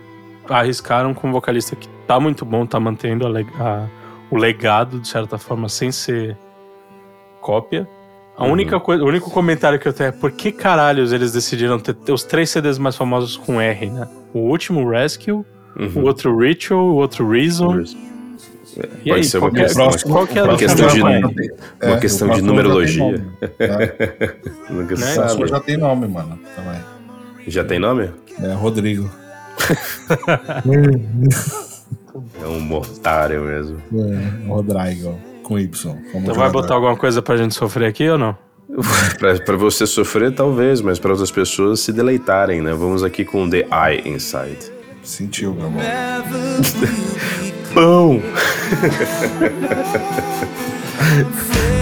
arriscaram 0.49 1.13
com 1.13 1.29
um 1.29 1.33
vocalista 1.33 1.75
que 1.75 1.89
tá 2.07 2.21
muito 2.21 2.45
bom, 2.45 2.65
tá 2.65 2.79
mantendo 2.79 3.27
a, 3.27 3.31
a, 3.61 3.87
o 4.31 4.37
legado, 4.37 5.01
de 5.01 5.09
certa 5.09 5.37
forma, 5.37 5.69
sem 5.69 5.91
ser 5.91 6.37
cópia. 7.41 7.89
A 8.37 8.45
uhum. 8.45 8.53
única 8.53 8.79
coisa, 8.79 9.03
o 9.03 9.09
único 9.09 9.29
comentário 9.29 9.79
que 9.79 9.89
eu 9.89 9.93
tenho 9.93 10.09
é 10.09 10.13
por 10.13 10.31
que 10.31 10.53
caralhos 10.53 11.13
eles 11.13 11.33
decidiram 11.33 11.79
ter, 11.79 11.95
ter 11.95 12.13
os 12.13 12.23
três 12.23 12.49
CDs 12.51 12.79
mais 12.79 12.97
famosos 12.97 13.37
com 13.37 13.61
R, 13.61 13.91
né? 13.91 14.09
O 14.33 14.39
último 14.39 14.89
Rescue, 14.89 15.33
uhum. 15.33 15.45
o 15.97 16.03
outro 16.05 16.39
Ritual, 16.39 16.87
o 16.87 16.95
outro 16.95 17.29
Reason. 17.29 17.69
Reason. 17.69 18.12
E 18.77 19.09
Pode 19.09 19.13
aí, 19.13 19.25
ser 19.25 19.39
uma, 19.39 19.51
qual, 19.51 19.63
questão, 19.63 19.85
próximo, 19.85 20.13
qual 20.13 20.27
que 20.27 20.39
é 20.39 20.43
uma 20.43 20.57
questão 20.57 20.87
de, 20.89 21.01
é, 21.01 21.87
uma 21.87 21.99
questão 21.99 22.29
de 22.31 22.43
numerologia. 22.43 23.25
É. 23.59 24.35
Nunca 24.73 24.95
né? 24.97 25.07
sabe. 25.07 25.47
já 25.47 25.61
tem 25.61 25.77
nome, 25.77 26.09
mano. 26.09 26.39
Também. 26.57 26.81
Já 27.47 27.65
tem 27.65 27.79
nome? 27.79 28.11
É, 28.41 28.53
Rodrigo. 28.55 29.11
é 32.43 32.47
um 32.47 32.75
otário 32.75 33.43
mesmo. 33.43 33.83
É, 33.93 34.49
Rodrigo, 34.49 35.19
com 35.43 35.59
Y. 35.59 35.97
Então 36.15 36.35
vai 36.35 36.51
botar 36.51 36.75
alguma 36.75 36.97
coisa 36.97 37.21
pra 37.21 37.37
gente 37.37 37.55
sofrer 37.55 37.89
aqui 37.89 38.09
ou 38.09 38.17
não? 38.17 38.37
para 39.45 39.57
você 39.57 39.87
sofrer, 39.87 40.35
talvez, 40.35 40.81
mas 40.81 40.99
para 40.99 41.11
outras 41.11 41.31
pessoas 41.31 41.81
se 41.81 41.93
deleitarem, 41.93 42.63
né? 42.63 42.73
Vamos 42.73 43.03
aqui 43.03 43.25
com 43.25 43.49
The 43.49 43.67
Eye 43.71 44.09
Inside. 44.09 44.73
Sentiu, 45.03 45.53
meu 45.53 45.67
amor. 45.67 45.83
Pão! 47.75 48.23
I'm 50.99 51.73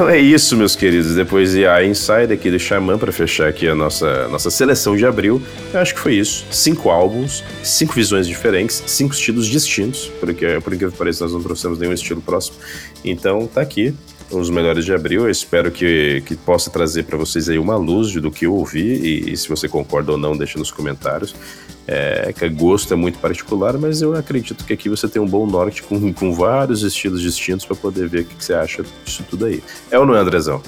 Então 0.00 0.08
é 0.08 0.18
isso, 0.18 0.56
meus 0.56 0.74
queridos. 0.74 1.14
Depois 1.14 1.52
de 1.52 1.66
a 1.66 1.84
Inside 1.84 2.32
aqui 2.32 2.50
do 2.50 2.58
Xamã 2.58 2.96
para 2.96 3.12
fechar 3.12 3.46
aqui 3.46 3.68
a 3.68 3.74
nossa, 3.74 4.28
nossa 4.28 4.50
seleção 4.50 4.96
de 4.96 5.04
abril, 5.04 5.42
eu 5.74 5.78
acho 5.78 5.92
que 5.92 6.00
foi 6.00 6.14
isso. 6.14 6.46
Cinco 6.50 6.88
álbuns, 6.88 7.44
cinco 7.62 7.92
visões 7.92 8.26
diferentes, 8.26 8.82
cinco 8.86 9.12
estilos 9.12 9.46
distintos, 9.46 10.10
porque 10.18 10.58
por 10.64 10.72
incrível 10.72 10.90
que 10.90 10.96
pareça 10.96 11.24
nós 11.24 11.34
não 11.34 11.42
trouxemos 11.42 11.78
nenhum 11.78 11.92
estilo 11.92 12.22
próximo. 12.22 12.56
Então 13.04 13.46
tá 13.46 13.60
aqui 13.60 13.94
os 14.30 14.50
melhores 14.50 14.84
de 14.84 14.92
abril. 14.92 15.22
Eu 15.24 15.30
espero 15.30 15.70
que, 15.70 16.22
que 16.26 16.36
possa 16.36 16.70
trazer 16.70 17.04
para 17.04 17.16
vocês 17.16 17.48
aí 17.48 17.58
uma 17.58 17.76
luz 17.76 18.12
do 18.12 18.30
que 18.30 18.46
eu 18.46 18.54
ouvi 18.54 18.80
e, 18.80 19.32
e, 19.32 19.36
se 19.36 19.48
você 19.48 19.68
concorda 19.68 20.12
ou 20.12 20.18
não, 20.18 20.36
deixa 20.36 20.58
nos 20.58 20.70
comentários. 20.70 21.34
É, 21.86 22.32
que 22.32 22.48
gosto 22.48 22.92
é 22.94 22.96
muito 22.96 23.18
particular, 23.18 23.76
mas 23.76 24.00
eu 24.00 24.14
acredito 24.14 24.64
que 24.64 24.72
aqui 24.72 24.88
você 24.88 25.08
tem 25.08 25.20
um 25.20 25.26
bom 25.26 25.44
norte 25.44 25.82
com, 25.82 26.12
com 26.12 26.32
vários 26.32 26.82
estilos 26.82 27.20
distintos 27.20 27.66
para 27.66 27.74
poder 27.74 28.08
ver 28.08 28.20
o 28.20 28.24
que, 28.26 28.34
que, 28.36 28.44
você 28.44 28.54
acha 28.54 28.84
disso 29.04 29.24
tudo 29.28 29.46
aí. 29.46 29.62
É 29.90 29.98
ou 29.98 30.06
não 30.06 30.14
é, 30.14 30.20
Andrezão? 30.20 30.62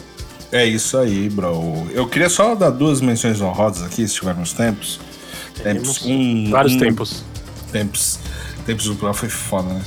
É 0.51 0.67
isso 0.67 0.99
aí, 0.99 1.29
bro. 1.31 1.87
Eu 1.93 2.09
queria 2.09 2.29
só 2.29 2.55
dar 2.55 2.71
duas 2.71 3.01
menções 3.01 3.41
honrosas 3.41 3.85
aqui, 3.85 4.07
se 4.07 4.15
tivermos 4.15 4.53
tempos. 4.53 4.99
Tempos. 5.63 6.05
Um, 6.05 6.51
Vários 6.51 6.75
um, 6.75 6.79
tempos. 6.79 7.25
Tempos. 7.71 8.19
Tempos 8.67 8.87
do 8.87 8.97
Pro 8.97 9.15
foi 9.15 9.29
foda, 9.29 9.73
né? 9.73 9.83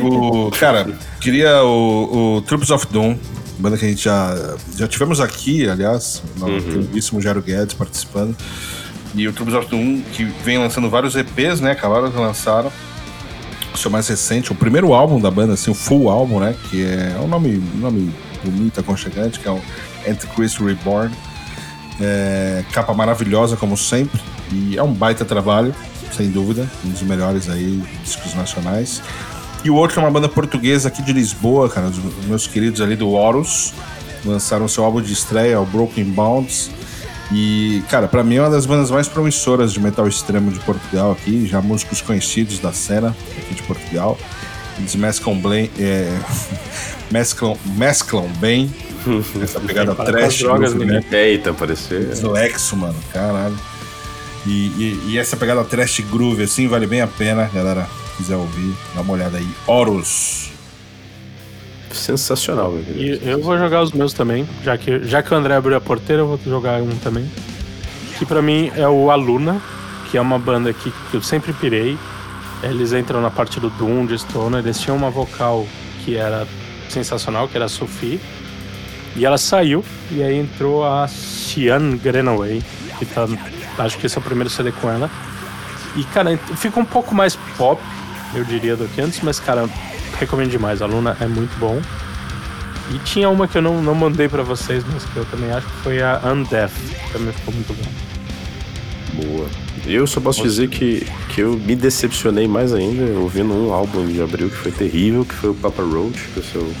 O, 0.00 0.50
cara, 0.50 0.86
queria 1.20 1.62
o, 1.64 2.36
o 2.36 2.42
Troops 2.42 2.70
of 2.70 2.86
Doom, 2.90 3.16
banda 3.58 3.76
que 3.76 3.84
a 3.84 3.88
gente 3.88 4.04
já, 4.04 4.56
já 4.76 4.88
tivemos 4.88 5.20
aqui, 5.20 5.68
aliás, 5.68 6.22
o 6.40 6.44
uhum. 6.44 6.60
queridíssimo 6.60 7.20
Jero 7.20 7.42
Guedes 7.42 7.74
participando. 7.74 8.36
E 9.14 9.28
o 9.28 9.32
Troops 9.32 9.54
of 9.54 9.68
Doom, 9.68 10.02
que 10.12 10.24
vem 10.24 10.58
lançando 10.58 10.88
vários 10.88 11.14
EPs, 11.14 11.60
né? 11.60 11.72
Acabaram 11.72 12.10
de 12.10 12.16
lançar 12.16 12.64
o 13.74 13.78
seu 13.78 13.90
mais 13.90 14.08
recente, 14.08 14.52
o 14.52 14.54
primeiro 14.54 14.92
álbum 14.92 15.20
da 15.20 15.30
banda, 15.30 15.52
assim, 15.52 15.70
o 15.70 15.74
full 15.74 16.08
álbum, 16.08 16.40
né? 16.40 16.54
Que 16.70 16.84
é, 16.84 17.14
é 17.16 17.20
um 17.20 17.28
nome, 17.28 17.62
um 17.74 17.78
nome 17.78 18.12
bonito, 18.42 18.80
aconchegante, 18.80 19.38
que 19.38 19.46
é 19.46 19.50
o 19.50 19.60
Antichrist 20.08 20.58
Reborn. 20.60 21.14
É, 22.00 22.64
capa 22.72 22.92
maravilhosa, 22.94 23.56
como 23.56 23.76
sempre. 23.76 24.20
E 24.50 24.76
é 24.76 24.82
um 24.82 24.92
baita 24.92 25.24
trabalho, 25.24 25.74
sem 26.16 26.30
dúvida. 26.30 26.68
Um 26.84 26.90
dos 26.90 27.02
melhores 27.02 27.48
aí, 27.48 27.82
discos 28.02 28.34
nacionais. 28.34 29.02
E 29.64 29.70
o 29.70 29.74
outro 29.76 30.00
é 30.00 30.02
uma 30.02 30.10
banda 30.10 30.28
portuguesa 30.28 30.88
aqui 30.88 31.02
de 31.02 31.12
Lisboa, 31.12 31.68
cara, 31.68 31.86
os 31.86 32.26
meus 32.26 32.46
queridos 32.46 32.80
ali 32.80 32.96
do 32.96 33.10
Horus. 33.10 33.72
Lançaram 34.24 34.68
seu 34.68 34.84
álbum 34.84 35.00
de 35.00 35.12
estreia, 35.12 35.60
o 35.60 35.66
Broken 35.66 36.04
Bounds. 36.04 36.70
E, 37.32 37.82
cara, 37.88 38.06
para 38.06 38.22
mim 38.22 38.36
é 38.36 38.40
uma 38.42 38.50
das 38.50 38.66
bandas 38.66 38.90
mais 38.90 39.08
promissoras 39.08 39.72
de 39.72 39.80
metal 39.80 40.06
extremo 40.06 40.50
de 40.50 40.60
Portugal 40.60 41.12
aqui, 41.12 41.46
já 41.46 41.62
músicos 41.62 42.02
conhecidos 42.02 42.58
da 42.58 42.72
cena 42.72 43.16
aqui 43.38 43.54
de 43.54 43.62
Portugal. 43.62 44.18
Eles 44.78 44.94
mesclam 44.94 45.38
bem, 45.38 45.70
é, 45.78 46.12
mesclam, 47.10 47.56
mesclam 47.76 48.28
bem 48.38 48.72
essa 49.42 49.60
pegada 49.60 49.94
trash. 49.94 50.38
Drogas? 50.38 50.74
Eita, 51.10 51.50
apareceu. 51.50 52.14
Do 52.20 52.36
Exo, 52.36 52.76
mano, 52.76 52.96
caralho. 53.12 53.58
E, 54.46 54.50
e, 54.50 55.02
e, 55.10 55.18
essa 55.18 55.36
pegada 55.36 55.62
trash 55.64 56.00
groove, 56.00 56.42
assim, 56.42 56.66
vale 56.66 56.86
bem 56.86 57.00
a 57.00 57.06
pena, 57.06 57.48
galera. 57.52 57.88
Quiser 58.22 58.36
ouvir, 58.36 58.72
dá 58.94 59.00
uma 59.00 59.14
olhada 59.14 59.36
aí. 59.36 59.48
Horus. 59.66 60.52
Sensacional, 61.90 62.70
meu 62.70 62.84
querido. 62.84 63.26
E 63.26 63.28
eu 63.28 63.42
vou 63.42 63.58
jogar 63.58 63.82
os 63.82 63.90
meus 63.90 64.12
também, 64.12 64.48
já 64.62 64.78
que, 64.78 65.02
já 65.02 65.24
que 65.24 65.34
o 65.34 65.36
André 65.36 65.56
abriu 65.56 65.76
a 65.76 65.80
porteira, 65.80 66.22
eu 66.22 66.28
vou 66.28 66.38
jogar 66.46 66.80
um 66.80 66.96
também. 66.98 67.28
Que 68.16 68.24
pra 68.24 68.40
mim 68.40 68.70
é 68.76 68.88
o 68.88 69.10
Aluna, 69.10 69.60
que 70.08 70.16
é 70.16 70.20
uma 70.20 70.38
banda 70.38 70.72
que, 70.72 70.92
que 71.10 71.16
eu 71.16 71.20
sempre 71.20 71.52
pirei. 71.52 71.98
Eles 72.62 72.92
entram 72.92 73.20
na 73.20 73.28
parte 73.28 73.58
do 73.58 73.68
Doom, 73.70 74.06
de 74.06 74.16
Stoner. 74.16 74.60
Eles 74.60 74.78
tinham 74.78 74.96
uma 74.96 75.10
vocal 75.10 75.66
que 76.04 76.16
era 76.16 76.46
sensacional, 76.88 77.48
que 77.48 77.56
era 77.56 77.64
a 77.64 77.68
Sophie. 77.68 78.20
E 79.16 79.26
ela 79.26 79.36
saiu, 79.36 79.84
e 80.12 80.22
aí 80.22 80.38
entrou 80.38 80.86
a 80.86 81.08
Cian 81.08 81.96
Grenaway, 81.96 82.62
que 83.00 83.04
tá, 83.04 83.26
acho 83.78 83.98
que 83.98 84.06
esse 84.06 84.16
é 84.16 84.20
o 84.20 84.22
primeiro 84.22 84.48
CD 84.48 84.70
com 84.70 84.88
ela. 84.88 85.10
E, 85.96 86.04
cara, 86.04 86.36
fica 86.56 86.80
um 86.80 86.84
pouco 86.84 87.14
mais 87.14 87.36
pop, 87.58 87.82
eu 88.34 88.44
diria, 88.44 88.76
do 88.76 88.86
que 88.88 89.00
antes, 89.00 89.20
mas, 89.22 89.38
cara, 89.38 89.68
recomendo 90.18 90.50
demais. 90.50 90.82
A 90.82 90.86
Luna 90.86 91.16
é 91.20 91.26
muito 91.26 91.56
bom. 91.58 91.80
E 92.94 92.98
tinha 93.00 93.28
uma 93.28 93.46
que 93.46 93.56
eu 93.56 93.62
não, 93.62 93.82
não 93.82 93.94
mandei 93.94 94.28
para 94.28 94.42
vocês, 94.42 94.84
mas 94.92 95.04
que 95.04 95.16
eu 95.16 95.24
também 95.26 95.50
acho 95.50 95.66
que 95.66 95.76
foi 95.82 96.02
a 96.02 96.20
Undeath. 96.24 96.72
Também 97.12 97.32
ficou 97.32 97.54
muito 97.54 97.72
bom. 97.72 99.24
Boa. 99.24 99.48
Eu 99.86 100.06
só 100.06 100.20
posso 100.20 100.42
dizer 100.42 100.68
que, 100.68 101.06
que 101.34 101.40
eu 101.40 101.56
me 101.56 101.74
decepcionei 101.74 102.46
mais 102.46 102.72
ainda 102.72 103.04
ouvindo 103.18 103.52
um 103.52 103.72
álbum 103.72 104.06
de 104.06 104.22
abril 104.22 104.48
que 104.48 104.56
foi 104.56 104.70
terrível, 104.70 105.24
que 105.24 105.34
foi 105.34 105.50
o 105.50 105.54
Papa 105.54 105.82
Roach, 105.82 106.18
que 106.32 106.36
eu 106.38 106.42
sou 106.44 106.72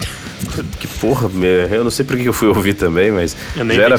que 0.78 0.86
porra, 0.86 1.30
eu 1.70 1.84
não 1.84 1.90
sei 1.90 2.04
por 2.04 2.16
que 2.16 2.24
eu 2.24 2.32
fui 2.32 2.48
ouvir 2.48 2.74
também, 2.74 3.10
mas 3.10 3.36
já 3.56 3.82
era, 3.82 3.96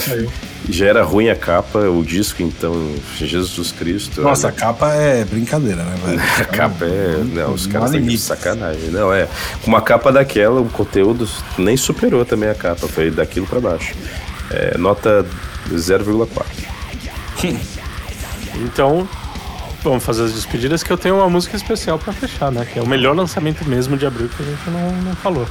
já 0.70 0.86
era 0.86 1.04
ruim 1.04 1.30
a 1.30 1.36
capa, 1.36 1.80
o 1.80 2.04
disco, 2.04 2.42
então, 2.42 2.96
Jesus 3.18 3.72
Cristo. 3.72 4.22
Nossa, 4.22 4.48
olha. 4.48 4.56
a 4.56 4.60
capa 4.60 4.94
é 4.94 5.26
brincadeira, 5.26 5.84
né, 5.84 5.96
velho? 6.06 6.22
a 6.40 6.46
capa 6.46 6.86
é. 6.86 7.24
Não, 7.24 7.54
os 7.54 7.68
caras 7.68 7.94
estão 7.94 8.08
de 8.08 8.18
sacanagem. 8.18 8.90
Não, 8.90 9.14
é. 9.14 9.28
Com 9.62 9.70
uma 9.70 9.82
capa 9.82 10.12
daquela, 10.12 10.62
o 10.62 10.70
conteúdo 10.70 11.28
nem 11.58 11.78
superou 11.78 12.26
também 12.26 12.50
a 12.50 12.56
capa, 12.56 12.88
foi 12.88 13.10
daquilo 13.10 13.48
para 13.48 13.60
baixo. 13.60 13.94
É, 14.52 14.78
nota 14.78 15.26
0,4. 15.72 16.46
então, 18.56 19.08
vamos 19.84 20.04
fazer 20.04 20.24
as 20.24 20.34
despedidas 20.34 20.84
que 20.84 20.92
eu 20.92 20.98
tenho 20.98 21.16
uma 21.16 21.30
música 21.30 21.56
especial 21.56 21.98
para 21.98 22.14
fechar, 22.14 22.52
né? 22.52 22.66
Que 22.66 22.80
é 22.80 22.82
o 22.82 22.88
melhor 22.88 23.16
lançamento 23.16 23.68
mesmo 23.68 23.98
de 23.98 24.06
abril 24.06 24.30
que 24.30 24.42
a 24.42 24.46
gente 24.46 24.70
não, 24.70 24.92
não 25.04 25.16
falou. 25.16 25.48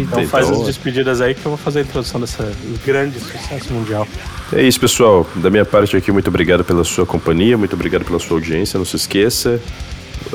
Então 0.00 0.26
faz 0.28 0.48
as 0.50 0.64
despedidas 0.64 1.20
aí 1.20 1.34
que 1.34 1.44
eu 1.44 1.50
vou 1.50 1.58
fazer 1.58 1.80
a 1.80 1.82
introdução 1.82 2.20
dessa 2.20 2.50
grande 2.84 3.18
sucesso 3.18 3.72
mundial. 3.72 4.06
É 4.52 4.62
isso, 4.62 4.78
pessoal. 4.78 5.26
Da 5.36 5.50
minha 5.50 5.64
parte 5.64 5.96
aqui, 5.96 6.12
muito 6.12 6.28
obrigado 6.28 6.64
pela 6.64 6.84
sua 6.84 7.04
companhia, 7.04 7.58
muito 7.58 7.74
obrigado 7.74 8.04
pela 8.04 8.18
sua 8.18 8.36
audiência. 8.36 8.78
Não 8.78 8.84
se 8.84 8.96
esqueça, 8.96 9.60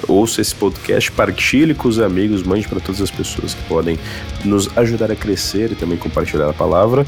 ouça 0.08 0.42
esse 0.42 0.54
podcast, 0.54 1.12
partilhe 1.12 1.74
com 1.74 1.88
os 1.88 2.00
amigos, 2.00 2.44
mande 2.44 2.68
para 2.68 2.80
todas 2.80 3.02
as 3.02 3.12
pessoas 3.12 3.54
que 3.54 3.64
podem 3.64 3.98
nos 4.44 4.70
ajudar 4.78 5.12
a 5.12 5.16
crescer 5.16 5.72
e 5.72 5.76
também 5.76 5.98
compartilhar 5.98 6.50
a 6.50 6.54
palavra. 6.54 7.06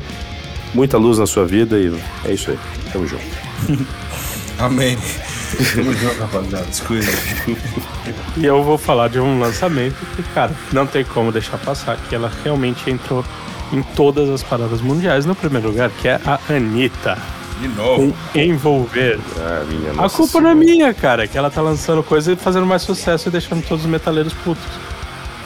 Muita 0.73 0.97
luz 0.97 1.17
na 1.17 1.28
sua 1.28 1.45
vida 1.45 1.78
e 1.78 1.93
é 2.26 2.34
isso 2.34 2.51
aí. 2.51 2.59
Tamo 2.91 3.07
junto. 3.07 3.23
Amém. 4.57 4.97
E 8.38 8.45
eu 8.45 8.64
vou 8.64 8.78
falar 8.78 9.08
de 9.10 9.20
um 9.20 9.39
lançamento 9.39 9.95
que, 10.16 10.24
cara, 10.34 10.51
não 10.72 10.86
tem 10.86 11.03
como 11.03 11.32
deixar 11.32 11.58
passar, 11.58 11.97
que 12.10 12.16
ela 12.16 12.32
realmente 12.43 12.89
entrou 12.89 13.24
em 13.72 13.82
todas 13.95 14.30
as 14.30 14.43
paradas 14.43 14.82
mundiais 14.82 15.26
no 15.26 15.36
primeiro 15.36 15.70
lugar, 15.70 15.89
que 15.89 16.08
é 16.08 16.20
a 16.26 16.39
Anitta. 16.49 17.18
De 17.60 17.68
novo. 17.70 18.14
Com 18.34 18.39
envolver. 18.39 19.20
Ah, 19.38 19.64
a 20.06 20.10
culpa 20.10 20.34
senhora. 20.34 20.41
não 20.41 20.49
é 20.49 20.56
minha, 20.56 20.93
cara, 20.93 21.28
que 21.28 21.38
ela 21.38 21.49
tá 21.49 21.62
lançando 21.62 22.03
coisa 22.03 22.34
e 22.34 22.36
fazendo 22.36 22.66
mais 22.66 22.82
sucesso 22.82 23.30
e 23.30 23.32
deixando 23.32 23.66
todos 23.66 23.86
os 23.86 23.89
metaleiros 23.89 24.34
putos. 24.34 24.64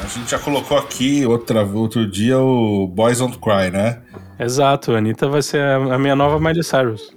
A 0.03 0.07
gente 0.07 0.31
já 0.31 0.39
colocou 0.39 0.77
aqui 0.77 1.25
outra, 1.25 1.63
outro 1.63 2.09
dia 2.09 2.39
o 2.39 2.87
Boys 2.87 3.19
Don't 3.19 3.37
Cry, 3.37 3.69
né? 3.71 3.99
Exato, 4.39 4.93
a 4.93 4.97
Anitta 4.97 5.27
vai 5.27 5.41
ser 5.41 5.61
a 5.61 5.99
minha 5.99 6.15
nova 6.15 6.39
Miley 6.39 6.63
Cyrus. 6.63 7.13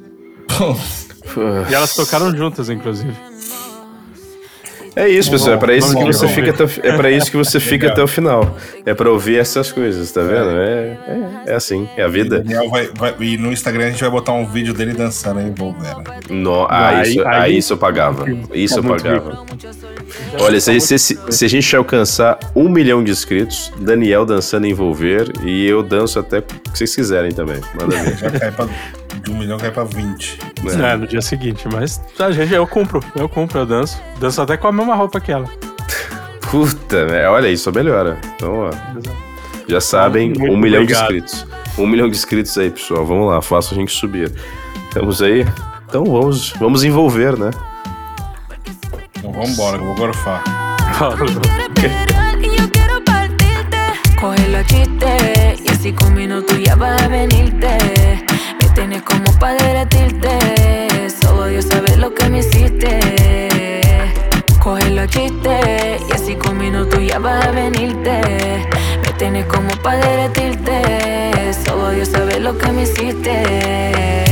E 1.71 1.75
elas 1.75 1.95
tocaram 1.95 2.35
juntas, 2.37 2.69
inclusive. 2.69 3.15
É 4.95 5.09
isso, 5.09 5.31
pessoal. 5.31 5.55
É 5.55 5.59
para 5.59 5.75
isso 5.75 5.97
que 5.97 6.05
você 6.05 6.29
fica 6.29 6.51
até, 6.51 6.65
é 6.83 6.97
para 6.97 7.11
isso 7.11 7.31
que 7.31 7.37
você 7.37 7.59
fica 7.59 7.89
até 7.89 8.03
o 8.03 8.07
final. 8.07 8.57
É 8.85 8.93
para 8.93 9.11
ouvir 9.11 9.39
essas 9.39 9.73
coisas, 9.73 10.13
tá 10.13 10.23
vendo? 10.23 10.51
É, 10.51 10.99
é, 11.47 11.53
é 11.53 11.55
assim, 11.55 11.89
é 11.97 12.03
a 12.03 12.09
vida. 12.09 12.45
E, 12.47 12.69
vai, 12.69 12.91
vai, 12.95 13.15
e 13.21 13.39
no 13.39 13.51
Instagram 13.51 13.87
a 13.87 13.91
gente 13.91 14.01
vai 14.01 14.11
botar 14.11 14.33
um 14.33 14.47
vídeo 14.47 14.75
dele 14.75 14.93
dançando 14.93 15.41
aí, 15.41 15.51
Volvera. 15.57 16.03
No, 16.29 16.67
ah, 16.69 16.89
aí, 16.89 17.11
isso, 17.11 17.21
aí, 17.21 17.27
aí 17.27 17.59
isso 17.59 17.73
eu 17.73 17.79
pagava. 17.79 18.27
Isso 18.53 18.79
eu 18.79 18.85
pagava. 18.85 19.45
Olha, 20.41 20.61
se, 20.61 20.79
se, 20.81 20.99
se, 20.99 21.19
se, 21.31 21.45
a 21.45 21.49
gente 21.49 21.75
alcançar 21.75 22.39
um 22.55 22.69
milhão 22.69 23.03
de 23.03 23.11
inscritos, 23.11 23.73
Daniel 23.81 24.27
dançando 24.27 24.67
envolver 24.67 25.33
e 25.43 25.67
eu 25.67 25.83
danço 25.83 26.19
até 26.19 26.41
o 26.41 26.43
que 26.43 26.79
vocês 26.79 26.95
quiserem 26.95 27.33
também. 27.33 27.61
Manda 27.75 27.97
ver. 27.97 28.93
De 29.23 29.31
um 29.31 29.39
milhão 29.39 29.59
cai 29.59 29.71
pra 29.71 29.85
20. 29.85 30.39
É, 30.83 30.97
no 30.97 31.07
dia 31.07 31.23
seguinte, 31.23 31.67
mas 31.73 32.01
a 32.19 32.31
gente, 32.33 32.53
eu 32.53 32.67
cumpro, 32.67 33.01
eu 33.15 33.29
cumpro, 33.29 33.61
eu 33.61 33.67
danço. 33.67 34.01
Danço 34.19 34.43
até 34.43 34.57
com 34.57 34.69
a 34.69 34.73
mesma 34.73 34.95
roupa 34.95 35.21
que 35.21 35.31
ela. 35.31 35.49
Puta, 36.51 37.07
né? 37.07 37.29
Olha, 37.29 37.49
isso 37.49 37.71
melhora. 37.73 38.19
Então, 38.35 38.69
ó. 38.69 38.71
Já 39.69 39.81
sabem, 39.81 40.29
Muito 40.29 40.53
um 40.53 40.57
milhão 40.57 40.83
obrigado. 40.83 41.09
de 41.09 41.17
inscritos. 41.19 41.47
Um 41.79 41.87
milhão 41.87 42.09
de 42.09 42.17
inscritos 42.17 42.57
aí, 42.59 42.71
pessoal. 42.71 43.07
Vamos 43.07 43.29
lá, 43.29 43.41
faça 43.41 43.75
a 43.75 43.79
gente 43.79 43.93
subir. 43.93 44.31
Estamos 44.89 45.23
aí? 45.23 45.47
Então 45.89 46.05
vamos, 46.05 46.51
vamos 46.59 46.85
envolver, 46.85 47.39
né? 47.39 47.51
Então 49.19 49.33
vambora, 49.33 49.79
que 49.79 49.85
eu 49.85 49.87
vou 49.89 49.95
gorfar. 49.95 50.43
y 52.41 52.57
yo 52.57 52.71
quiero 52.71 53.03
partirte. 53.05 53.79
Cógelo 54.21 54.59
a 54.59 54.65
chiste 54.65 55.63
y 55.65 55.69
así 55.69 55.93
con 55.93 56.15
minutos 56.15 56.59
ya 56.63 56.77
vas 56.77 57.01
a 57.03 57.09
venirte. 57.09 57.92
Para 59.43 59.57
derretirte. 59.57 61.11
Solo 61.21 61.47
Dios 61.47 61.65
sabe 61.65 61.97
lo 61.97 62.15
que 62.15 62.29
me 62.29 62.39
hiciste. 62.39 63.81
Cógelo 64.63 65.01
a 65.03 65.09
chiste 65.09 65.99
y 66.09 66.13
así 66.13 66.37
con 66.37 66.57
minutos 66.59 67.01
ya 67.05 67.19
vas 67.19 67.45
a 67.47 67.51
venirte. 67.51 68.21
Me 69.05 69.13
tienes 69.19 69.45
como 69.47 69.69
para 69.83 69.99
derretirte. 69.99 71.53
Solo 71.67 71.91
Dios 71.91 72.11
sabe 72.11 72.39
lo 72.39 72.57
que 72.57 72.71
me 72.71 72.83
hiciste. 72.85 74.32